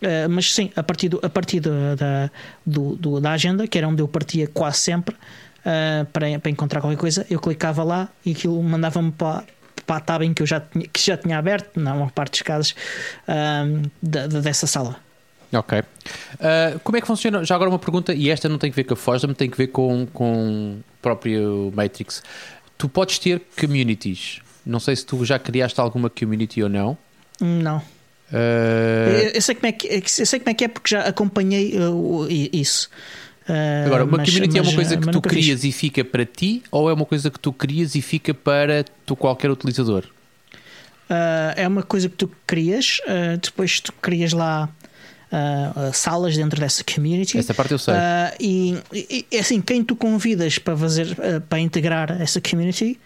Uh, 0.05 0.29
mas 0.29 0.53
sim, 0.53 0.71
a 0.77 0.83
partir, 0.83 1.09
do, 1.09 1.19
a 1.23 1.31
partir 1.31 1.61
do, 1.61 1.97
da, 1.97 2.31
do, 2.67 2.95
do, 2.97 3.21
da 3.21 3.33
agenda, 3.33 3.67
que 3.67 3.79
era 3.79 3.89
onde 3.89 4.03
eu 4.03 4.09
partia 4.09 4.47
quase 4.47 4.79
sempre 4.79 5.15
uh, 5.15 6.05
para, 6.13 6.39
para 6.39 6.51
encontrar 6.51 6.83
qualquer 6.83 6.99
coisa, 6.99 7.27
eu 7.31 7.41
clicava 7.41 7.83
lá 7.83 8.09
e 8.25 8.33
aquilo 8.33 8.63
mandava-me 8.63 9.11
para, 9.13 9.45
para 9.87 9.97
a 9.97 10.01
tab 10.01 10.23
em 10.23 10.35
que 10.35 10.43
eu 10.43 10.47
já 10.47 10.61
tinha, 10.61 10.87
que 10.87 11.01
já 11.01 11.17
tinha 11.17 11.39
aberto, 11.39 11.81
não 11.81 11.99
uma 11.99 12.11
parte 12.11 12.33
dos 12.33 12.43
casos, 12.43 12.75
uh, 13.27 13.91
da, 14.03 14.27
dessa 14.27 14.67
sala. 14.67 14.97
Ok. 15.53 15.79
Uh, 15.79 16.79
como 16.83 16.99
é 16.99 17.01
que 17.01 17.07
funciona? 17.07 17.45
Já 17.45 17.55
agora 17.55 17.71
uma 17.71 17.79
pergunta, 17.79 18.13
e 18.13 18.29
esta 18.29 18.49
não 18.49 18.59
tem 18.59 18.71
que 18.71 18.77
ver 18.77 18.85
com 18.85 18.95
a 18.95 18.97
Foz, 18.97 19.23
tem 19.37 19.49
que 19.49 19.57
ver 19.57 19.69
com, 19.69 20.07
com 20.13 20.79
o 20.79 20.85
próprio 21.01 21.73
Matrix. 21.75 22.23
Tu 22.77 22.89
podes 22.89 23.19
ter 23.19 23.41
communities. 23.59 24.41
Não 24.67 24.81
sei 24.81 24.97
se 24.97 25.07
tu 25.07 25.25
já 25.25 25.39
criaste 25.39 25.81
alguma 25.81 26.11
community 26.11 26.63
ou 26.63 26.69
não. 26.69 26.99
Não. 27.41 27.81
Uh... 28.33 29.35
Eu, 29.35 29.43
sei 29.43 29.55
como 29.55 29.67
é 29.67 29.73
que, 29.73 29.87
eu 29.87 30.27
sei 30.27 30.39
como 30.39 30.51
é 30.51 30.55
que 30.55 30.65
é 30.65 30.69
porque 30.69 30.91
já 30.91 31.03
acompanhei 31.03 31.79
uh, 31.79 32.27
isso. 32.29 32.89
Uh, 33.49 33.87
Agora, 33.87 34.05
uma 34.05 34.17
mas, 34.19 34.29
community 34.31 34.59
mas, 34.59 34.67
é 34.67 34.71
uma 34.71 34.75
coisa 34.75 34.97
que 34.97 35.11
tu 35.11 35.21
crias 35.21 35.61
fiz. 35.61 35.65
e 35.65 35.73
fica 35.73 36.05
para 36.05 36.25
ti 36.25 36.63
ou 36.71 36.89
é 36.89 36.95
uma 36.95 37.05
coisa 37.05 37.31
que 37.31 37.39
tu 37.39 37.53
crias 37.53 37.95
e 37.95 38.01
fica 38.01 38.33
para 38.33 38.85
tu, 39.05 39.15
qualquer 39.15 39.51
utilizador? 39.51 40.05
Uh, 41.11 41.53
é 41.55 41.69
uma 41.69 41.83
coisa 41.83 42.09
que 42.09 42.17
tu 42.17 42.31
crias, 42.47 43.01
uh, 43.07 43.37
depois 43.39 43.81
tu 43.81 43.93
crias 43.93 44.33
lá 44.33 44.69
salas 45.93 46.37
dentro 46.37 46.61
dessa 46.61 46.85
community. 46.85 47.37
Essa 47.37 47.53
parte 47.53 47.73
eu 47.73 47.79
sei. 47.79 47.93
e, 48.39 48.79
e 49.33 49.37
assim, 49.37 49.61
quem 49.61 49.83
tu 49.83 49.97
convidas 49.97 50.61
para 50.61 50.77
fazer 50.77 51.17
para 51.49 51.59
integrar 51.59 52.23
essa 52.23 52.41
community 52.41 53.01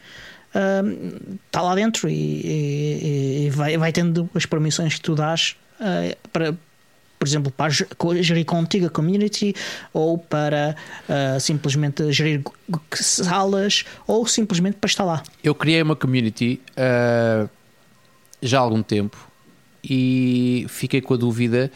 está 1.46 1.62
lá 1.62 1.74
dentro 1.74 2.08
e, 2.08 2.12
e, 2.14 3.46
e 3.46 3.50
vai, 3.50 3.76
vai, 3.76 3.92
tendo 3.92 4.28
as 4.34 4.46
permissões 4.46 4.94
que 4.94 5.00
tu 5.00 5.14
dás 5.14 5.56
uh, 5.80 6.16
para, 6.32 6.54
por 7.18 7.26
exemplo, 7.26 7.52
para 7.52 7.70
gerir 8.22 8.44
contigo 8.44 8.86
a 8.86 8.90
community 8.90 9.54
ou 9.92 10.16
para 10.18 10.76
uh, 11.08 11.40
simplesmente 11.40 12.12
gerir 12.12 12.42
salas 12.94 13.84
ou 14.06 14.26
simplesmente 14.26 14.76
para 14.76 14.88
estar 14.88 15.04
lá. 15.04 15.22
Eu 15.42 15.54
criei 15.54 15.82
uma 15.82 15.96
community 15.96 16.60
uh, 16.72 17.48
já 18.40 18.58
há 18.58 18.62
algum 18.62 18.82
tempo 18.82 19.16
e 19.82 20.66
fiquei 20.68 21.00
com 21.00 21.14
a 21.14 21.16
dúvida 21.16 21.70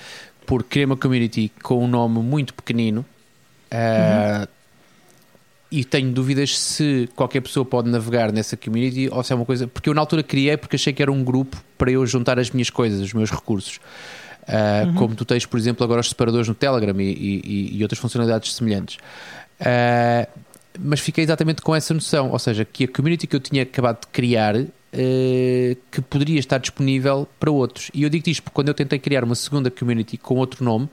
por 0.47 0.64
criar 0.64 0.87
uma 0.87 0.97
community 0.97 1.53
com 1.62 1.85
um 1.85 1.89
nome 1.89 2.20
muito 2.20 2.55
pequenino. 2.55 3.05
Uh, 3.70 4.41
uhum 4.41 4.61
e 5.73 5.85
tenho 5.85 6.12
dúvidas 6.12 6.59
se 6.59 7.09
qualquer 7.16 7.41
pessoa 7.41 7.64
pode 7.64 7.89
navegar 7.89 8.31
nessa 8.31 8.59
community 8.59 9.09
ou 9.11 9.25
se 9.25 9.33
é 9.33 9.37
uma 9.37 9.47
coisa. 9.47 9.66
Porque 9.66 9.89
eu 9.89 9.95
na 9.95 10.03
altura 10.03 10.23
criei 10.23 10.55
porque 10.59 10.77
achei 10.77 10.93
que 10.93 11.03
era 11.03 11.11
um 11.11 11.25
grupo 11.25 11.57
para 11.79 11.91
eu 11.91 12.07
juntar 12.07 12.39
as 12.39 12.51
minhas 12.51 12.68
coisas, 12.68 13.01
os 13.01 13.14
meus 13.14 13.31
recursos. 13.31 13.81
Uh, 14.43 14.87
uhum. 14.87 14.95
Como 14.95 15.14
tu 15.14 15.25
tens, 15.25 15.47
por 15.47 15.59
exemplo, 15.59 15.83
agora 15.83 16.03
os 16.03 16.11
separadores 16.11 16.47
no 16.47 16.55
Telegram 16.55 17.01
e, 17.01 17.12
e, 17.12 17.79
e 17.79 17.83
outras 17.83 17.99
funcionalidades 17.99 18.55
semelhantes. 18.55 18.99
Uh, 19.61 20.29
mas 20.79 21.01
fiquei 21.01 21.25
exatamente 21.25 21.62
com 21.62 21.75
essa 21.75 21.95
noção, 21.95 22.31
ou 22.31 22.39
seja, 22.39 22.66
que 22.66 22.85
a 22.85 22.89
community 22.89 23.27
que 23.27 23.35
eu 23.35 23.41
tinha 23.41 23.62
acabado 23.62 24.03
de 24.03 24.09
criar 24.09 24.55
uh, 24.57 24.68
que 24.93 26.03
poderia 26.03 26.39
estar 26.39 26.59
disponível 26.59 27.27
para 27.41 27.51
outros. 27.51 27.91
E 27.95 28.03
eu 28.03 28.11
digo 28.11 28.29
isto 28.29 28.43
porque 28.43 28.55
quando 28.55 28.68
eu 28.68 28.75
tentei 28.75 28.99
criar 28.99 29.25
uma 29.25 29.35
segunda 29.35 29.70
community 29.70 30.18
com 30.18 30.35
outro 30.35 30.62
nome, 30.62 30.91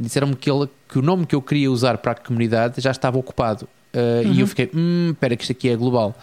disseram-me 0.00 0.34
que, 0.34 0.50
que 0.88 0.98
o 0.98 1.02
nome 1.02 1.26
que 1.26 1.34
eu 1.36 1.42
queria 1.42 1.70
usar 1.70 1.98
para 1.98 2.10
a 2.10 2.14
comunidade 2.16 2.80
já 2.80 2.90
estava 2.90 3.18
ocupado. 3.18 3.68
Uh, 3.96 4.26
uhum. 4.26 4.34
E 4.34 4.40
eu 4.40 4.46
fiquei, 4.46 4.70
hum, 4.74 5.10
espera 5.12 5.34
que 5.36 5.42
isto 5.42 5.52
aqui 5.52 5.70
é 5.70 5.76
global. 5.76 6.14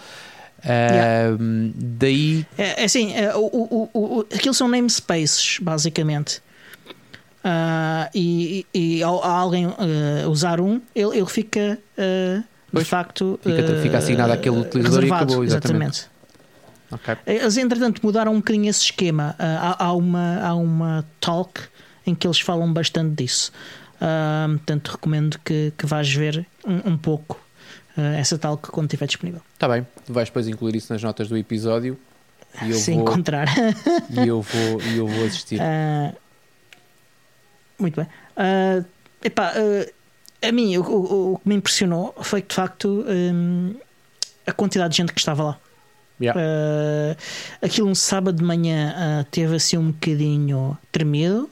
Uh, 0.59 0.67
yeah. 0.67 1.37
Daí. 1.75 2.45
É, 2.57 2.81
é 2.81 2.85
assim, 2.85 3.13
é, 3.13 3.35
o, 3.35 3.39
o, 3.41 3.89
o, 3.93 4.19
aquilo 4.33 4.53
são 4.53 4.67
namespaces, 4.67 5.57
basicamente. 5.59 6.41
Uh, 7.43 8.07
e, 8.15 8.65
e 8.73 9.03
ao, 9.03 9.21
alguém 9.21 9.67
uh, 9.67 10.29
usar 10.29 10.61
um, 10.61 10.79
ele, 10.95 11.17
ele 11.17 11.25
fica 11.25 11.77
uh, 11.97 12.43
de 12.71 12.85
facto 12.85 13.37
fica, 13.43 13.81
fica 13.81 13.97
assignado 13.97 14.31
àquele 14.31 14.61
utilizador 14.61 15.03
e 15.03 15.11
acabou, 15.11 15.43
exatamente. 15.43 16.07
exatamente. 16.07 16.13
Okay. 16.89 17.17
Eles 17.25 17.57
entretanto 17.57 17.99
mudaram 18.01 18.31
um 18.31 18.37
bocadinho 18.37 18.69
esse 18.69 18.83
esquema. 18.83 19.35
há, 19.37 19.83
há, 19.87 19.93
uma, 19.93 20.39
há 20.39 20.55
uma 20.55 21.05
talk 21.19 21.59
em 22.05 22.15
que 22.15 22.25
eles 22.25 22.39
falam 22.39 22.71
bastante 22.71 23.15
disso. 23.15 23.51
portanto, 24.57 24.91
recomendo 24.91 25.37
que, 25.43 25.73
que 25.77 25.85
vais 25.85 26.11
ver 26.13 26.45
um, 26.65 26.91
um 26.91 26.97
pouco 26.97 27.39
essa 27.95 28.37
tal 28.37 28.57
que 28.57 28.69
quando 28.69 28.87
estiver 28.87 29.05
disponível. 29.05 29.41
Está 29.53 29.67
bem, 29.67 29.85
vais 30.07 30.29
depois 30.29 30.47
incluir 30.47 30.75
isso 30.75 30.91
nas 30.91 31.01
notas 31.03 31.27
do 31.27 31.37
episódio. 31.37 31.97
E 32.61 32.71
eu 32.71 32.77
Se 32.77 32.91
vou, 32.91 33.01
encontrar. 33.01 33.47
e 34.09 34.27
eu 34.27 34.41
vou, 34.41 34.81
e 34.81 34.97
eu 34.97 35.07
vou 35.07 35.25
assistir. 35.25 35.59
Uh, 35.59 36.15
muito 37.79 37.95
bem. 37.95 38.07
Uh, 38.37 38.85
epá, 39.23 39.53
uh, 39.53 39.93
a 40.47 40.51
mim, 40.51 40.77
o, 40.77 40.81
o, 40.83 41.33
o, 41.33 41.39
que 41.39 41.49
me 41.49 41.55
impressionou 41.55 42.13
foi 42.21 42.41
que 42.41 42.49
de 42.49 42.55
facto 42.55 43.05
um, 43.07 43.75
a 44.45 44.51
quantidade 44.51 44.91
de 44.91 44.97
gente 44.97 45.13
que 45.13 45.19
estava 45.19 45.43
lá. 45.43 45.59
Yeah. 46.21 46.39
Uh, 46.39 47.65
aquilo 47.65 47.89
um 47.89 47.95
sábado 47.95 48.37
de 48.37 48.43
manhã 48.43 48.93
uh, 48.95 49.23
teve 49.31 49.55
assim 49.55 49.77
um 49.77 49.91
bocadinho 49.91 50.77
tremido, 50.91 51.49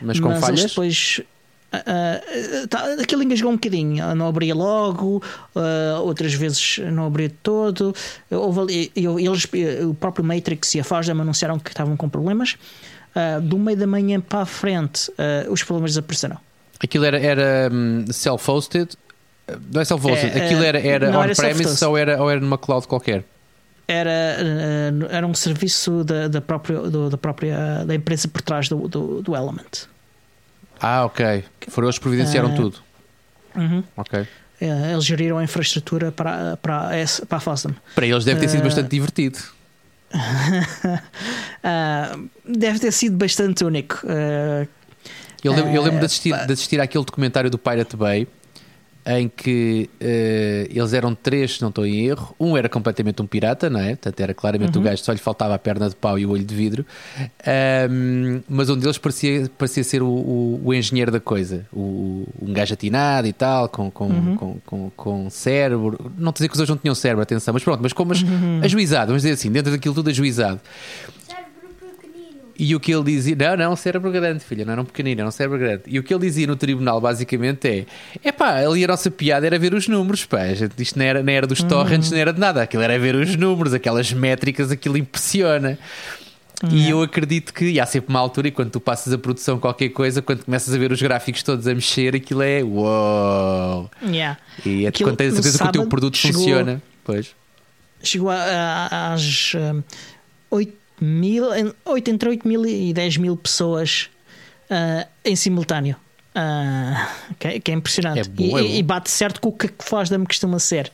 mas 0.00 0.20
com 0.20 0.28
mas 0.28 0.40
falhas. 0.40 0.62
Depois 0.62 1.20
Uh, 1.72 2.66
tá, 2.66 2.94
aquilo 3.00 3.22
engasgou 3.22 3.50
um 3.50 3.54
bocadinho, 3.54 4.14
não 4.16 4.26
abria 4.26 4.54
logo, 4.54 5.22
uh, 5.54 6.00
outras 6.02 6.34
vezes 6.34 6.78
não 6.92 7.06
abria 7.06 7.28
de 7.28 7.36
todo. 7.36 7.94
Houve, 8.28 8.90
eles, 8.96 9.46
o 9.88 9.94
próprio 9.94 10.24
Matrix 10.24 10.74
e 10.74 10.80
a 10.80 10.84
Fosdem 10.84 11.18
anunciaram 11.18 11.58
que 11.58 11.70
estavam 11.70 11.96
com 11.96 12.08
problemas. 12.08 12.56
Uh, 13.14 13.40
do 13.40 13.58
meio 13.58 13.76
da 13.76 13.86
manhã 13.86 14.20
para 14.20 14.40
a 14.40 14.46
frente, 14.46 15.10
os 15.48 15.62
problemas 15.62 15.92
desapareceram. 15.92 16.38
Aquilo 16.82 17.04
era, 17.04 17.18
era 17.18 17.68
um, 17.72 18.04
self-hosted? 18.10 18.90
Não 19.72 19.80
é 19.80 19.84
self-hosted, 19.84 20.36
é, 20.36 20.46
aquilo 20.46 20.62
era, 20.62 20.80
era 20.80 21.18
on-premise 21.18 21.84
ou 21.84 21.98
era, 21.98 22.22
ou 22.22 22.30
era 22.30 22.40
numa 22.40 22.56
cloud 22.56 22.86
qualquer? 22.86 23.24
Era, 23.86 24.36
era 25.10 25.26
um 25.26 25.34
serviço 25.34 26.04
da, 26.04 26.28
da, 26.28 26.40
própria, 26.40 26.78
do, 26.78 27.10
da 27.10 27.18
própria 27.18 27.84
da 27.84 27.94
empresa 27.94 28.28
por 28.28 28.40
trás 28.40 28.68
do, 28.68 28.88
do, 28.88 29.20
do 29.20 29.34
Element. 29.34 29.88
Ah, 30.80 31.04
ok. 31.04 31.44
Foram 31.68 31.88
eles 31.88 31.98
que 31.98 32.02
providenciaram 32.02 32.52
uh, 32.52 32.56
tudo. 32.56 32.78
Uhum. 33.54 33.84
Ok. 33.96 34.26
É, 34.60 34.92
eles 34.92 35.04
geriram 35.04 35.38
a 35.38 35.44
infraestrutura 35.44 36.12
para, 36.12 36.56
para, 36.56 36.90
para 37.28 37.38
a 37.38 37.40
FOSDEM. 37.40 37.74
Para 37.94 38.06
eles 38.06 38.24
deve 38.24 38.40
ter 38.40 38.48
sido 38.48 38.60
uh, 38.60 38.64
bastante 38.64 38.90
divertido. 38.90 39.38
uh, 40.14 42.30
deve 42.44 42.78
ter 42.78 42.92
sido 42.92 43.16
bastante 43.16 43.64
único. 43.64 44.00
eu 45.42 45.52
lembro, 45.52 45.70
eu 45.70 45.82
lembro 45.82 46.00
de, 46.00 46.06
assistir, 46.06 46.46
de 46.46 46.52
assistir 46.52 46.80
àquele 46.80 47.04
documentário 47.04 47.50
do 47.50 47.58
Pirate 47.58 47.96
Bay 47.96 48.26
em 49.06 49.28
que 49.28 49.88
uh, 50.00 50.70
eles 50.70 50.92
eram 50.92 51.14
três, 51.14 51.56
se 51.56 51.62
não 51.62 51.70
estou 51.70 51.86
em 51.86 52.06
erro. 52.06 52.34
Um 52.38 52.56
era 52.56 52.68
completamente 52.68 53.22
um 53.22 53.26
pirata, 53.26 53.70
não 53.70 53.80
é? 53.80 53.90
Portanto, 53.90 54.20
era 54.20 54.34
claramente 54.34 54.76
uhum. 54.76 54.82
o 54.82 54.84
gajo, 54.84 55.02
só 55.02 55.12
lhe 55.12 55.18
faltava 55.18 55.54
a 55.54 55.58
perna 55.58 55.88
de 55.88 55.96
pau 55.96 56.18
e 56.18 56.26
o 56.26 56.30
olho 56.30 56.44
de 56.44 56.54
vidro. 56.54 56.84
Um, 57.90 58.42
mas 58.48 58.68
um 58.68 58.76
deles 58.76 58.98
parecia, 58.98 59.50
parecia 59.56 59.82
ser 59.82 60.02
o, 60.02 60.08
o, 60.08 60.60
o 60.64 60.74
engenheiro 60.74 61.10
da 61.10 61.20
coisa, 61.20 61.66
o, 61.72 62.26
um 62.40 62.52
gajo 62.52 62.74
atinado 62.74 63.26
e 63.26 63.32
tal, 63.32 63.68
com, 63.68 63.90
com, 63.90 64.06
uhum. 64.06 64.36
com, 64.36 64.60
com, 64.66 64.90
com, 64.96 65.30
cérebro. 65.30 66.12
Não 66.18 66.32
dizer 66.32 66.48
que 66.48 66.52
os 66.52 66.58
dois 66.58 66.68
não 66.68 66.76
tinham 66.76 66.94
cérebro, 66.94 67.22
atenção, 67.22 67.54
mas 67.54 67.64
pronto, 67.64 67.80
mas 67.82 67.92
como 67.92 68.12
uhum. 68.12 68.60
ajuizado, 68.62 69.08
vamos 69.08 69.22
dizer 69.22 69.34
assim, 69.34 69.50
dentro 69.50 69.72
daquilo 69.72 69.94
tudo 69.94 70.10
ajuizado. 70.10 70.60
E 72.62 72.76
o 72.76 72.78
que 72.78 72.92
ele 72.92 73.04
dizia, 73.04 73.34
não, 73.34 73.56
não, 73.56 73.72
um 73.72 73.76
cérebro 73.76 74.12
grande, 74.12 74.44
filha, 74.44 74.66
não 74.66 74.72
era 74.72 74.82
um 74.82 74.84
pequenino, 74.84 75.22
era 75.22 75.26
um 75.26 75.32
cérebro 75.32 75.58
grande. 75.58 75.84
E 75.86 75.98
o 75.98 76.02
que 76.02 76.12
ele 76.12 76.26
dizia 76.26 76.46
no 76.46 76.56
tribunal, 76.56 77.00
basicamente, 77.00 77.66
é: 77.66 77.86
é 78.22 78.30
pá, 78.30 78.58
ali 78.58 78.84
a 78.84 78.86
nossa 78.86 79.10
piada 79.10 79.46
era 79.46 79.58
ver 79.58 79.72
os 79.72 79.88
números, 79.88 80.26
pá, 80.26 80.46
gente, 80.52 80.74
isto 80.78 80.98
não 80.98 81.06
era, 81.06 81.22
não 81.22 81.32
era 81.32 81.46
dos 81.46 81.62
torrents, 81.62 82.10
uhum. 82.10 82.16
não 82.16 82.20
era 82.20 82.34
de 82.34 82.38
nada, 82.38 82.60
aquilo 82.60 82.82
era 82.82 82.98
ver 82.98 83.14
os 83.14 83.34
números, 83.34 83.72
aquelas 83.72 84.12
métricas, 84.12 84.70
aquilo 84.70 84.98
impressiona. 84.98 85.78
E 86.70 86.90
eu 86.90 87.00
acredito 87.00 87.54
que 87.54 87.80
há 87.80 87.86
sempre 87.86 88.10
uma 88.10 88.20
altura, 88.20 88.48
e 88.48 88.50
quando 88.50 88.72
tu 88.72 88.78
passas 88.78 89.10
a 89.14 89.16
produção 89.16 89.58
qualquer 89.58 89.88
coisa, 89.88 90.20
quando 90.20 90.44
começas 90.44 90.74
a 90.74 90.76
ver 90.76 90.92
os 90.92 91.00
gráficos 91.00 91.42
todos 91.42 91.66
a 91.66 91.74
mexer, 91.74 92.14
aquilo 92.14 92.42
é 92.42 92.62
uou! 92.62 93.90
Yeah. 94.06 94.38
E 94.66 94.84
é 94.84 94.92
quando 94.92 95.16
tens 95.16 95.32
a 95.32 95.36
certeza 95.36 95.58
que 95.60 95.64
o 95.64 95.72
teu 95.72 95.86
produto 95.86 96.18
chegou, 96.18 96.42
funciona. 96.42 96.82
Pois. 97.02 97.34
Chegou 98.02 98.28
às 98.30 99.54
um, 99.54 99.82
8 100.50 100.79
mil, 101.00 101.44
8, 101.84 102.10
entre 102.10 102.28
8 102.28 102.46
mil 102.46 102.66
e 102.66 102.92
10 102.92 103.16
mil 103.18 103.36
pessoas 103.36 104.08
uh, 104.70 105.08
em 105.24 105.36
simultâneo. 105.36 105.96
Uh, 106.30 107.34
que, 107.38 107.60
que, 107.60 107.70
é 107.72 107.74
impressionante. 107.74 108.20
É 108.20 108.42
e, 108.42 108.54
é 108.54 108.76
e, 108.78 108.82
bate 108.82 109.10
certo 109.10 109.40
com 109.40 109.48
o 109.48 109.52
que 109.52 109.66
a 109.66 109.70
Fosdam 109.82 110.24
costuma 110.24 110.58
ser. 110.58 110.92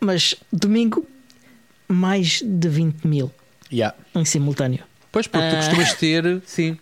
Mas 0.00 0.34
domingo, 0.52 1.06
mais 1.86 2.42
de 2.44 2.68
20 2.68 3.06
mil 3.06 3.30
yeah. 3.72 3.96
em 4.14 4.24
simultâneo. 4.24 4.84
Pois, 5.12 5.26
porque 5.26 5.48
tu 5.48 5.54
ah. 5.54 5.58
costumas 5.58 5.94
ter, 5.94 6.42
sim. 6.46 6.78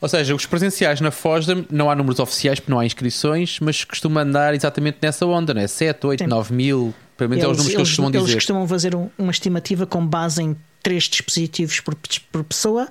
Ou 0.00 0.08
seja, 0.08 0.34
os 0.34 0.46
presenciais 0.46 1.00
na 1.00 1.10
Fosdam 1.10 1.64
não 1.70 1.90
há 1.90 1.94
números 1.94 2.20
oficiais 2.20 2.58
porque 2.58 2.70
não 2.70 2.78
há 2.78 2.86
inscrições, 2.86 3.58
mas 3.60 3.84
costuma 3.84 4.22
andar 4.22 4.54
exatamente 4.54 4.98
nessa 5.02 5.26
onda, 5.26 5.52
né? 5.52 5.66
7, 5.66 6.06
8, 6.06 6.24
sim. 6.24 6.26
9 6.26 6.54
mil. 6.54 6.94
Pelo 7.16 7.30
menos 7.30 7.44
eles, 7.44 7.50
é 7.50 7.52
os 7.52 7.58
números 7.58 7.64
eles, 7.64 7.74
que 7.74 7.80
eles 7.80 7.88
costumam 7.88 8.10
eles 8.10 8.20
dizer. 8.22 8.32
Eles 8.32 8.44
costumam 8.44 8.68
fazer 8.68 8.96
um, 8.96 9.10
uma 9.18 9.30
estimativa 9.30 9.86
com 9.86 10.04
base 10.04 10.42
em 10.42 10.56
três 10.82 11.04
dispositivos 11.04 11.80
por, 11.80 11.94
por 12.30 12.44
pessoa. 12.44 12.88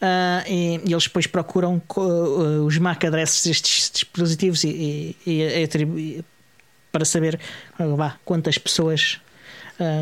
Uh, 0.00 0.48
e, 0.48 0.80
e, 0.86 0.92
eles 0.92 1.04
depois 1.04 1.26
procuram 1.26 1.82
uh, 1.94 2.64
os 2.64 2.78
MAC 2.78 3.06
addresses 3.06 3.44
destes 3.44 3.90
dispositivos 3.92 4.64
e, 4.64 5.14
e, 5.26 6.24
para 6.90 7.04
saber 7.04 7.38
uh, 7.78 8.12
quantas 8.24 8.56
pessoas 8.56 9.20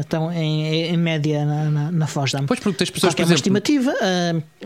estão 0.00 0.32
em, 0.32 0.86
em, 0.86 0.96
média 0.96 1.44
na, 1.44 1.70
na, 1.70 1.92
na 1.92 2.06
FOSDAM. 2.08 2.46
Pois, 2.46 2.58
porque 2.58 2.82
as 2.82 2.90
pessoas, 2.90 3.14
por 3.14 3.22
exemplo... 3.22 3.30
é 3.30 3.32
uma 3.32 3.36
estimativa, 3.36 3.94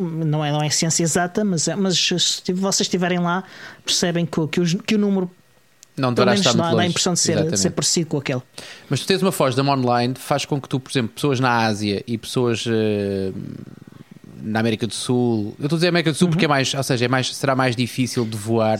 não, 0.01 0.43
é, 0.43 0.51
não 0.51 0.63
é 0.63 0.71
ciência 0.71 1.03
exata, 1.03 1.45
mas, 1.45 1.69
é, 1.69 1.77
mas 1.77 1.99
se 1.99 2.51
vocês 2.55 2.87
estiverem 2.87 3.19
lá, 3.19 3.45
percebem 3.85 4.25
que, 4.25 4.47
que, 4.49 4.59
o, 4.59 4.79
que 4.83 4.95
o 4.95 4.99
número 4.99 5.31
não 5.97 6.09
muito 6.09 6.25
longe. 6.25 6.77
dá 6.77 6.83
a 6.83 6.87
impressão 6.87 7.13
de 7.13 7.21
ser, 7.21 7.51
de 7.51 7.57
ser 7.59 7.71
parecido 7.71 8.07
com 8.07 8.19
aquele. 8.19 8.43
Mas 8.89 9.01
tu 9.01 9.07
tens 9.07 9.23
uma 9.23 9.33
FOSDAM 9.33 9.69
online, 9.69 10.15
faz 10.17 10.45
com 10.45 10.61
que 10.61 10.69
tu, 10.69 10.81
por 10.81 10.91
exemplo, 10.91 11.11
pessoas 11.15 11.39
na 11.39 11.67
Ásia 11.67 12.03
e 12.07 12.17
pessoas 12.17 12.65
uh, 12.67 12.71
na 14.43 14.61
América 14.61 14.87
do 14.87 14.95
Sul, 14.95 15.55
eu 15.59 15.67
estou 15.67 15.77
a 15.77 15.79
dizer 15.79 15.89
América 15.89 16.11
do 16.11 16.17
Sul 16.17 16.27
uhum. 16.27 16.33
porque 16.33 16.47
é 16.47 16.49
mais, 16.49 16.73
ou 16.75 16.83
seja, 16.83 17.05
é 17.05 17.09
mais, 17.09 17.35
será 17.35 17.55
mais 17.55 17.77
difícil 17.77 18.25
de 18.25 18.37
voar. 18.37 18.79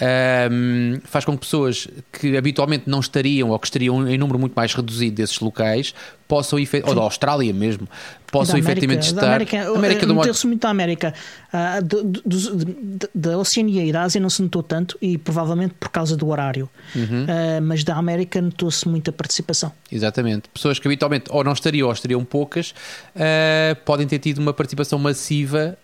Um, 0.00 1.00
faz 1.04 1.24
com 1.24 1.32
que 1.32 1.40
pessoas 1.40 1.88
que 2.12 2.36
habitualmente 2.36 2.84
não 2.86 3.00
estariam 3.00 3.50
ou 3.50 3.58
que 3.58 3.66
estariam 3.66 4.08
em 4.08 4.16
número 4.16 4.38
muito 4.38 4.54
mais 4.54 4.72
reduzido 4.72 5.16
desses 5.16 5.40
locais 5.40 5.94
possam, 6.28 6.58
ou 6.84 6.94
da 6.94 7.00
Austrália 7.00 7.52
mesmo, 7.52 7.88
possam 8.30 8.54
da 8.54 8.60
efetivamente 8.60 9.10
América, 9.10 9.16
estar. 9.16 9.20
Da 9.20 9.26
América, 9.34 9.78
América 9.78 10.06
do 10.06 10.14
Norte. 10.14 10.46
muito 10.46 10.60
da 10.60 10.68
América. 10.68 11.14
Uh, 11.52 11.82
do, 11.82 12.04
do, 12.04 12.20
do, 12.24 13.10
da 13.14 13.38
Oceania 13.38 13.84
e 13.84 13.90
da 13.90 14.02
Ásia 14.02 14.20
não 14.20 14.30
se 14.30 14.42
notou 14.42 14.62
tanto 14.62 14.96
e 15.00 15.18
provavelmente 15.18 15.74
por 15.80 15.88
causa 15.88 16.16
do 16.16 16.28
horário. 16.28 16.68
Uhum. 16.94 17.24
Uh, 17.24 17.62
mas 17.62 17.82
da 17.82 17.96
América 17.96 18.40
notou-se 18.40 18.86
muita 18.86 19.10
participação. 19.10 19.72
Exatamente. 19.90 20.48
Pessoas 20.50 20.78
que 20.78 20.86
habitualmente 20.86 21.26
ou 21.30 21.42
não 21.42 21.52
estariam 21.52 21.88
ou 21.88 21.92
estariam 21.92 22.24
poucas 22.24 22.70
uh, 23.16 23.74
podem 23.84 24.06
ter 24.06 24.18
tido 24.18 24.38
uma 24.38 24.52
participação 24.52 24.98
massiva 24.98 25.76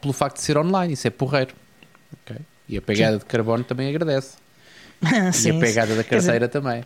pelo 0.00 0.12
facto 0.12 0.36
de 0.36 0.42
ser 0.42 0.56
online. 0.56 0.94
Isso 0.94 1.06
é 1.06 1.10
porreiro. 1.10 1.54
E 2.70 2.76
a 2.78 2.82
pegada 2.82 3.14
Sim. 3.14 3.18
de 3.18 3.24
carbono 3.24 3.64
também 3.64 3.88
agradece. 3.88 4.36
sim, 5.32 5.48
e 5.50 5.56
a 5.56 5.60
pegada 5.60 5.96
da 5.96 6.04
carteira 6.04 6.46
dizer, 6.46 6.48
também. 6.48 6.84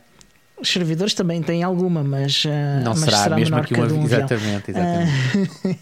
Os 0.57 0.69
servidores 0.71 1.13
também 1.13 1.43
têm 1.43 1.63
alguma, 1.63 2.03
mas 2.03 2.43
uh, 2.47 2.49
não 2.83 2.93
mas 2.93 3.01
será, 3.01 3.19
será 3.19 3.37
mesmo 3.37 3.63
que 3.63 3.75
uma 3.75 3.87
um 3.93 4.05
exatamente, 4.05 4.71
exatamente. 4.71 5.13
Uh, 5.63 5.79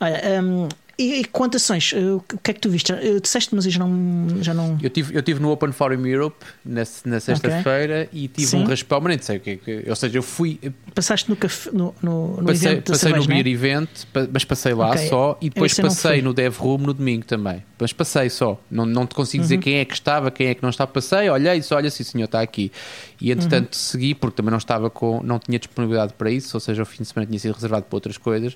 olha, 0.04 0.42
um, 0.42 0.68
e, 1.00 1.20
e 1.20 1.24
quantas 1.24 1.62
sessões? 1.62 1.92
O 1.92 2.22
que 2.42 2.50
é 2.50 2.54
que 2.54 2.60
tu 2.60 2.68
viste? 2.68 2.92
Disseste, 3.22 3.54
mas 3.54 3.64
eu 3.64 3.70
já 3.70 3.78
não. 3.78 4.42
Já 4.42 4.52
não... 4.52 4.78
Eu, 4.82 4.90
tive, 4.90 5.16
eu 5.16 5.22
tive 5.22 5.40
no 5.40 5.50
Open 5.50 5.72
Forum 5.72 6.06
Europe 6.06 6.44
na, 6.62 6.82
na 7.06 7.20
sexta-feira 7.20 8.06
okay. 8.06 8.24
e 8.24 8.28
tive 8.28 8.46
Sim. 8.48 8.58
um 8.58 8.64
raspão, 8.64 9.00
mas 9.00 9.08
nem 9.08 9.18
sei 9.22 9.36
o 9.38 9.40
que 9.40 9.50
é 9.50 9.56
que. 9.56 9.84
Ou 9.88 9.96
seja, 9.96 10.18
eu 10.18 10.22
fui. 10.22 10.60
Passaste 10.94 11.30
no, 11.30 11.36
café, 11.36 11.70
no, 11.72 11.94
no, 12.02 12.36
no 12.36 12.44
passei, 12.44 12.72
evento 12.72 12.92
Passei 12.92 13.12
no 13.12 13.24
Beer 13.24 13.46
é? 13.46 13.50
Event, 13.50 13.88
mas 14.30 14.44
passei 14.44 14.74
lá 14.74 14.90
okay. 14.90 15.08
só 15.08 15.38
e 15.40 15.48
depois 15.48 15.72
Esse 15.72 15.80
passei 15.80 16.20
no 16.20 16.34
Dev 16.34 16.56
Room 16.58 16.78
no 16.78 16.92
domingo 16.92 17.24
também. 17.24 17.64
Mas 17.80 17.94
passei 17.94 18.28
só. 18.28 18.60
Não, 18.70 18.84
não 18.84 19.06
te 19.06 19.14
consigo 19.14 19.42
uhum. 19.42 19.48
dizer 19.48 19.58
quem 19.58 19.76
é 19.76 19.84
que 19.86 19.94
estava, 19.94 20.30
quem 20.30 20.48
é 20.48 20.54
que 20.54 20.62
não 20.62 20.68
estava. 20.68 20.90
Passei, 20.92 21.30
olhei 21.30 21.56
e 21.56 21.60
disse: 21.60 21.72
olha, 21.72 21.90
sim, 21.90 22.04
senhor, 22.04 22.26
está 22.26 22.42
aqui. 22.42 22.70
E 23.18 23.30
entretanto 23.30 23.72
uhum. 23.74 23.80
segui, 23.80 24.14
porque 24.14 24.36
também 24.36 24.50
não 24.50 24.58
estava 24.58 24.90
com. 24.90 25.22
não 25.22 25.38
tinha 25.38 25.58
disponibilidade 25.58 26.12
para 26.12 26.30
isso, 26.30 26.56
ou 26.56 26.60
seja, 26.60 26.82
o 26.82 26.86
fim 26.86 27.02
de 27.02 27.08
semana 27.08 27.26
tinha 27.26 27.38
sido 27.38 27.54
reservado 27.54 27.86
para 27.86 27.96
outras 27.96 28.18
coisas 28.18 28.54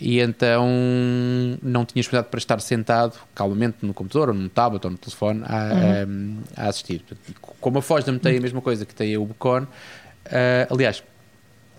e 0.00 0.20
então 0.20 0.66
não 1.62 1.84
tinha 1.84 2.00
disponibilidade 2.00 2.30
para 2.30 2.38
estar 2.38 2.60
sentado 2.60 3.18
calmamente 3.34 3.78
no 3.82 3.92
computador 3.92 4.28
ou 4.28 4.34
no 4.34 4.48
tablet 4.48 4.84
ou 4.84 4.90
no 4.92 4.98
telefone 4.98 5.42
a, 5.44 6.04
uhum. 6.06 6.38
a, 6.56 6.62
a 6.64 6.68
assistir. 6.68 7.04
Como 7.60 7.78
a 7.78 7.82
Foz 7.82 8.04
tem 8.04 8.38
a 8.38 8.40
mesma 8.40 8.60
coisa 8.60 8.86
que 8.86 8.94
tem 8.94 9.14
a 9.14 9.20
Ubicon, 9.20 9.62
uh, 9.62 9.66
aliás, 10.72 11.02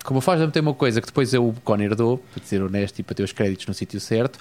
como 0.03 0.19
a 0.19 0.21
Foz 0.21 0.51
tem 0.51 0.61
uma 0.61 0.73
coisa 0.73 1.01
que 1.01 1.07
depois 1.07 1.33
a 1.33 1.39
Ubicon 1.39 1.77
herdou, 1.81 2.17
para 2.33 2.43
ser 2.43 2.61
honesto 2.61 2.99
e 2.99 3.03
para 3.03 3.15
ter 3.15 3.23
os 3.23 3.31
créditos 3.31 3.67
no 3.67 3.73
sítio 3.73 3.99
certo, 3.99 4.39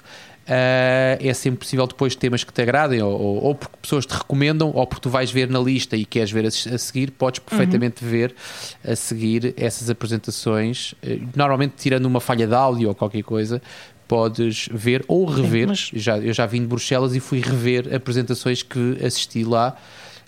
Uh, 0.49 1.13
é 1.19 1.31
sempre 1.31 1.59
possível 1.59 1.85
depois 1.85 2.15
temas 2.15 2.43
que 2.43 2.51
te 2.51 2.63
agradem, 2.63 2.99
ou, 3.03 3.11
ou, 3.11 3.43
ou, 3.43 3.55
porque 3.55 3.77
pessoas 3.79 4.03
te 4.03 4.13
recomendam, 4.15 4.71
ou 4.73 4.87
porque 4.87 5.03
tu 5.03 5.07
vais 5.09 5.29
ver 5.29 5.47
na 5.47 5.59
lista 5.59 5.95
e 5.95 6.03
queres 6.03 6.31
ver 6.31 6.43
a, 6.43 6.47
a 6.47 6.77
seguir, 6.79 7.11
podes 7.11 7.39
perfeitamente 7.39 8.03
uhum. 8.03 8.09
ver 8.09 8.35
a 8.83 8.95
seguir 8.95 9.53
essas 9.55 9.91
apresentações. 9.91 10.93
Uh, 11.03 11.21
normalmente, 11.35 11.75
tirando 11.77 12.07
uma 12.07 12.19
falha 12.19 12.47
de 12.47 12.55
áudio 12.55 12.89
ou 12.89 12.95
qualquer 12.95 13.21
coisa, 13.21 13.61
podes 14.07 14.67
ver 14.71 15.05
ou 15.07 15.23
rever. 15.25 15.67
Mas... 15.67 15.91
Já, 15.93 16.17
eu 16.17 16.33
já 16.33 16.47
vim 16.47 16.61
de 16.61 16.67
Bruxelas 16.67 17.15
e 17.15 17.19
fui 17.19 17.41
rever 17.41 17.93
apresentações 17.93 18.63
que 18.63 18.97
assisti 19.05 19.43
lá. 19.43 19.77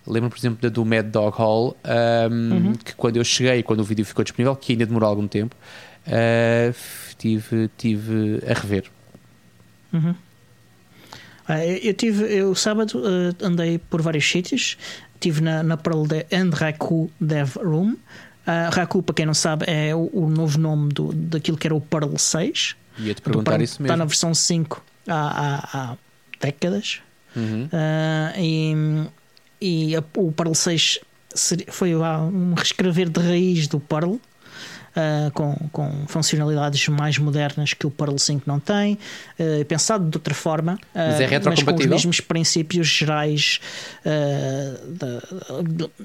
Lembro, 0.07 0.29
por 0.29 0.37
exemplo, 0.37 0.59
da 0.61 0.69
do 0.69 0.83
Mad 0.83 1.05
Dog 1.07 1.37
Hall, 1.37 1.77
um, 2.31 2.53
uhum. 2.53 2.73
que 2.73 2.95
quando 2.95 3.17
eu 3.17 3.23
cheguei, 3.23 3.61
quando 3.61 3.81
o 3.81 3.83
vídeo 3.83 4.03
ficou 4.03 4.23
disponível, 4.23 4.55
que 4.55 4.73
ainda 4.73 4.85
demorou 4.85 5.07
algum 5.07 5.27
tempo, 5.27 5.55
uh, 6.07 6.75
tive, 7.17 7.69
tive 7.77 8.41
a 8.49 8.53
rever. 8.53 8.85
Uhum. 9.93 10.15
Ah, 11.47 11.65
eu 11.65 11.93
tive, 11.93 12.23
eu 12.33 12.55
sábado 12.55 12.99
uh, 12.99 13.45
andei 13.45 13.77
por 13.77 14.01
vários 14.01 14.29
sítios, 14.29 14.77
estive 15.13 15.41
na, 15.41 15.61
na 15.61 15.77
Pearl 15.77 16.05
de, 16.05 16.25
and 16.31 16.51
Raku 16.51 17.11
Dev 17.19 17.57
Room. 17.57 17.93
Uh, 18.47 18.71
Raku, 18.71 19.03
para 19.03 19.15
quem 19.15 19.25
não 19.25 19.33
sabe, 19.33 19.65
é 19.67 19.93
o, 19.93 20.09
o, 20.13 20.29
novo 20.29 20.57
nome 20.57 20.91
do, 20.93 21.13
daquilo 21.13 21.57
que 21.57 21.67
era 21.67 21.75
o 21.75 21.81
Pearl 21.81 22.15
6. 22.17 22.75
Ia-te 22.99 23.21
perguntar 23.21 23.51
Pearl, 23.51 23.63
isso 23.63 23.81
mesmo. 23.81 23.93
Está 23.93 23.97
na 23.97 24.05
versão 24.05 24.33
5 24.33 24.83
há, 25.07 25.13
há, 25.13 25.91
há 25.91 25.97
décadas. 26.39 27.01
Uhum. 27.35 27.65
Uh, 27.65 28.39
e, 28.39 28.73
e 29.61 29.95
a, 29.95 30.03
o 30.17 30.31
Pearl 30.31 30.53
6 30.53 30.99
foi 31.69 31.95
um 31.95 32.53
reescrever 32.53 33.09
de 33.09 33.19
raiz 33.21 33.67
do 33.67 33.79
Pearl 33.79 34.17
uh, 34.91 35.31
com, 35.33 35.55
com 35.71 36.07
funcionalidades 36.07 36.87
mais 36.87 37.17
modernas 37.17 37.73
que 37.73 37.85
o 37.85 37.91
Pearl 37.91 38.17
5 38.17 38.43
não 38.45 38.59
tem, 38.59 38.97
uh, 39.39 39.65
pensado 39.65 40.09
de 40.09 40.17
outra 40.17 40.33
forma, 40.33 40.73
uh, 40.73 40.77
mas, 40.93 41.19
é 41.19 41.39
mas 41.39 41.63
com 41.63 41.75
os 41.75 41.85
mesmos 41.85 42.19
princípios 42.21 42.87
gerais 42.87 43.59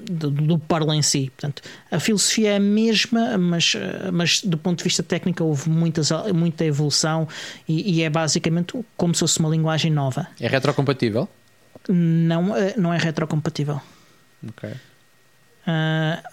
do, 0.09 0.31
do 0.31 0.59
Pearl 0.59 0.93
em 0.93 1.01
si. 1.01 1.31
Portanto, 1.35 1.61
a 1.91 1.99
filosofia 1.99 2.51
é 2.51 2.55
a 2.57 2.59
mesma, 2.59 3.37
mas, 3.37 3.73
mas 4.11 4.41
do 4.41 4.57
ponto 4.57 4.79
de 4.79 4.83
vista 4.83 5.03
técnico 5.03 5.43
houve 5.43 5.69
muitas, 5.69 6.09
muita 6.33 6.65
evolução 6.65 7.27
e, 7.67 7.97
e 7.97 8.03
é 8.03 8.09
basicamente 8.09 8.79
como 8.95 9.13
se 9.13 9.19
fosse 9.21 9.39
uma 9.39 9.49
linguagem 9.49 9.91
nova. 9.91 10.27
É 10.39 10.47
retrocompatível? 10.47 11.27
Não, 11.89 12.53
não 12.75 12.93
é 12.93 12.97
retrocompatível. 12.97 13.81
Ok. 14.47 14.69
Uh, 14.69 14.77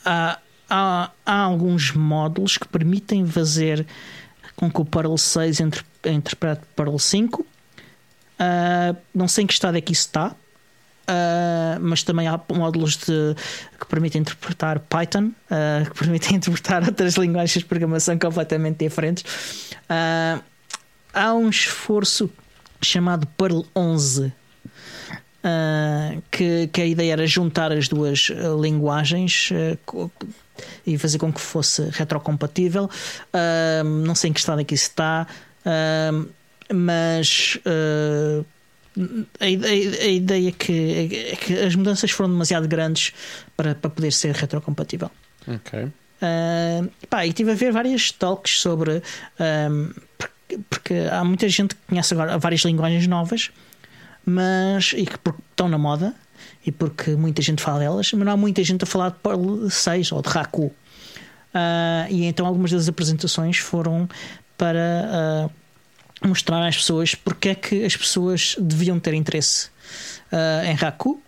há, 0.04 0.38
há, 0.68 1.10
há 1.24 1.38
alguns 1.40 1.92
módulos 1.92 2.56
que 2.56 2.68
permitem 2.68 3.26
fazer 3.26 3.86
com 4.56 4.70
que 4.70 4.80
o 4.80 4.84
Perl 4.84 5.16
6 5.16 5.60
entre, 5.60 5.82
interprete 6.04 6.62
Perl 6.76 6.98
5. 6.98 7.42
Uh, 7.42 8.96
não 9.14 9.28
sei 9.28 9.44
em 9.44 9.46
que 9.46 9.52
estado 9.52 9.76
é 9.76 9.80
que 9.80 9.92
isso 9.92 10.06
está, 10.06 10.28
uh, 10.28 11.80
mas 11.80 12.02
também 12.02 12.26
há 12.26 12.40
módulos 12.52 12.96
de, 12.96 13.34
que 13.78 13.86
permitem 13.86 14.20
interpretar 14.20 14.80
Python, 14.80 15.32
uh, 15.50 15.90
que 15.90 15.98
permitem 15.98 16.36
interpretar 16.36 16.82
outras 16.84 17.14
linguagens 17.14 17.62
de 17.62 17.64
programação 17.64 18.18
completamente 18.18 18.78
diferentes. 18.78 19.24
há 21.12 21.34
um 21.34 21.48
esforço 21.48 22.30
chamado 22.82 23.26
Perl 23.38 23.64
11. 23.74 24.32
Que, 26.30 26.68
que 26.68 26.80
a 26.80 26.86
ideia 26.86 27.12
era 27.12 27.26
juntar 27.26 27.70
as 27.70 27.88
duas 27.88 28.30
linguagens 28.60 29.50
e 30.86 30.98
fazer 30.98 31.18
com 31.18 31.32
que 31.32 31.40
fosse 31.40 31.82
retrocompatível. 31.90 32.84
Uh, 32.84 33.84
não 33.84 34.14
sei 34.14 34.30
em 34.30 34.32
que 34.32 34.40
estado 34.40 34.60
é 34.60 34.64
que 34.64 34.74
isso 34.74 34.88
está, 34.88 35.26
uh, 35.66 36.28
mas 36.72 37.58
uh, 37.66 38.44
a, 39.40 39.48
ideia, 39.48 40.02
a 40.02 40.06
ideia 40.06 40.48
é 40.48 40.52
que, 40.52 41.30
é 41.32 41.36
que 41.36 41.58
as 41.58 41.74
mudanças 41.74 42.10
foram 42.10 42.30
demasiado 42.30 42.68
grandes 42.68 43.12
para, 43.56 43.74
para 43.74 43.90
poder 43.90 44.12
ser 44.12 44.34
retrocompatível. 44.34 45.10
Ok. 45.46 45.84
Uh, 45.84 46.90
pá, 47.10 47.26
e 47.26 47.30
estive 47.30 47.50
a 47.50 47.54
ver 47.54 47.72
várias 47.72 48.10
talks 48.12 48.60
sobre. 48.60 49.02
Um, 49.38 49.92
porque, 50.16 50.58
porque, 50.70 50.94
há 51.10 51.24
muita 51.24 51.48
gente 51.48 51.74
que 51.74 51.80
conhece 51.88 52.14
agora 52.14 52.38
várias 52.38 52.62
linguagens 52.62 53.06
novas, 53.06 53.50
mas 54.24 54.92
e 54.96 55.04
que 55.06 55.18
estão 55.50 55.68
na 55.68 55.78
moda, 55.78 56.14
e 56.64 56.72
porque 56.72 57.14
muita 57.14 57.42
gente 57.42 57.62
fala 57.62 57.80
delas, 57.80 58.12
mas 58.12 58.24
não 58.24 58.32
há 58.32 58.36
muita 58.36 58.62
gente 58.64 58.84
a 58.84 58.86
falar 58.86 59.10
de 59.10 59.18
Perl 59.18 59.68
6 59.68 60.12
ou 60.12 60.22
de 60.22 60.28
Raku. 60.28 60.66
Uh, 60.66 62.10
e 62.10 62.24
então 62.24 62.46
algumas 62.46 62.70
das 62.70 62.88
apresentações 62.88 63.58
foram 63.58 64.08
para 64.58 65.50
uh, 66.22 66.26
mostrar 66.26 66.66
às 66.66 66.76
pessoas 66.76 67.14
porque 67.14 67.50
é 67.50 67.54
que 67.54 67.84
as 67.84 67.96
pessoas 67.96 68.56
deviam 68.58 68.98
ter 68.98 69.14
interesse 69.14 69.68
uh, 70.32 70.66
em 70.66 70.74
Raku, 70.74 71.22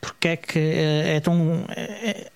porque 0.00 0.28
é 0.28 0.36
que 0.36 0.58
é 0.58 1.20
tão. 1.20 1.64
É, 1.68 2.30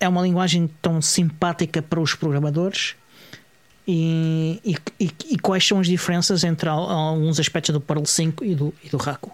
é 0.00 0.08
uma 0.08 0.22
linguagem 0.22 0.68
tão 0.80 1.00
simpática 1.00 1.80
para 1.80 2.00
os 2.00 2.14
programadores. 2.14 2.96
E, 3.86 4.60
e, 4.64 5.10
e, 5.30 5.38
quais 5.38 5.66
são 5.66 5.80
as 5.80 5.88
diferenças 5.88 6.44
entre 6.44 6.68
alguns 6.68 7.40
aspectos 7.40 7.72
do 7.72 7.80
Perl 7.80 8.04
5 8.04 8.44
e 8.44 8.54
do, 8.54 8.72
e 8.84 8.88
do 8.88 8.96
Raku? 8.96 9.30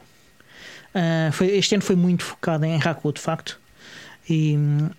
Uh, 0.95 1.31
foi, 1.33 1.49
este 1.49 1.75
ano 1.75 1.85
foi 1.85 1.97
muito 1.97 2.25
focado 2.25 2.65
em 2.65 2.79
Raku, 2.79 3.13
de 3.13 3.21
facto. 3.21 3.61
E, 4.29 4.57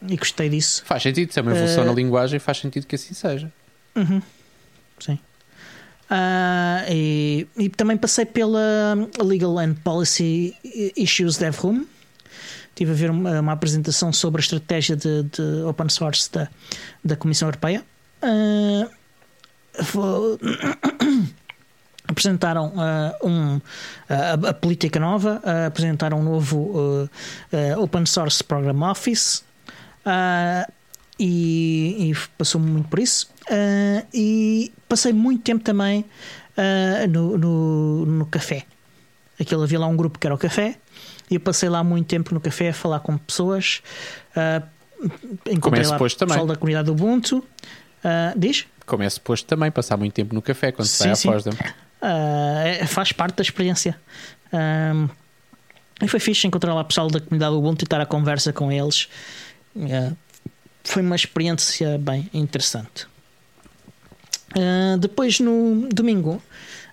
e 0.08 0.18
gostei 0.18 0.50
disso. 0.50 0.84
Faz 0.86 1.04
sentido, 1.04 1.32
se 1.32 1.40
é 1.40 1.42
uma 1.42 1.52
evolução 1.52 1.84
uh, 1.84 1.88
na 1.88 1.94
linguagem, 1.94 2.40
faz 2.40 2.60
sentido 2.60 2.86
que 2.86 2.96
assim 2.96 3.14
seja. 3.14 3.52
Uhum, 3.96 4.22
sim. 5.00 5.20
Uh, 6.10 6.92
e, 6.92 7.48
e, 7.58 7.70
também 7.70 7.96
passei 7.96 8.26
pela 8.26 8.96
Legal 9.24 9.60
and 9.60 9.76
Policy 9.84 10.56
Issues 10.96 11.38
Dev 11.38 11.56
Room. 11.60 11.86
Estive 12.70 12.92
a 12.92 12.96
ver 12.96 13.12
uma, 13.12 13.40
uma 13.40 13.52
apresentação 13.52 14.14
sobre 14.14 14.40
a 14.40 14.44
estratégia 14.44 14.96
de, 14.96 15.24
de, 15.24 15.42
open 15.68 15.90
source 15.90 16.32
da, 16.32 16.48
da 17.04 17.16
Comissão 17.16 17.48
Europeia. 17.48 17.84
Uh, 18.24 18.99
apresentaram 22.10 22.68
uh, 22.68 23.28
um, 23.28 23.58
uh, 23.58 23.62
a, 24.10 24.50
a, 24.50 24.54
política 24.54 25.00
nova, 25.00 25.42
uh, 25.44 25.68
apresentaram 25.68 26.20
um 26.20 26.24
novo 26.24 27.10
Open 27.78 28.06
Source 28.06 28.44
Program 28.44 28.82
Office 28.90 29.44
e, 31.20 32.12
e 32.12 32.16
passou 32.38 32.60
muito 32.60 32.90
por 32.90 33.00
isso. 33.00 33.30
e 34.14 34.72
passei 34.88 35.14
muito 35.14 35.44
tempo 35.44 35.64
também 35.64 36.06
no, 37.10 37.38
no, 37.38 38.06
no, 38.06 38.26
café. 38.26 38.66
Aquilo 39.40 39.64
havia 39.64 39.80
lá 39.80 39.88
um 39.88 39.96
grupo 39.96 40.20
que 40.20 40.28
era 40.28 40.34
o 40.34 40.38
café. 40.38 40.76
E 41.30 41.36
eu 41.36 41.40
passei 41.40 41.70
lá 41.70 41.84
muito 41.84 42.08
tempo 42.08 42.34
no 42.34 42.42
café 42.42 42.70
a 42.70 42.74
falar 42.74 43.00
com 43.02 43.18
pessoas. 43.18 43.82
Uh, 44.32 44.66
Como 44.98 45.56
encontrei 45.56 45.84
é 45.84 45.88
lá 45.88 45.94
suposto 45.94 46.20
também. 46.20 46.34
pessoal 46.34 46.48
da 46.48 46.56
comunidade 46.56 46.88
do 46.88 46.92
Ubuntu. 46.92 47.46
Diz? 48.36 48.66
Como 48.90 49.04
é 49.04 49.10
suposto 49.10 49.48
também, 49.48 49.70
passar 49.70 49.96
muito 49.98 50.14
tempo 50.14 50.34
no 50.34 50.42
café 50.42 50.72
quando 50.72 50.88
Sim, 50.88 51.04
vai 51.04 51.12
à 51.12 51.16
sim. 51.16 51.32
Fosdem. 51.32 51.54
Uh, 51.54 52.88
faz 52.88 53.12
parte 53.12 53.36
da 53.36 53.44
experiência. 53.44 53.96
Um, 54.52 55.08
e 56.02 56.08
foi 56.08 56.20
fixe 56.20 56.48
encontrar 56.48 56.74
lá 56.74 56.84
pessoal 56.84 57.08
da 57.08 57.20
comunidade 57.20 57.54
Ubuntu 57.54 57.84
e 57.84 57.86
estar 57.86 58.02
a 58.02 58.06
conversa 58.06 58.52
com 58.52 58.72
eles. 58.72 59.08
Uh, 59.76 60.18
foi 60.84 61.04
uma 61.04 61.16
experiência 61.16 62.00
bem 62.00 62.28
interessante. 62.34 63.06
Uh, 64.56 64.98
depois, 64.98 65.40
no 65.40 65.88
domingo, 65.90 66.42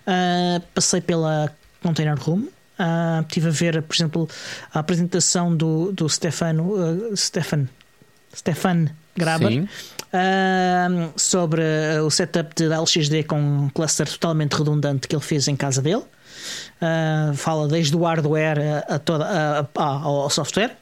uh, 0.05 0.61
passei 0.75 1.01
pela 1.01 1.51
Container 1.81 2.15
Room. 2.15 2.47
Uh, 2.79 3.21
estive 3.21 3.47
a 3.47 3.51
ver, 3.51 3.81
por 3.81 3.95
exemplo, 3.95 4.29
a 4.71 4.79
apresentação 4.79 5.55
do, 5.55 5.91
do 5.91 6.07
Stefano, 6.07 6.73
uh, 6.73 7.17
Stefan, 7.17 7.67
Stefan 8.35 8.89
Sim. 9.49 9.67
uh, 10.13 11.13
sobre 11.15 11.61
o 12.05 12.09
setup 12.09 12.53
de 12.55 12.67
LXD 12.67 13.23
com 13.23 13.39
um 13.39 13.69
cluster 13.69 14.07
totalmente 14.09 14.53
redundante 14.53 15.07
que 15.07 15.15
ele 15.15 15.23
fez 15.23 15.47
em 15.47 15.55
casa 15.55 15.81
dele. 15.81 16.03
Uh, 16.81 17.33
fala 17.35 17.67
desde 17.67 17.95
o 17.95 18.03
hardware 18.03 18.59
a, 18.87 18.95
a 18.95 18.99
toda, 18.99 19.25
a- 19.25 19.67
ao 19.83 20.29
software. 20.29 20.77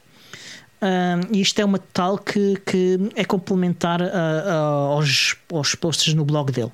Uh, 0.82 1.26
e 1.32 1.40
isto 1.40 1.58
é 1.58 1.64
uma 1.64 1.78
tal 1.78 2.18
que, 2.18 2.56
que 2.66 2.98
é 3.16 3.24
complementar 3.24 4.00
aos, 4.02 5.34
aos 5.52 5.74
posts 5.74 6.12
no 6.14 6.24
blog 6.24 6.52
dele. 6.52 6.70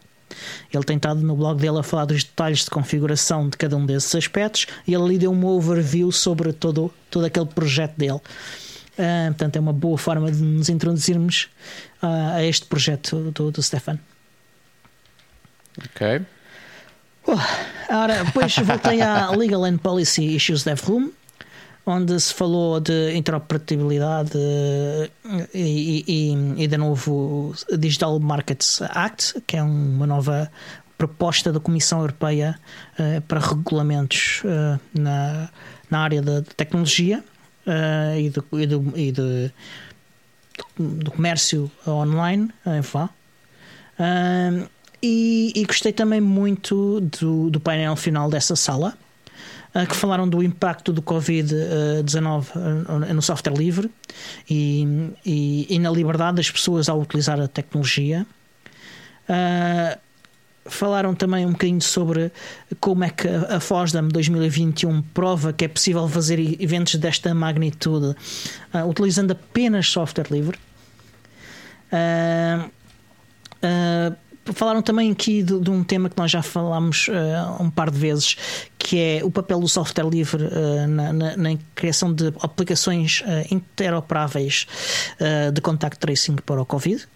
Ele 0.72 0.82
tem 0.82 0.96
estado 0.96 1.20
no 1.20 1.36
blog 1.36 1.60
dele 1.60 1.78
a 1.78 1.82
falar 1.82 2.06
dos 2.06 2.24
detalhes 2.24 2.64
de 2.64 2.70
configuração 2.70 3.48
de 3.48 3.56
cada 3.56 3.76
um 3.76 3.84
desses 3.86 4.12
aspectos 4.14 4.66
e 4.86 4.94
ele 4.94 5.04
ali 5.04 5.18
deu 5.18 5.30
uma 5.30 5.48
overview 5.48 6.10
sobre 6.10 6.52
todo, 6.52 6.92
todo 7.10 7.26
aquele 7.26 7.46
projeto 7.46 7.94
dele. 7.96 8.18
Uh, 8.92 9.28
portanto, 9.28 9.56
é 9.56 9.60
uma 9.60 9.72
boa 9.72 9.96
forma 9.96 10.30
de 10.30 10.42
nos 10.42 10.68
introduzirmos 10.68 11.48
uh, 12.02 12.36
a 12.36 12.44
este 12.44 12.66
projeto 12.66 13.30
do, 13.32 13.50
do 13.50 13.62
Stefan. 13.62 13.98
Ok. 15.78 16.22
Ora, 17.88 18.24
depois 18.24 18.56
voltei 18.58 19.00
à 19.00 19.30
Legal 19.36 19.64
and 19.64 19.78
Policy 19.78 20.36
Issues 20.36 20.64
Dev 20.64 20.80
Room, 20.84 21.10
onde 21.86 22.18
se 22.20 22.34
falou 22.34 22.80
de 22.80 23.14
interoperabilidade 23.14 24.38
e, 25.54 26.04
e, 26.06 26.62
e 26.64 26.66
de 26.66 26.76
novo 26.76 27.54
Digital 27.78 28.18
Markets 28.20 28.82
Act, 28.82 29.40
que 29.46 29.56
é 29.56 29.62
uma 29.62 30.06
nova 30.06 30.50
proposta 30.98 31.52
da 31.52 31.58
Comissão 31.58 32.00
Europeia 32.00 32.58
eh, 32.96 33.20
para 33.26 33.40
regulamentos 33.40 34.42
eh, 34.44 34.78
na, 34.94 35.48
na 35.90 35.98
área 35.98 36.22
da 36.22 36.42
tecnologia 36.42 37.24
eh, 37.66 38.20
e, 38.22 38.30
do, 38.30 38.44
e, 38.52 38.66
do, 38.66 38.92
e 38.96 39.12
de- 39.12 39.50
do 40.78 41.10
comércio 41.10 41.70
online. 41.86 42.50
eh, 42.66 42.80
vá. 42.80 43.08
Ahm, 43.98 44.66
e, 45.02 45.52
e 45.54 45.64
gostei 45.64 45.92
também 45.92 46.20
muito 46.20 47.00
do, 47.00 47.50
do 47.50 47.58
painel 47.60 47.96
final 47.96 48.30
dessa 48.30 48.54
sala, 48.54 48.96
ah, 49.74 49.84
que 49.84 49.96
falaram 49.96 50.28
do 50.28 50.42
impacto 50.42 50.92
do 50.92 51.02
Covid-19 51.02 52.46
ah, 52.54 53.12
no 53.12 53.20
software 53.20 53.54
livre 53.56 53.90
e, 54.48 55.10
e, 55.26 55.66
e 55.74 55.78
na 55.78 55.90
liberdade 55.90 56.36
das 56.36 56.50
pessoas 56.50 56.88
ao 56.88 57.00
utilizar 57.00 57.40
a 57.40 57.48
tecnologia. 57.48 58.24
Ah, 59.28 59.98
falaram 60.64 61.14
também 61.14 61.44
um 61.44 61.52
bocadinho 61.52 61.80
sobre 61.80 62.30
como 62.80 63.04
é 63.04 63.10
que 63.10 63.26
a 63.28 63.58
FOSDEM 63.60 64.08
2021 64.08 65.02
prova 65.14 65.52
que 65.52 65.64
é 65.64 65.68
possível 65.68 66.06
fazer 66.08 66.38
eventos 66.62 66.94
desta 66.96 67.34
magnitude 67.34 68.14
ah, 68.72 68.84
utilizando 68.84 69.32
apenas 69.32 69.88
software 69.88 70.26
livre. 70.30 70.58
Ah, 71.90 72.66
ah, 73.62 74.12
falaram 74.52 74.82
também 74.82 75.10
aqui 75.10 75.42
de, 75.42 75.58
de 75.60 75.70
um 75.70 75.84
tema 75.84 76.08
que 76.08 76.16
nós 76.18 76.30
já 76.30 76.42
falámos 76.42 77.08
um 77.60 77.70
par 77.70 77.90
de 77.90 77.98
vezes, 77.98 78.36
que 78.78 78.98
é 78.98 79.20
o 79.24 79.30
papel 79.30 79.60
do 79.60 79.68
software 79.68 80.08
livre 80.08 80.48
na, 80.88 81.12
na- 81.12 81.36
na 81.36 81.58
criação 81.74 82.12
de 82.12 82.32
aplicações 82.40 83.22
interoperáveis 83.50 84.66
de 85.54 85.60
contact 85.60 85.98
tracing 86.00 86.36
para 86.44 86.60
o 86.60 86.66
Covid. 86.66 87.06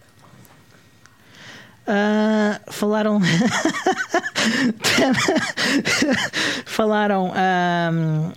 Ah, 1.86 2.60
falaram 2.68 3.20
falaram 6.66 7.32
ahm, 7.32 8.32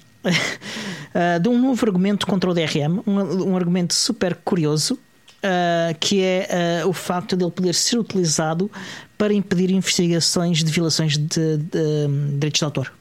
ah, 1.15 1.39
de 1.39 1.49
um 1.49 1.57
novo 1.57 1.83
argumento 1.85 2.27
contra 2.27 2.47
o 2.49 2.53
DRM, 2.53 3.01
um, 3.07 3.49
um 3.49 3.55
argumento 3.55 3.95
super 3.95 4.35
curioso, 4.35 4.99
ah, 5.41 5.95
que 5.99 6.21
é 6.21 6.81
ah, 6.83 6.87
o 6.87 6.93
facto 6.93 7.35
de 7.35 7.43
ele 7.43 7.51
poder 7.51 7.73
ser 7.73 7.97
utilizado 7.97 8.69
para 9.17 9.33
impedir 9.33 9.71
investigações 9.71 10.63
de 10.63 10.71
violações 10.71 11.17
de, 11.17 11.57
de, 11.57 11.79
hum, 12.07 12.35
direitos 12.35 12.59
de 12.59 12.65
autor. 12.65 12.93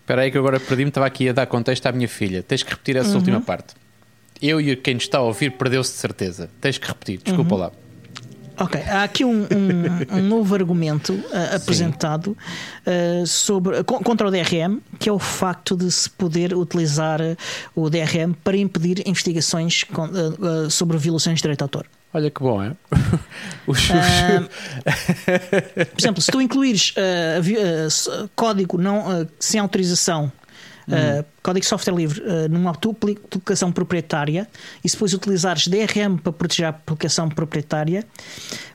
Espera 0.00 0.22
aí 0.22 0.30
que 0.32 0.38
agora 0.38 0.58
perdi-me, 0.58 0.88
estava 0.88 1.06
aqui 1.06 1.28
a 1.28 1.32
dar 1.32 1.46
contexto 1.46 1.86
à 1.86 1.92
minha 1.92 2.08
filha. 2.08 2.42
Tens 2.42 2.62
que 2.62 2.70
repetir 2.70 2.96
essa 2.96 3.14
última 3.14 3.42
parte. 3.42 3.74
Eu 4.40 4.58
e 4.58 4.74
quem 4.74 4.96
está 4.96 5.18
a 5.18 5.22
ouvir 5.22 5.52
perdeu-se 5.52 5.92
de 5.92 5.98
certeza. 5.98 6.48
Tens 6.62 6.78
que 6.78 6.88
repetir, 6.88 7.20
desculpa 7.22 7.54
lá. 7.54 7.72
Ok, 8.60 8.80
há 8.82 9.04
aqui 9.04 9.24
um, 9.24 9.42
um- 9.42 10.18
um 10.18 10.22
novo 10.22 10.54
argumento 10.54 11.18
ah, 11.32 11.56
apresentado 11.56 12.36
ah, 12.86 13.24
sobre, 13.26 13.84
con- 13.84 14.00
contra 14.00 14.26
o 14.26 14.30
DRM, 14.30 14.78
que 14.98 15.08
é 15.08 15.12
o 15.12 15.18
facto 15.18 15.76
de 15.76 15.90
se 15.92 16.10
poder 16.10 16.54
utilizar 16.54 17.20
ah, 17.22 17.36
o 17.74 17.88
DRM 17.88 18.32
para 18.42 18.56
impedir 18.56 19.02
investigações 19.06 19.84
com- 19.84 20.04
ah, 20.04 20.66
ah, 20.66 20.70
sobre 20.70 20.96
violações 20.98 21.36
de 21.36 21.42
direito 21.42 21.58
de 21.58 21.64
autor. 21.64 21.86
Olha 22.12 22.30
que 22.30 22.40
bom, 22.40 22.62
é? 22.62 22.72
Os- 23.66 23.90
Ah, 23.90 24.48
Por 25.84 26.00
exemplo, 26.00 26.22
se 26.22 26.30
tu 26.30 26.40
incluires 26.40 26.94
s- 27.86 28.10
código 28.34 28.78
não, 28.78 29.26
sem 29.38 29.60
autorização, 29.60 30.32
ah, 30.90 31.24
código 31.42 31.60
de 31.62 31.66
software 31.68 31.94
livre, 31.94 32.22
ah, 32.26 32.48
numa 32.48 32.70
apli- 32.70 33.18
aplicação 33.24 33.70
proprietária, 33.72 34.48
e 34.84 34.88
se 34.88 34.94
depois 34.96 35.12
utilizares 35.14 35.66
DRM 35.68 36.16
para 36.22 36.32
proteger 36.32 36.66
a 36.66 36.68
aplicação 36.70 37.28
proprietária, 37.28 38.06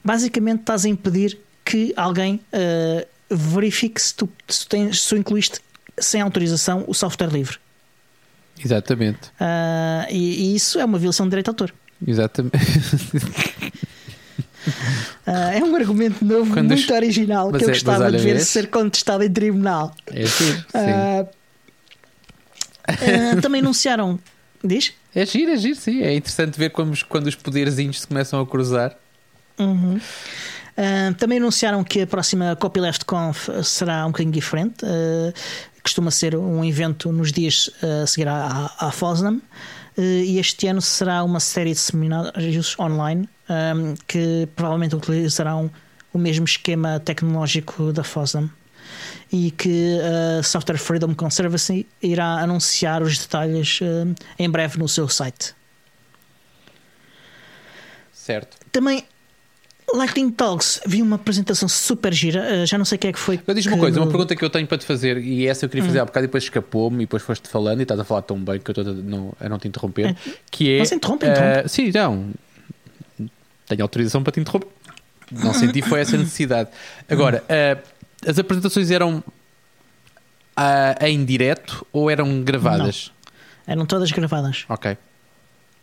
basicamente 0.04 0.62
estás 0.62 0.86
a 0.86 0.90
impedir 0.90 1.38
que 1.66 1.94
alguém 1.96 2.40
ah, 2.54 3.06
verifique 3.30 4.02
se 4.02 4.14
tu, 4.14 4.30
se, 4.48 4.68
tens, 4.68 5.02
se 5.02 5.10
tu 5.10 5.18
incluíste 5.18 5.60
sem 5.98 6.22
autorização 6.22 6.84
o 6.88 6.94
software 6.94 7.30
livre. 7.32 7.58
Exatamente. 8.64 9.20
Ah, 9.40 10.06
e, 10.10 10.52
e 10.52 10.56
isso 10.56 10.80
é 10.80 10.86
uma 10.86 10.98
violação 11.00 11.26
de 11.26 11.32
direito 11.32 11.46
de 11.46 11.50
autor. 11.52 11.74
Exatamente. 12.06 12.54
Ah, 15.26 15.54
é 15.54 15.64
um 15.64 15.76
argumento 15.76 16.24
novo, 16.24 16.54
Quando 16.54 16.70
muito 16.70 16.94
original, 16.94 17.50
Mas 17.52 17.60
que 17.60 17.66
eu 17.66 17.70
é- 17.70 17.74
gostava 17.74 18.12
de 18.12 18.18
ver 18.18 18.36
vês? 18.36 18.48
ser 18.48 18.68
contestado 18.70 19.24
em 19.24 19.30
tribunal. 19.32 19.94
É 20.08 20.26
giro, 20.26 20.58
sim. 20.58 20.64
Ah, 20.74 21.26
ah, 23.02 23.42
também 23.42 23.62
anunciaram. 23.62 24.20
Diz? 24.64 24.94
É 25.14 25.26
giro, 25.26 25.52
é 25.52 25.58
giro, 25.58 25.76
sim. 25.76 26.02
É 26.02 26.16
interessante 26.16 26.58
ver 26.58 26.70
como, 26.70 26.94
quando 27.08 27.28
os 27.28 27.36
poderzinhos 27.36 28.02
se 28.02 28.08
começam 28.08 28.40
a 28.40 28.48
cruzar. 28.48 28.96
Uhum. 29.60 30.00
Ah, 30.78 31.14
também 31.18 31.38
anunciaram 31.38 31.84
que 31.84 32.02
a 32.02 32.08
próxima 32.08 32.56
Copyleft 32.56 33.06
Conf 33.06 33.50
será 33.64 34.06
um 34.06 34.12
bocadinho 34.12 34.34
diferente. 34.34 34.86
Ah, 34.86 35.34
costuma 35.82 36.12
ser 36.12 36.36
um 36.36 36.64
evento 36.64 37.12
nos 37.12 37.32
dias 37.32 37.70
a 37.82 38.08
seguir 38.08 38.28
à, 38.28 38.72
à, 38.80 38.92
FOSNAM. 38.92 39.42
E 39.98 40.40
este 40.40 40.68
ano 40.68 40.82
será 40.82 41.24
uma 41.24 41.40
série 41.40 41.72
de 41.72 41.80
seminários 41.80 42.76
online 42.80 43.30
ah, 43.50 43.74
que 44.08 44.48
provavelmente 44.56 44.96
utilizarão 44.96 45.70
o 46.12 46.18
mesmo 46.18 46.46
esquema 46.46 47.00
tecnológico 47.00 47.92
da 47.92 48.04
FOSNAM. 48.04 48.50
E 49.32 49.52
que 49.52 49.98
a 50.40 50.44
Software 50.44 50.78
Freedom 50.78 51.14
Conservancy 51.16 51.88
irá 52.02 52.40
anunciar 52.40 53.02
os 53.02 53.18
detalhes 53.18 53.80
ah, 53.82 54.08
em 54.40 54.50
breve 54.50 54.78
no 54.78 54.88
seu 54.88 55.08
site. 55.10 55.54
Certo. 58.12 58.58
Também, 58.72 59.04
Lightning 59.94 60.32
Talks, 60.32 60.80
vi 60.86 61.02
uma 61.02 61.18
apresentação 61.18 61.68
super 61.68 62.14
gira. 62.14 62.40
eh, 62.64 62.66
já 62.66 62.78
não 62.78 62.86
sei 62.86 62.98
quem 62.98 63.10
é 63.10 63.14
que 63.14 63.20
foi. 63.20 63.40
Eu 63.46 63.54
diz 63.54 63.66
uma 63.66 63.74
que- 63.76 63.80
coisa, 63.82 64.00
uma 64.00 64.08
pergunta 64.08 64.36
que 64.36 64.44
eu 64.46 64.50
tenho 64.50 64.66
para 64.66 64.78
te 64.78 64.86
fazer, 64.86 65.18
e 65.18 65.46
essa 65.48 65.66
eu 65.66 65.70
queria 65.70 65.86
fazer 65.86 66.00
há 66.00 66.06
bocado 66.06 66.26
e 66.26 66.28
depois 66.28 66.44
escapou-me, 66.44 66.98
e 67.04 67.06
depois 67.06 67.22
foste 67.22 67.48
falando 67.50 67.80
e 67.80 67.84
estás 67.84 68.00
a 68.00 68.04
falar 68.04 68.22
tão 68.22 68.38
bem 68.40 68.60
que 68.60 68.70
eu 68.72 68.74
estou 68.82 68.88
a 68.94 68.96
não, 68.96 69.34
a 69.40 69.50
não 69.50 69.60
te 69.60 69.68
interromper. 69.68 70.16
Que 70.50 70.76
é. 70.76 70.80
Mas 70.80 70.92
interrompe, 70.92 71.26
eh, 71.26 71.30
interrompe. 71.32 71.70
sim, 71.70 71.92
não. 71.94 72.30
Tenho 73.68 73.82
autorização 73.82 74.24
para 74.24 74.32
te 74.32 74.40
interromper. 74.40 74.70
Não 75.32 75.54
senti 75.54 75.82
foi 75.82 76.00
essa 76.02 76.16
necessidade. 76.18 76.70
Agora, 77.10 77.44
eh, 77.50 77.78
as 78.28 78.38
apresentações 78.40 78.92
eram 78.92 79.24
ah, 80.56 80.96
em 81.08 81.24
direto 81.26 81.86
ou 81.92 82.10
eram 82.10 82.42
gravadas? 82.44 83.12
Eram 83.66 83.86
todas 83.86 84.12
gravadas. 84.12 84.66
Ok. 84.70 84.98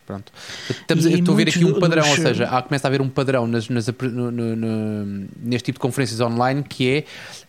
Pronto. 0.05 0.31
Estamos, 0.69 1.05
estou 1.05 1.33
a 1.33 1.37
ver 1.37 1.47
aqui 1.49 1.63
um 1.63 1.79
padrão, 1.79 2.01
dos- 2.03 2.17
ou 2.17 2.25
seja, 2.25 2.45
há, 2.49 2.61
começa 2.61 2.87
a 2.87 2.89
haver 2.89 3.01
um 3.01 3.07
padrão 3.09 3.47
nas, 3.47 3.69
nas 3.69 3.87
no- 3.87 4.31
no- 4.31 4.55
no- 4.55 5.27
neste 5.41 5.65
tipo 5.67 5.77
de 5.77 5.79
conferências 5.81 6.19
online 6.19 6.63
que 6.63 6.89
é 6.89 7.03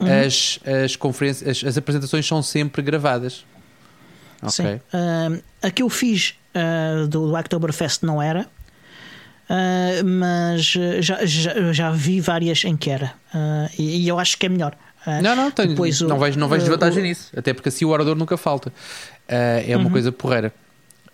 Uhum. 0.04 0.26
as, 0.26 0.60
as, 0.84 0.94
conferências, 0.96 1.48
as, 1.58 1.64
as 1.68 1.78
apresentações 1.78 2.26
são 2.26 2.42
sempre 2.42 2.82
gravadas. 2.82 3.44
Sim. 4.48 4.74
Uh, 4.92 5.42
a 5.62 5.70
que 5.70 5.82
eu 5.82 5.88
fiz 5.88 6.34
uh, 6.54 7.06
do, 7.08 7.28
do 7.28 7.34
Oktoberfest 7.36 8.02
não 8.04 8.20
era. 8.20 8.46
Uh, 9.50 10.04
mas 10.04 10.62
já, 11.00 11.26
já, 11.26 11.72
já, 11.72 11.90
vi 11.90 12.20
várias 12.20 12.64
em 12.64 12.76
que 12.76 12.88
era 12.88 13.12
e, 13.78 14.04
e, 14.04 14.08
eu 14.08 14.18
acho 14.18 14.38
que 14.38 14.46
é 14.46 14.48
melhor. 14.48 14.74
não, 15.22 15.36
não, 15.36 15.50
tenho, 15.50 15.70
Depois 15.70 16.00
não, 16.00 16.16
o, 16.16 16.20
vejo, 16.20 16.38
não 16.38 16.48
vejo 16.48 16.60
desvantagem 16.62 17.02
nisso, 17.02 17.30
até 17.36 17.52
porque 17.52 17.68
assim 17.68 17.84
o 17.84 17.88
orador 17.88 18.16
nunca 18.16 18.36
falta. 18.36 18.72
é 19.28 19.76
uma 19.76 19.86
uhum. 19.86 19.90
coisa 19.90 20.12
porreira. 20.12 20.52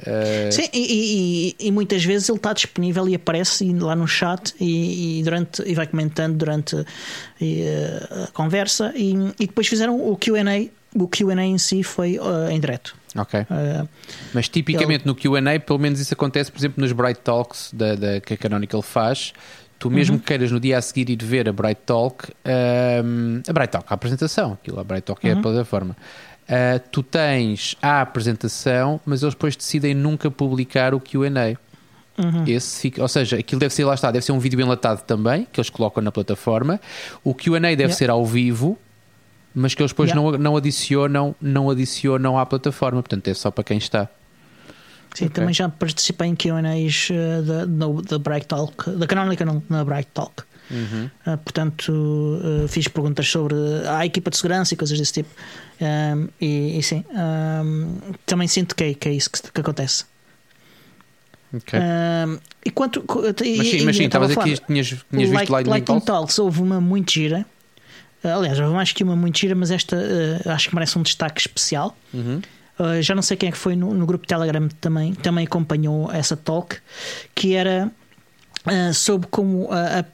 Uh... 0.01 0.53
Sim, 0.53 0.69
e, 0.73 1.57
e, 1.61 1.67
e, 1.67 1.73
muitas 1.73 2.05
vezes 2.05 2.29
ele 2.29 2.39
está 2.39 2.53
disponível 2.53 3.09
e 3.09 3.17
aparece 3.17 3.69
lá 3.75 3.97
no 3.97 4.07
chat 4.07 4.55
e, 4.61 5.19
e 5.19 5.23
durante, 5.25 5.63
e 5.67 5.75
vai 5.75 5.89
comentando 5.89 6.37
durante 6.37 6.77
uh, 6.77 6.85
a 8.25 8.27
conversa 8.29 8.93
e, 8.95 9.13
e 9.41 9.47
depois 9.47 9.67
fizeram 9.67 9.97
o 10.01 10.17
QA. 10.17 10.71
O 10.95 11.09
QA 11.09 11.43
em 11.43 11.59
si 11.59 11.83
foi 11.83 12.19
uh, 12.19 12.49
em 12.49 12.61
direto. 12.61 12.97
Ok. 13.17 13.47
Mas 14.35 14.49
tipicamente 14.49 15.05
ele... 15.07 15.09
no 15.09 15.15
QA, 15.15 15.61
pelo 15.61 15.79
menos 15.79 16.01
isso 16.01 16.13
acontece, 16.15 16.51
por 16.53 16.59
exemplo, 16.59 16.81
nos 16.81 16.93
Bright 16.93 17.21
Talks 17.21 17.71
da, 17.73 17.95
da 17.95 18.21
que 18.21 18.35
a 18.35 18.37
Canonical 18.37 18.83
faz. 18.83 19.33
Tu 19.79 19.89
mesmo 19.91 20.15
uhum. 20.15 20.21
que 20.21 20.27
queiras 20.27 20.51
no 20.51 20.59
dia 20.59 20.77
a 20.77 20.83
seguir 20.83 21.09
ir 21.09 21.25
ver 21.25 21.49
a 21.49 21.53
Bright 21.53 21.83
Talk, 21.87 22.33
a 22.45 23.53
Bright 23.53 23.71
Talk, 23.71 23.87
a 23.89 23.95
apresentação, 23.95 24.55
aquilo, 24.55 24.81
a 24.81 24.85
Bright 24.85 25.05
Talk 25.05 25.25
uhum. 25.25 25.33
é 25.33 25.39
a 25.39 25.41
plataforma. 25.41 25.97
Uh, 26.49 26.81
tu 26.91 27.03
tens 27.03 27.77
a 27.81 28.01
apresentação, 28.01 28.99
mas 29.05 29.23
eles 29.23 29.35
depois 29.35 29.55
decidem 29.55 29.95
nunca 29.95 30.31
publicar 30.31 30.95
o 30.95 31.01
QA. 31.01 31.59
Uhum. 32.19 32.45
Esse 32.47 32.81
fica, 32.81 33.03
ou 33.03 33.07
seja, 33.07 33.37
aquilo 33.39 33.61
deve 33.61 33.73
ser 33.73 33.85
lá 33.85 33.95
está, 33.95 34.11
deve 34.11 34.25
ser 34.25 34.33
um 34.33 34.41
vídeo 34.41 34.61
enlatado 34.61 35.03
também, 35.03 35.47
que 35.53 35.61
eles 35.61 35.71
colocam 35.71 36.03
na 36.03 36.11
plataforma. 36.11 36.81
O 37.23 37.35
QA 37.35 37.61
deve 37.61 37.83
yeah. 37.83 37.95
ser 37.95 38.11
ao 38.11 38.25
vivo, 38.27 38.77
mas 39.59 39.75
que 39.75 39.83
eles 39.83 39.93
depois 39.93 40.11
yeah. 40.11 40.31
não, 40.31 40.39
não 40.39 40.57
adicionam, 40.57 41.35
não 41.41 41.69
adicionam 41.69 42.39
à 42.39 42.47
plataforma, 42.47 43.03
portanto 43.03 43.29
é 43.29 43.35
só 43.35 43.51
para 43.51 43.65
quem 43.65 43.79
está. 43.79 44.09
Sim, 45.15 45.25
okay. 45.25 45.29
também 45.31 45.55
já 45.55 45.69
participei 45.69 46.29
em 46.29 46.37
QAs 46.37 47.09
uh, 47.11 48.03
da, 48.03 48.19
Bright 48.19 48.47
Talk, 48.47 48.91
da 48.91 49.07
Canonical 49.07 49.63
na 49.69 49.85
Bright 49.85 50.09
Talk. 50.15 50.45
Uhum. 50.71 51.11
Uh, 51.27 51.39
portanto, 51.39 51.91
uh, 51.91 52.69
fiz 52.69 52.87
perguntas 52.89 53.27
sobre 53.27 53.55
a 53.89 54.05
equipa 54.05 54.31
de 54.31 54.37
segurança 54.37 54.75
e 54.75 54.77
coisas 54.77 54.99
desse 54.99 55.15
tipo. 55.15 55.31
Um, 55.81 56.29
e, 56.41 56.79
e, 56.79 56.83
sim, 56.83 57.05
um, 57.11 57.97
também 58.27 58.47
sinto 58.47 58.77
que, 58.77 58.85
é, 58.85 58.95
que 58.95 59.09
é 59.09 59.13
isso 59.13 59.31
que, 59.31 59.51
que 59.51 59.61
acontece. 59.61 60.05
Okay. 61.55 61.81
Um, 61.81 62.39
e 62.65 62.71
quanto. 62.71 63.03
Mas 63.09 63.67
sim, 63.67 63.85
mas 63.85 63.97
sim 63.97 64.05
estavas 64.05 64.31
aqui, 64.37 64.59
tinhas, 64.67 64.89
tinhas 65.11 65.31
visto 65.31 65.51
Lightning, 65.51 65.71
Lightning 65.71 66.01
Talks. 66.01 66.39
Houve 66.39 66.61
uma 66.61 66.81
muito 66.81 67.13
gira. 67.13 67.47
Aliás, 68.23 68.59
houve 68.59 68.75
mais 68.75 68.93
que 68.93 69.05
uma 69.05 69.15
muito 69.15 69.39
gira, 69.39 69.55
mas 69.55 69.71
esta 69.71 69.97
uh, 69.97 70.51
acho 70.51 70.69
que 70.69 70.75
merece 70.75 70.99
um 70.99 71.03
destaque 71.03 71.41
especial. 71.41 71.97
Uhum. 72.13 72.41
Uh, 72.79 73.03
já 73.03 73.15
não 73.15 73.23
sei 73.23 73.37
quem 73.37 73.49
é 73.49 73.53
que 73.53 73.59
foi 73.59 73.77
no, 73.77 73.93
no, 73.93 74.07
grupo 74.07 74.27
Telegram 74.27 74.69
também, 74.81 75.15
também 75.15 75.47
acompanhou 75.47 76.11
essa 76.13 76.37
talk, 76.37 76.79
que 77.35 77.55
era 77.55 77.91
uh, 78.67 78.95
sobre 78.95 79.29
como 79.29 79.69
a, 79.71 80.05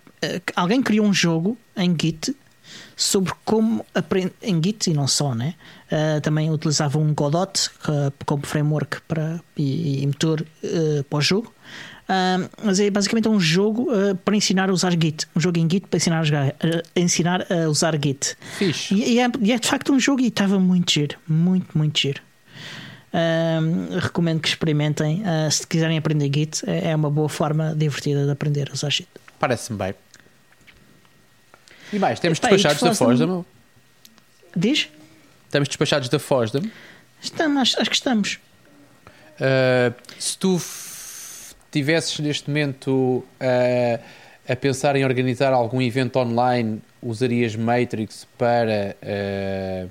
alguém 0.56 0.82
criou 0.82 1.06
um 1.06 1.12
jogo 1.12 1.58
em 1.76 1.94
Git 1.98 2.34
sobre 2.96 3.32
como 3.44 3.84
aprender 3.94 4.34
em 4.42 4.62
Git 4.62 4.90
e 4.90 4.94
não 4.94 5.06
só, 5.06 5.34
né? 5.34 5.54
Uh, 5.90 6.20
também 6.20 6.50
utilizava 6.50 6.98
um 6.98 7.12
Godot 7.14 7.70
como 8.24 8.46
framework 8.46 9.00
para, 9.02 9.40
e, 9.56 10.02
e 10.02 10.06
motor 10.06 10.40
uh, 10.40 11.04
para 11.04 11.18
o 11.18 11.20
jogo. 11.20 11.52
Mas 12.62 12.80
é 12.80 12.90
basicamente 12.90 13.28
um 13.28 13.40
jogo 13.40 13.88
para 14.24 14.36
ensinar 14.36 14.68
a 14.68 14.72
usar 14.72 14.92
Git. 14.92 15.26
Um 15.34 15.40
jogo 15.40 15.58
em 15.58 15.68
Git 15.68 15.86
para 15.86 15.96
ensinar 15.96 16.20
a, 16.20 16.24
jogar, 16.24 16.54
ensinar 16.94 17.46
a 17.50 17.68
usar 17.68 17.94
Git. 17.94 18.36
Fixe. 18.58 18.94
E, 18.94 19.14
e, 19.14 19.20
é, 19.20 19.30
e, 19.40 19.52
é, 19.52 19.58
de 19.58 19.66
facto 19.68 19.92
um 19.92 19.98
jogo 19.98 20.20
e 20.20 20.28
estava 20.28 20.58
muito 20.60 20.92
giro. 20.92 21.16
Muito, 21.26 21.76
muito 21.76 21.98
giro. 21.98 22.20
recomendo 24.02 24.40
que 24.40 24.48
experimentem. 24.48 25.22
se 25.50 25.66
quiserem 25.66 25.96
aprender 25.96 26.30
Git, 26.34 26.62
é, 26.66 26.90
é 26.90 26.96
uma 26.96 27.10
boa 27.10 27.28
forma 27.28 27.74
divertida 27.74 28.24
de 28.24 28.30
aprender 28.30 28.68
a 28.70 28.74
usar 28.74 28.90
Git. 28.90 29.08
Parece-me 29.38 29.78
bem. 29.78 29.94
E 31.92 31.98
mais, 31.98 32.18
temos 32.18 32.38
Epá, 32.38 32.48
despachados 32.48 32.82
da 32.82 32.94
Fosdam? 32.94 33.44
Diz? 34.56 34.88
Estamos 35.46 35.68
despachados 35.68 36.08
da 36.08 36.18
Fosdam? 36.18 36.62
Estamos, 37.22 37.62
acho, 37.62 37.80
acho 37.80 37.90
que 37.90 37.96
estamos. 37.96 38.38
Uh, 39.34 39.94
se 40.18 40.36
tu 40.36 40.58
tivesses 41.74 42.20
neste 42.20 42.48
momento 42.48 42.90
uh, 42.90 44.04
a 44.48 44.54
pensar 44.54 44.94
em 44.94 45.04
organizar 45.04 45.52
algum 45.52 45.82
evento 45.82 46.20
online, 46.20 46.80
usarias 47.02 47.56
Matrix 47.56 48.28
para, 48.38 48.96
uh, 49.02 49.88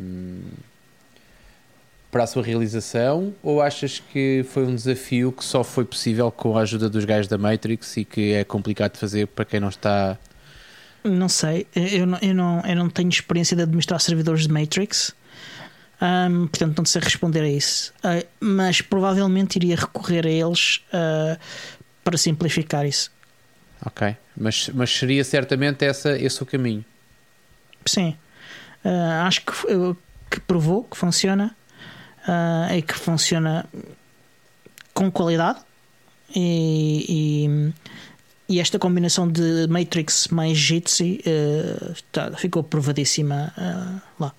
para 2.10 2.24
a 2.24 2.28
sua 2.28 2.42
realização? 2.42 3.34
Ou 3.44 3.62
achas 3.62 4.00
que 4.00 4.46
foi 4.50 4.64
um 4.64 4.74
desafio 4.74 5.34
que 5.34 5.44
só 5.44 5.62
foi 5.62 5.84
possível 5.84 6.32
com 6.32 6.58
a 6.58 6.62
ajuda 6.62 6.90
dos 6.90 7.04
gajos 7.04 7.28
da 7.28 7.38
Matrix 7.38 7.98
e 7.98 8.06
que 8.06 8.32
é 8.32 8.46
complicado 8.46 8.94
de 8.94 9.00
fazer 9.00 9.28
para 9.28 9.44
quem 9.44 9.60
não 9.60 9.70
está? 9.70 10.18
Não 11.04 11.28
sei, 11.28 11.68
eu 11.76 12.06
não, 12.06 12.18
eu 12.22 12.34
não, 12.34 12.62
eu 12.62 12.76
não 12.78 12.90
tenho 12.90 13.10
experiência 13.10 13.58
de 13.58 13.64
administrar 13.64 14.00
servidores 14.00 14.48
de 14.48 14.54
Matrix, 14.54 15.14
um, 16.04 16.48
portanto 16.48 16.78
não 16.80 16.86
sei 16.86 17.02
responder 17.02 17.42
a 17.42 17.50
isso. 17.50 17.94
Uh, 18.00 18.28
mas 18.40 18.82
provavelmente 18.82 19.56
iria 19.56 19.76
recorrer 19.76 20.26
a 20.26 20.30
eles 20.30 20.84
uh, 20.90 21.40
para 22.04 22.18
simplificar 22.18 22.86
isso. 22.86 23.10
Ok, 23.86 24.16
mas, 24.36 24.70
mas 24.70 24.90
seria 24.92 25.24
certamente 25.24 25.86
essa, 25.86 26.18
esse 26.18 26.42
o 26.44 26.46
caminho. 26.46 26.84
Sim, 27.86 28.18
uh, 28.84 29.24
acho 29.26 29.42
que, 29.46 29.54
que 30.30 30.40
provou 30.42 30.84
que 30.84 30.98
funciona 30.98 31.56
e 32.74 32.82
que 32.82 32.94
funciona 32.94 33.66
com 34.94 35.12
qualidade 35.12 35.60
e, 36.34 37.06
e 37.10 37.74
e 38.48 38.60
esta 38.62 38.80
combinação 38.80 39.30
de 39.30 39.68
Matrix 39.68 40.30
mais 40.30 40.58
Jitsi 40.58 41.22
tá, 42.14 42.32
ficou 42.38 42.64
provadíssima 42.64 43.54
lá. 44.18 44.34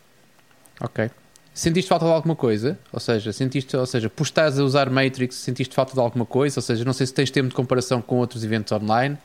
Ok. 0.80 1.10
Sentiste 1.54 1.88
falta 1.88 2.04
de 2.04 2.10
alguma 2.10 2.34
coisa? 2.34 2.76
Ou 2.92 2.98
seja, 2.98 3.32
sentiste, 3.32 3.76
ou 3.76 3.86
seja, 3.86 4.10
por 4.10 4.24
estás 4.24 4.58
a 4.58 4.64
usar 4.64 4.90
Matrix, 4.90 5.36
sentiste 5.36 5.72
falta 5.72 5.94
de 5.94 6.00
alguma 6.00 6.26
coisa? 6.26 6.58
Ou 6.58 6.62
seja, 6.62 6.84
não 6.84 6.92
sei 6.92 7.06
se 7.06 7.14
tens 7.14 7.30
tempo 7.30 7.48
de 7.48 7.54
comparação 7.54 8.02
com 8.02 8.16
outros 8.18 8.42
eventos 8.42 8.72
online. 8.72 9.16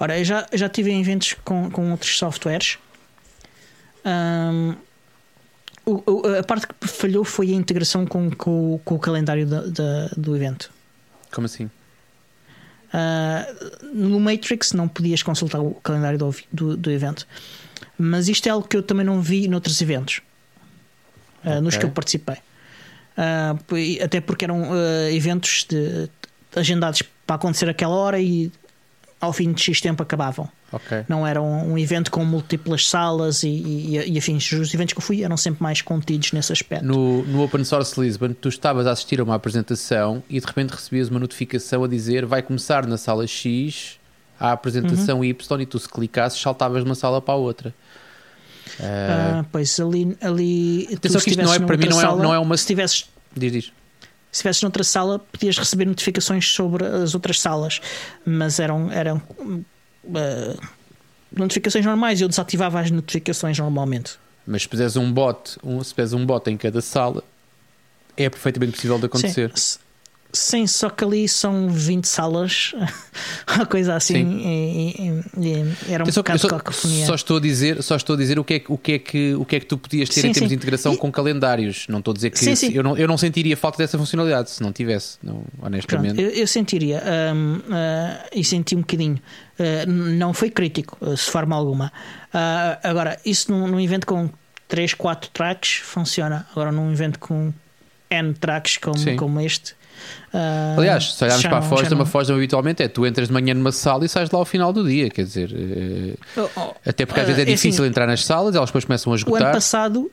Ora, 0.00 0.18
eu 0.18 0.24
já, 0.24 0.46
já 0.54 0.68
tive 0.68 0.90
eventos 0.98 1.34
com, 1.44 1.70
com 1.70 1.90
outros 1.90 2.18
softwares. 2.18 2.78
Um, 4.04 4.74
o, 5.84 6.02
o, 6.10 6.38
a 6.38 6.42
parte 6.42 6.66
que 6.66 6.88
falhou 6.88 7.24
foi 7.24 7.50
a 7.50 7.54
integração 7.54 8.06
com, 8.06 8.30
com, 8.30 8.80
com 8.82 8.94
o 8.94 8.98
calendário 8.98 9.46
da, 9.46 9.60
da, 9.66 10.08
do 10.16 10.34
evento. 10.34 10.70
Como 11.30 11.44
assim? 11.44 11.70
Uh, 12.94 13.92
no 13.92 14.20
Matrix 14.20 14.72
não 14.72 14.86
podias 14.86 15.22
consultar 15.22 15.60
o 15.60 15.74
calendário 15.74 16.18
do, 16.18 16.34
do, 16.52 16.76
do, 16.76 16.90
evento, 16.90 17.26
mas 17.98 18.28
isto 18.28 18.46
é 18.46 18.50
algo 18.50 18.68
que 18.68 18.76
eu 18.76 18.84
também 18.84 19.04
não 19.04 19.20
vi 19.20 19.48
noutros 19.48 19.82
eventos, 19.82 20.22
okay. 21.44 21.60
nos 21.60 21.76
que 21.76 21.84
eu 21.84 21.90
participei. 21.90 22.36
Uh, 23.16 24.02
até 24.02 24.20
porque 24.20 24.44
eram 24.44 24.70
eventos 25.12 25.64
de, 25.68 26.08
agendados 26.56 27.02
para 27.26 27.36
acontecer 27.36 27.68
aquela 27.68 27.94
hora 27.94 28.20
e 28.20 28.50
ao 29.20 29.32
fim 29.32 29.52
de 29.52 29.62
X 29.62 29.80
tempo 29.80 30.02
acabavam. 30.02 30.48
Okay. 30.72 31.04
Não 31.08 31.26
era 31.26 31.40
um, 31.40 31.72
um, 31.72 31.78
evento 31.78 32.10
com 32.10 32.24
múltiplas 32.24 32.88
salas 32.88 33.44
e, 33.44 33.48
e, 33.48 34.12
e, 34.12 34.18
afins. 34.18 34.50
Os 34.52 34.74
eventos 34.74 34.92
que 34.92 34.98
eu 34.98 35.04
fui 35.04 35.22
eram 35.22 35.36
sempre 35.36 35.62
mais 35.62 35.80
contidos 35.80 36.32
nesse 36.32 36.52
aspecto. 36.52 36.84
No, 36.84 37.22
no 37.24 37.44
Open 37.44 37.62
Source 37.62 37.98
Lisbon, 38.00 38.32
tu 38.32 38.48
estavas 38.48 38.86
a 38.86 38.90
assistir 38.90 39.20
a 39.20 39.24
uma 39.24 39.36
apresentação 39.36 40.22
e 40.28 40.40
de 40.40 40.46
repente 40.46 40.70
recebias 40.70 41.08
uma 41.08 41.20
notificação 41.20 41.84
a 41.84 41.88
dizer 41.88 42.26
vai 42.26 42.42
começar 42.42 42.86
na 42.86 42.98
sala 42.98 43.26
X 43.26 44.00
a 44.38 44.50
apresentação 44.50 45.18
uhum. 45.18 45.24
Y 45.24 45.60
e 45.60 45.66
tu 45.66 45.78
se 45.78 45.88
clicasses 45.88 46.40
saltavas 46.40 46.82
de 46.82 46.88
uma 46.88 46.96
sala 46.96 47.22
para 47.22 47.34
a 47.34 47.36
outra. 47.36 47.74
Uh... 48.80 49.44
Pois 49.52 49.78
ali, 49.78 50.16
ali 50.20 50.88
Atenção 50.94 51.20
que 51.20 51.30
isto 51.30 51.42
não 51.42 51.54
é, 51.54 51.58
para 51.58 51.76
mim 51.76 51.88
não 51.88 52.00
é, 52.00 52.04
não 52.04 52.34
é 52.34 52.38
uma. 52.38 52.56
Se 52.56 52.66
tivesses, 52.66 53.06
diz, 53.36 53.52
diz 53.52 53.72
se 54.34 54.38
estivesse 54.38 54.64
noutra 54.64 54.82
sala, 54.82 55.20
podias 55.20 55.56
receber 55.56 55.84
notificações 55.84 56.48
sobre 56.48 56.84
as 56.84 57.14
outras 57.14 57.40
salas, 57.40 57.80
mas 58.26 58.58
eram, 58.58 58.90
eram 58.90 59.22
uh, 59.38 60.60
notificações 61.30 61.86
normais. 61.86 62.20
Eu 62.20 62.26
desativava 62.26 62.80
as 62.80 62.90
notificações 62.90 63.56
normalmente. 63.60 64.18
Mas 64.44 64.62
se 64.62 64.68
puseres 64.68 64.96
um 64.96 65.12
bot, 65.12 65.56
um, 65.62 65.80
se 65.84 65.94
puseres 65.94 66.14
um 66.14 66.26
bot 66.26 66.50
em 66.50 66.56
cada 66.56 66.80
sala, 66.80 67.22
é 68.16 68.28
perfeitamente 68.28 68.72
possível 68.72 68.98
de 68.98 69.06
acontecer. 69.06 69.52
Sim. 69.54 69.78
Sim, 70.34 70.66
só 70.66 70.90
que 70.90 71.04
ali 71.04 71.28
são 71.28 71.68
20 71.68 72.08
salas, 72.08 72.74
uma 73.54 73.64
coisa 73.64 73.94
assim, 73.94 74.40
e, 74.40 74.90
e, 74.98 75.46
e 75.46 75.92
era 75.92 76.02
um 76.02 76.10
só, 76.10 76.22
bocado 76.22 76.40
só, 76.40 76.48
cacofonia. 76.48 77.06
Só 77.06 77.14
estou 77.14 77.36
a 77.36 77.40
dizer, 77.40 77.80
só 77.84 77.94
estou 77.94 78.14
a 78.14 78.18
dizer 78.18 78.36
o 78.36 78.42
que 78.44 78.54
é, 78.54 78.62
o 78.68 78.76
que, 78.76 78.92
é 78.92 78.98
que, 78.98 79.34
o 79.34 79.44
que 79.44 79.56
é 79.56 79.60
que 79.60 79.66
tu 79.66 79.78
podias 79.78 80.08
ter 80.08 80.22
sim, 80.22 80.28
em 80.28 80.32
termos 80.32 80.48
sim. 80.48 80.48
de 80.48 80.54
integração 80.56 80.96
com 80.96 81.10
calendários. 81.12 81.86
Não 81.88 82.00
estou 82.00 82.10
a 82.10 82.14
dizer 82.16 82.30
que 82.30 82.38
sim, 82.38 82.72
eu, 82.74 82.82
não, 82.82 82.96
eu 82.96 83.06
não 83.06 83.16
sentiria 83.16 83.56
falta 83.56 83.78
dessa 83.78 83.96
funcionalidade 83.96 84.50
se 84.50 84.60
não 84.60 84.72
tivesse, 84.72 85.18
não, 85.22 85.44
honestamente. 85.62 86.16
Pronto, 86.16 86.28
eu, 86.28 86.40
eu, 86.40 86.46
sentiria 86.48 87.00
um, 87.32 87.58
uh, 87.58 88.28
e 88.34 88.42
senti 88.42 88.74
um 88.74 88.80
bocadinho. 88.80 89.20
Uh, 89.56 89.88
não 89.88 90.34
foi 90.34 90.50
crítico, 90.50 90.98
uh, 91.00 91.16
se 91.16 91.30
forma 91.30 91.54
alguma. 91.54 91.92
agora, 92.82 93.20
isso 93.24 93.52
num, 93.52 93.68
num 93.68 93.80
evento 93.80 94.04
com 94.04 94.28
3, 94.66 94.94
4 94.94 95.30
tracks 95.30 95.76
funciona. 95.76 96.44
Agora, 96.50 96.72
num 96.72 96.90
evento 96.90 97.20
com 97.20 97.52
N 98.10 98.34
tracks 98.34 98.76
como, 98.78 98.98
Sim. 98.98 99.14
como 99.14 99.40
este. 99.40 99.76
Ah, 100.32 100.74
Aliás, 100.78 101.14
se 101.14 101.24
olharmos 101.24 101.42
já 101.42 101.48
para 101.48 101.58
a 101.58 101.60
não- 101.60 101.68
Fosdam, 101.68 101.88
já 101.90 101.94
a 101.94 101.98
não- 101.98 102.06
Fosdam 102.06 102.36
habitualmente 102.36 102.82
é 102.82 102.88
tu 102.88 103.06
entras 103.06 103.28
de 103.28 103.34
manhã 103.34 103.54
numa 103.54 103.72
sala 103.72 104.04
e 104.04 104.08
sais 104.08 104.30
lá 104.30 104.38
ao 104.38 104.44
final 104.44 104.72
do 104.72 104.86
dia, 104.88 105.08
quer 105.10 105.24
dizer, 105.24 105.50
Oh, 106.36 106.48
oh, 106.56 106.74
até 106.86 107.04
porque 107.06 107.20
às 107.20 107.26
vezes 107.26 107.38
é 107.38 107.42
ah, 107.42 107.44
assim, 107.54 107.54
difícil 107.68 107.86
entrar 107.86 108.06
nas 108.06 108.24
salas, 108.24 108.54
elas 108.54 108.68
depois 108.70 108.84
começam 108.84 109.10
a 109.10 109.14
O 109.14 109.14
ano 109.16 109.18
esgotar. 109.18 109.52
passado 109.52 110.10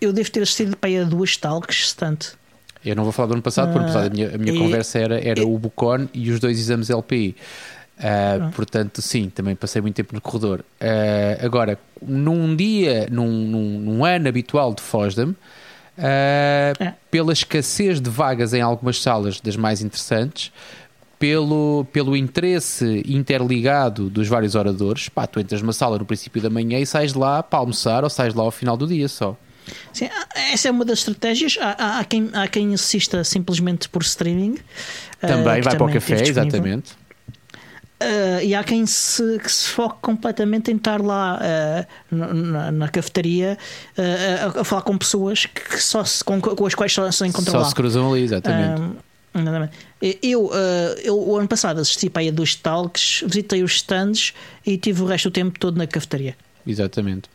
eu 0.00 0.12
devo 0.12 0.30
ter 0.30 0.42
assistido 0.42 0.76
para 0.76 0.88
aí 0.90 0.98
a 0.98 1.04
duas 1.04 1.36
talks, 1.36 1.92
tanto. 1.94 2.36
Eu 2.84 2.94
não 2.94 3.04
vou 3.04 3.12
falar 3.12 3.28
do 3.28 3.32
ano 3.34 3.42
passado, 3.42 3.72
porque 3.72 3.96
a 3.96 4.10
minha, 4.10 4.34
a 4.34 4.38
minha 4.38 4.52
e- 4.54 4.58
conversa 4.58 4.98
era, 4.98 5.18
era 5.26 5.40
e- 5.40 5.44
o 5.44 5.58
Bucon 5.58 6.06
e 6.12 6.30
os 6.30 6.38
dois 6.38 6.58
exames 6.58 6.90
LPI. 6.90 7.34
Ah, 7.98 8.38
Ah. 8.48 8.50
portanto, 8.54 9.00
sim, 9.00 9.30
também 9.30 9.54
passei 9.54 9.80
muito 9.80 9.94
tempo 9.94 10.14
no 10.14 10.20
corredor. 10.20 10.62
Ah, 10.80 11.38
agora, 11.42 11.78
num 12.02 12.54
dia, 12.54 13.06
num, 13.10 13.26
num- 13.30 13.78
num 13.80 14.04
ano 14.04 14.28
habitual 14.28 14.74
de 14.74 14.82
Fosdam, 14.82 15.34
ah, 15.98 16.72
É. 16.80 16.92
pela 17.10 17.32
escassez 17.32 18.00
de 18.00 18.10
vagas 18.10 18.52
em 18.54 18.60
algumas 18.60 19.00
salas 19.02 19.40
das 19.40 19.56
mais 19.56 19.80
interessantes, 19.82 20.50
pelo, 21.18 21.86
pelo 21.92 22.16
interesse 22.16 23.02
interligado 23.06 24.10
dos 24.10 24.28
vários 24.28 24.54
oradores, 24.54 25.08
pá, 25.08 25.26
tu 25.26 25.40
entras 25.40 25.62
numa 25.62 25.72
sala 25.72 25.98
no 25.98 26.04
princípio 26.04 26.42
da 26.42 26.50
manhã 26.50 26.78
e 26.78 26.84
sais 26.86 27.12
de 27.12 27.18
lá 27.18 27.42
para 27.42 27.58
almoçar 27.60 28.04
ou 28.04 28.10
sais 28.10 28.34
lá 28.34 28.42
ao 28.42 28.50
final 28.50 28.76
do 28.76 28.86
dia 28.86 29.08
só. 29.08 29.36
Sim, 29.92 30.10
essa 30.52 30.68
é 30.68 30.70
uma 30.70 30.84
das 30.84 30.98
estratégias. 30.98 31.56
Há, 31.58 31.70
há- 31.78 31.98
há 32.00 32.04
quem, 32.04 32.28
há 32.34 32.46
quem 32.46 32.74
assista 32.74 33.24
simplesmente 33.24 33.88
por 33.88 34.02
streaming. 34.02 34.56
ah, 35.22 35.26
Também 35.26 35.54
que 35.56 35.62
vai 35.62 35.62
para 35.62 35.74
o 35.76 35.78
também 35.78 35.94
café, 35.94 36.22
exatamente. 36.28 36.92
Ah, 38.00 38.42
e 38.42 38.54
há 38.54 38.62
quem 38.64 38.84
se, 38.86 39.38
que 39.38 39.50
se 39.50 39.68
foque 39.68 39.96
completamente 40.02 40.70
em 40.70 40.76
estar 40.76 41.00
lá 41.00 41.38
ah, 41.40 41.86
na, 42.10 42.70
na- 42.72 42.88
cafetaria 42.88 43.56
ah, 43.96 44.58
a, 44.58 44.60
a 44.60 44.64
falar 44.64 44.82
com 44.82 44.98
pessoas 44.98 45.46
que 45.46 45.78
só 45.82 46.04
se, 46.04 46.22
com, 46.24 46.40
com 46.40 46.66
as 46.66 46.74
quais 46.74 46.92
só 46.92 47.10
se 47.10 47.26
encontram 47.26 47.52
Só 47.52 47.58
lá. 47.60 47.64
se 47.64 47.74
cruzam 47.74 48.12
ali, 48.12 48.22
exatamente. 48.22 48.82
Eu, 50.22 50.50
eu, 51.02 51.18
o 51.18 51.36
ano 51.36 51.48
passado, 51.48 51.80
assisti 51.80 52.08
para 52.10 52.22
aí 52.22 52.28
a 52.28 52.32
dois 52.32 52.54
talks, 52.54 53.22
visitei 53.26 53.62
os 53.62 53.76
stands 53.76 54.32
e 54.66 54.76
tive 54.76 55.02
o 55.02 55.06
resto 55.06 55.30
do 55.30 55.32
tempo 55.32 55.58
todo 55.58 55.76
na 55.76 55.86
cafetaria. 55.86 56.36
Exatamente. 56.66 57.28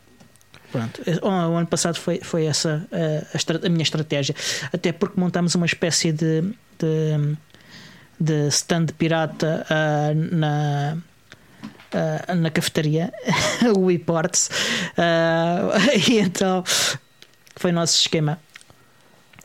Pronto, 0.72 1.02
o 1.22 1.26
o 1.26 1.56
ano 1.56 1.66
passado 1.66 1.96
foi, 1.98 2.20
foi 2.22 2.44
essa 2.44 2.86
uh, 2.92 3.26
a, 3.34 3.36
estra- 3.36 3.60
a 3.66 3.68
minha 3.68 3.82
estratégia. 3.82 4.34
Até 4.72 4.92
porque 4.92 5.18
montámos 5.20 5.54
uma 5.56 5.66
espécie 5.66 6.12
de, 6.12 6.42
de, 6.78 7.36
de 8.20 8.48
stand 8.48 8.86
pirata 8.98 9.66
uh, 9.70 10.36
na, 10.36 10.96
uh, 11.94 12.34
na 12.34 12.50
cafetaria, 12.50 13.12
o 13.76 13.86
WePorts. 13.86 14.50
Uh, 14.98 15.72
e 16.10 16.18
então 16.18 16.62
foi 17.56 17.70
o 17.70 17.74
nosso 17.74 17.98
esquema. 17.98 18.38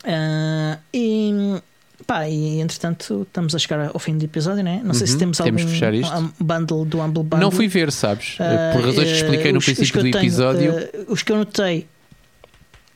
Uh, 0.03 0.77
e, 0.93 1.61
pá, 2.05 2.27
e 2.29 2.59
entretanto 2.59 3.23
estamos 3.23 3.55
a 3.55 3.59
chegar 3.59 3.89
ao 3.91 3.99
fim 3.99 4.17
do 4.17 4.23
episódio, 4.25 4.63
né? 4.63 4.81
Não 4.83 4.93
sei 4.93 5.07
se 5.07 5.13
Uhum, 5.13 5.19
temos 5.19 5.37
temos 5.37 6.03
algum 6.03 6.27
um 6.27 6.31
bundle 6.45 6.85
do 6.85 6.99
Humble 7.01 7.23
Bundle. 7.23 7.39
Não 7.39 7.49
fui 7.51 7.67
ver, 7.67 7.91
sabes? 7.91 8.37
Ah, 8.39 8.71
Por 8.73 8.85
razões 8.85 9.07
que 9.09 9.15
expliquei 9.15 9.51
no 9.51 9.59
princípio 9.59 10.03
do 10.03 10.11
tenho, 10.11 10.17
episódio. 10.23 10.71
eh, 10.77 11.05
os 11.07 11.23
que 11.23 11.31
eu 11.31 11.37
notei. 11.37 11.87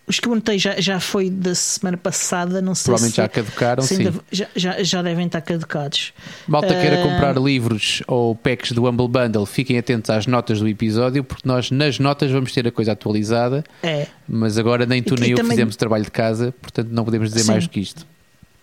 Os 0.10 0.20
que 0.20 0.28
eu 0.28 0.34
notei 0.34 0.58
já, 0.58 0.82
já 0.82 1.00
foi 1.00 1.30
da 1.30 1.54
semana 1.54 1.96
passada, 1.96 2.62
não 2.64 2.74
sei 2.74 2.86
provavelmente 2.86 3.12
se, 3.16 3.18
já 3.22 3.28
caducaram, 3.30 3.84
se 3.84 3.96
sim. 3.96 4.08
ainda- 4.08 4.20
já, 4.32 4.48
já, 4.56 4.84
já 4.84 5.02
devem 5.04 5.28
estar 5.28 5.40
caducados. 5.42 6.12
Malta 6.48 6.68
queira 6.70 6.96
eh, 6.96 7.04
comprar 7.04 7.38
livros 7.38 8.02
ou 8.08 8.34
packs 8.36 8.72
do 8.72 8.88
Humble 8.90 9.08
Bundle, 9.08 9.46
fiquem 9.46 9.78
atentos 9.78 10.10
às 10.10 10.26
notas 10.26 10.60
do 10.60 10.68
episódio, 10.68 11.24
porque 11.24 11.48
nós 11.48 11.70
nas 11.70 12.00
notas 12.00 12.32
vamos 12.32 12.52
ter 12.52 12.68
a 12.68 12.72
coisa 12.72 12.94
atualizada, 12.94 13.64
É. 13.84 14.08
mas 14.28 14.58
agora 14.58 14.86
nem 14.88 15.04
tu 15.04 15.14
E- 15.16 15.20
nem 15.20 15.30
e 15.30 15.32
eu 15.34 15.38
também- 15.38 15.52
fizemos 15.52 15.76
trabalho 15.76 16.04
de 16.04 16.12
casa, 16.12 16.52
portanto 16.60 16.90
não 16.90 17.06
podemos 17.06 17.30
dizer 17.30 17.44
Sim. 17.44 17.52
mais 17.52 17.64
do 17.66 17.70
que 17.70 17.80
isto. 17.80 18.08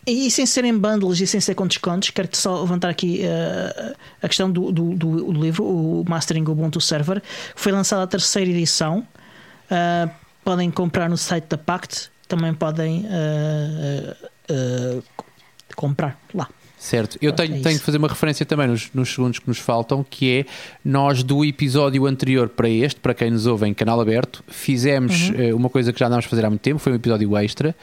E, 0.05 0.27
e 0.27 0.31
sem 0.33 0.47
serem 0.47 0.77
bundles 0.77 1.21
e 1.21 1.27
sem 1.29 1.41
ser 1.41 1.55
com 1.55 1.67
descontos, 1.67 2.11
quero 2.11 2.29
só 2.33 2.61
levantar 2.61 2.89
aqui 2.89 3.21
eh, 3.23 3.95
a 4.21 4.27
questão 4.29 4.51
do, 4.51 4.73
do, 4.73 4.95
do- 4.95 5.33
livro, 5.33 5.65
o 5.65 6.05
Mastering 6.09 6.43
Ubuntu 6.49 6.81
Server, 6.81 7.21
que 7.21 7.61
foi 7.61 7.71
lançada 7.73 8.03
a 8.03 8.07
terceira 8.09 8.51
edição. 8.51 9.07
Ah, 9.71 10.09
podem 10.47 10.71
comprar 10.71 11.11
no 11.11 11.17
site 11.17 11.49
da 11.49 11.59
Pact, 11.59 12.09
também 12.29 12.55
podem 12.55 13.05
ah, 13.11 14.17
ah, 14.49 15.03
comprar 15.75 16.17
lá. 16.33 16.49
Certo, 16.79 17.19
eu 17.21 17.33
Pronto, 17.33 17.49
tenho, 17.49 17.61
é 17.61 17.63
tenho 17.65 17.79
de 17.79 17.83
fazer 17.85 17.99
uma 17.99 18.07
referência 18.07 18.47
também 18.47 18.69
nos, 18.69 18.93
nos 18.95 19.09
segundos 19.13 19.41
que 19.41 19.49
nos 19.49 19.59
faltam, 19.59 20.07
que 20.09 20.39
é 20.39 20.47
nós 20.85 21.25
do 21.25 21.45
episódio 21.45 22.07
anterior 22.07 22.49
para 22.49 22.69
este, 22.69 23.01
para 23.01 23.13
quem 23.13 23.29
nos 23.29 23.45
ouve 23.47 23.67
em 23.67 23.75
canal 23.75 24.01
aberto, 24.01 24.45
fizemos 24.47 25.31
Uhum. 25.31 25.57
uma 25.57 25.69
coisa 25.69 25.93
que 25.93 25.99
já 25.99 26.07
andámos 26.07 26.27
a 26.27 26.29
fazer 26.29 26.45
há 26.45 26.49
muito 26.49 26.61
tempo, 26.63 26.79
foi 26.79 26.93
um 26.93 26.97
episódio 26.97 27.37
extra. 27.37 27.75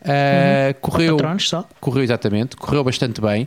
Uh, 0.00 0.74
correu, 0.80 1.16
Patronos 1.16 1.48
só. 1.48 1.68
correu 1.80 2.02
exatamente, 2.02 2.56
correu 2.56 2.82
bastante 2.82 3.20
bem. 3.20 3.46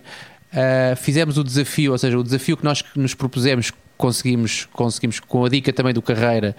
Uh, 0.53 0.95
fizemos 0.95 1.37
o 1.37 1.43
desafio, 1.43 1.91
ou 1.91 1.97
seja, 1.97 2.17
o 2.17 2.23
desafio 2.23 2.55
que 2.55 2.63
nós 2.63 2.83
nos 2.95 3.13
propusemos, 3.13 3.71
conseguimos, 4.01 4.67
conseguimos 4.73 5.19
com 5.19 5.45
a 5.45 5.49
dica 5.49 5.71
também 5.71 5.93
do 5.93 6.01
Carreira, 6.01 6.55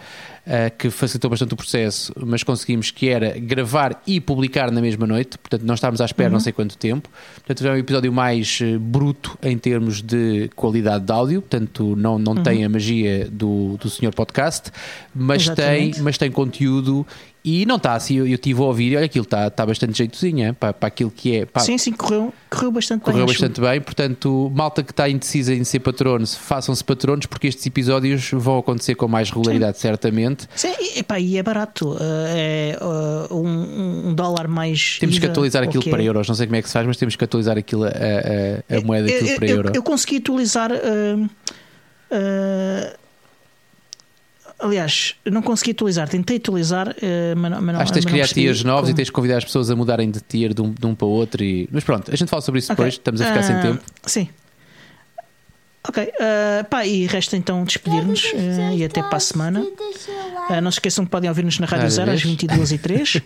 uh, 0.47 0.76
que 0.78 0.88
facilitou 0.90 1.28
bastante 1.28 1.53
o 1.53 1.57
processo, 1.57 2.12
mas 2.24 2.45
conseguimos 2.45 2.93
que 2.93 3.09
era 3.09 3.36
gravar 3.38 4.01
e 4.07 4.20
publicar 4.20 4.70
na 4.70 4.80
mesma 4.80 5.09
noite, 5.09 5.36
portanto, 5.36 5.62
nós 5.64 5.78
estávamos 5.78 6.01
à 6.01 6.05
espera 6.05 6.30
não 6.30 6.38
sei 6.38 6.53
quanto 6.53 6.78
tempo. 6.78 7.11
Portanto, 7.34 7.66
é 7.66 7.72
um 7.72 7.76
episódio 7.76 8.12
mais 8.12 8.61
eh, 8.62 8.78
bruto 8.78 9.36
em 9.43 9.59
termos 9.59 10.01
de 10.01 10.49
qualidade 10.55 11.05
de 11.05 11.12
áudio, 11.12 11.43
portanto, 11.43 11.97
não, 11.97 12.16
não 12.16 12.36
tem 12.36 12.64
a 12.64 12.68
magia 12.68 13.28
do, 13.30 13.76
do 13.76 13.90
senhor 13.90 14.14
podcast, 14.14 14.70
mas 15.12 15.49
tem, 15.49 15.93
mas 16.01 16.16
tem 16.16 16.30
conteúdo 16.30 17.05
e 17.45 17.66
não 17.66 17.76
está 17.76 17.95
assim. 17.95 18.16
Eu, 18.16 18.26
eu 18.26 18.38
tive 18.38 18.61
a 18.61 18.64
ouvir 18.64 18.93
e 18.93 18.97
olha, 18.97 19.07
aquilo 19.07 19.24
está, 19.24 19.49
está 19.49 19.66
bastante 19.66 19.99
jeitozinho 19.99 20.47
hein, 20.47 20.55
para, 20.55 20.72
para 20.72 20.86
aquilo 20.86 21.11
que 21.11 21.36
é. 21.36 21.47
Sim, 21.61 21.76
sim, 21.78 21.93
correu, 21.93 22.32
correu 22.49 22.70
bastante 22.70 23.03
Correu 23.03 23.24
bem. 23.26 23.32
acho. 23.32 23.40
bastante 23.40 23.61
bem, 23.61 23.80
portanto, 23.80 24.53
malta 24.55 24.82
que 24.82 24.93
está 24.93 25.09
indecisa 25.09 25.53
em 25.55 25.64
ser 25.64 25.80
patronos, 25.80 26.34
façam-se 26.34 26.84
patronos, 26.84 27.26
porque 27.26 27.47
estes 27.49 27.66
episódios 27.66 28.30
vão 28.32 28.59
acontecer 28.59 28.95
com 28.95 29.09
mais 29.09 29.28
regularidade, 29.30 29.78
certamente. 29.78 30.49
Sim, 30.55 30.72
e, 30.78 31.01
epá, 31.01 31.18
e 31.18 31.36
é 31.36 31.43
barato. 31.43 31.97
eh, 32.01 32.76
é 32.76 32.78
eh, 32.80 33.34
um, 33.34 34.09
um 34.11 34.14
dólar 34.14 34.47
mais. 34.49 34.99
Temos 35.01 35.18
que 35.18 35.24
IVA, 35.24 35.32
atualizar 35.32 35.62
ou 35.62 35.68
aquilo 35.68 35.82
que 35.82 35.90
para 35.90 36.03
é. 36.03 36.07
euros, 36.07 36.28
não 36.28 36.34
sei 36.34 36.47
como 36.47 36.57
é 36.57 36.62
que 36.62 36.68
se 36.68 36.72
faz, 36.72 36.86
mas 36.86 36.97
temos 36.97 37.16
que 37.16 37.24
atualizar 37.24 37.59
aquilo, 37.59 37.84
a, 37.84 37.88
a, 37.88 38.76
a 38.78 38.80
moeda 38.82 39.09
aquilo 39.09 39.28
eu, 39.28 39.36
para 39.36 39.47
eu, 39.47 39.57
euro. 39.57 39.72
eu 39.74 39.82
consegui 39.82 40.18
atualizar. 40.18 40.70
eh, 40.72 41.16
eh, 42.11 42.97
aliás, 44.63 45.15
não 45.31 45.43
consegui 45.43 45.73
atualizar, 45.73 46.09
tentei 46.09 46.37
atualizar, 46.39 46.95
eh, 47.03 47.35
mas 47.37 47.51
não. 47.51 47.61
Mas 47.61 47.77
Acho 47.77 47.87
que 47.87 47.93
tens 47.95 48.05
de 48.07 48.11
criar 48.13 48.29
tiers 48.29 48.65
novos 48.65 48.89
e 48.89 48.93
como. 48.93 48.97
tens 48.97 49.07
de 49.07 49.13
convidar 49.13 49.37
as 49.39 49.45
pessoas 49.45 49.71
a 49.71 49.77
mudarem 49.77 50.11
de 50.11 50.21
tier 50.21 50.55
de 50.55 50.63
um, 50.63 50.73
de 50.73 50.87
um 50.87 50.95
para 50.95 51.07
o 51.07 51.11
outro. 51.11 51.43
E... 51.43 51.69
Mas 51.71 51.85
pronto, 51.85 52.11
a 52.11 52.17
gente 52.17 52.29
fala 52.29 52.41
sobre 52.43 52.59
isso 52.61 52.73
Ok. 52.73 52.77
depois, 52.85 52.95
estamos 52.95 53.21
a 53.21 53.27
ficar 53.27 53.43
sem 53.43 53.57
Ah, 53.57 53.61
tempo. 53.61 53.83
Sim. 54.07 54.29
Ok, 55.89 56.12
eh, 56.20 56.62
pá, 56.70 56.87
e 56.87 57.07
resta 57.07 57.37
então 57.37 57.64
despedir-nos 57.64 58.33
eh, 58.35 58.76
e 58.76 58.85
até 58.85 59.03
para 59.03 59.16
a 59.16 59.20
semana. 59.20 59.66
Ah, 60.49 60.61
não 60.61 60.70
se 60.70 60.76
esqueçam 60.76 61.05
que 61.05 61.11
podem 61.11 61.28
ouvir-nos 61.28 61.59
na 61.59 61.66
Rádio 61.66 61.91
Zero 61.91 62.11
às 62.12 62.18
disso. 62.18 62.28
22 62.28 62.72
e 62.72 62.78
3 62.78 63.20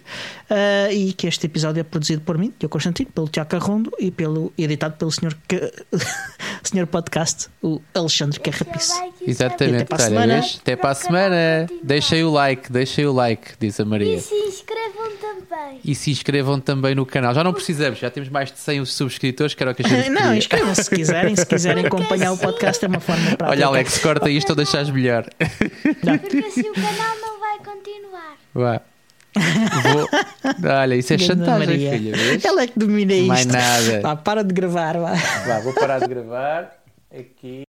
Ah, 0.48 0.88
e 0.92 1.12
que 1.12 1.26
este 1.26 1.44
episódio 1.46 1.80
é 1.80 1.84
produzido 1.84 2.22
por 2.22 2.38
mim, 2.38 2.52
Diogo 2.58 2.72
Constantino, 2.72 3.10
pelo 3.14 3.28
Tiago 3.28 3.50
Carrondo 3.50 3.92
e 3.98 4.10
pelo, 4.10 4.52
e 4.56 4.64
editado 4.64 4.94
pelo 4.96 5.12
senhor, 5.12 5.36
Ca- 5.46 5.70
senhor 6.64 6.86
podcast, 6.86 7.48
o 7.62 7.78
Alexandre 7.94 8.40
Carrapice. 8.40 8.92
Exatamente, 9.26 9.82
Até 9.82 9.84
para 9.84 9.96
a 9.96 10.06
semana. 10.08 10.38
Até 10.60 10.76
para 10.76 10.90
a 10.90 10.94
semana. 10.94 11.66
Deixem 11.82 12.24
o 12.24 12.30
like, 12.30 12.72
deixem 12.72 13.04
o 13.06 13.12
like, 13.12 13.52
diz 13.60 13.78
a 13.80 13.84
Maria. 13.84 14.16
E 14.16 14.20
se 14.20 14.34
inscrevam 14.34 15.10
também. 15.20 15.80
E 15.84 15.94
se 15.94 16.10
inscrevam 16.10 16.60
também 16.60 16.94
no 16.94 17.04
canal. 17.04 17.34
Já 17.34 17.44
não 17.44 17.52
precisamos, 17.52 17.98
já 17.98 18.10
temos 18.10 18.28
mais 18.30 18.50
de 18.50 18.58
100 18.58 18.84
subscritores, 18.86 19.54
que 19.54 19.62
era 19.62 19.72
o 19.72 19.74
que 19.74 19.84
a 19.84 19.88
gente 19.88 20.08
Não, 20.10 20.34
inscrevam-se 20.34 20.84
se 20.84 20.90
quiserem, 20.90 21.36
se 21.36 21.46
quiserem 21.46 21.84
acompanhar 21.86 22.32
o 22.32 22.38
podcast 22.52 22.84
é 22.84 22.88
uma 22.88 23.00
forma 23.00 23.24
prática. 23.24 23.50
Olha, 23.50 23.66
Alex, 23.66 23.98
corta 23.98 24.30
isto 24.30 24.50
ou 24.50 24.56
deixas 24.56 24.90
melhor. 24.90 25.24
Porque 25.38 26.38
assim 26.38 26.68
o 26.70 26.74
canal 26.74 27.16
não 27.20 27.40
vai 27.40 27.58
continuar. 27.58 28.36
Vá. 28.54 28.80
Vou... 29.82 30.08
Olha, 30.80 30.94
isso 30.94 31.12
é 31.12 31.16
Ganda 31.16 31.34
chantagem, 31.34 31.66
Maria. 31.68 31.92
filha. 31.92 32.16
Vês? 32.16 32.44
Ela 32.44 32.62
é 32.62 32.66
que 32.66 32.78
domina 32.78 33.12
isto. 33.12 33.28
Mais 33.28 33.46
nada. 33.46 34.00
Vá, 34.00 34.16
para 34.16 34.42
de 34.42 34.54
gravar, 34.54 34.96
vá. 34.98 35.14
Vá, 35.46 35.60
vou 35.60 35.74
parar 35.74 35.98
de 36.00 36.06
gravar. 36.06 36.72
Aqui. 37.10 37.62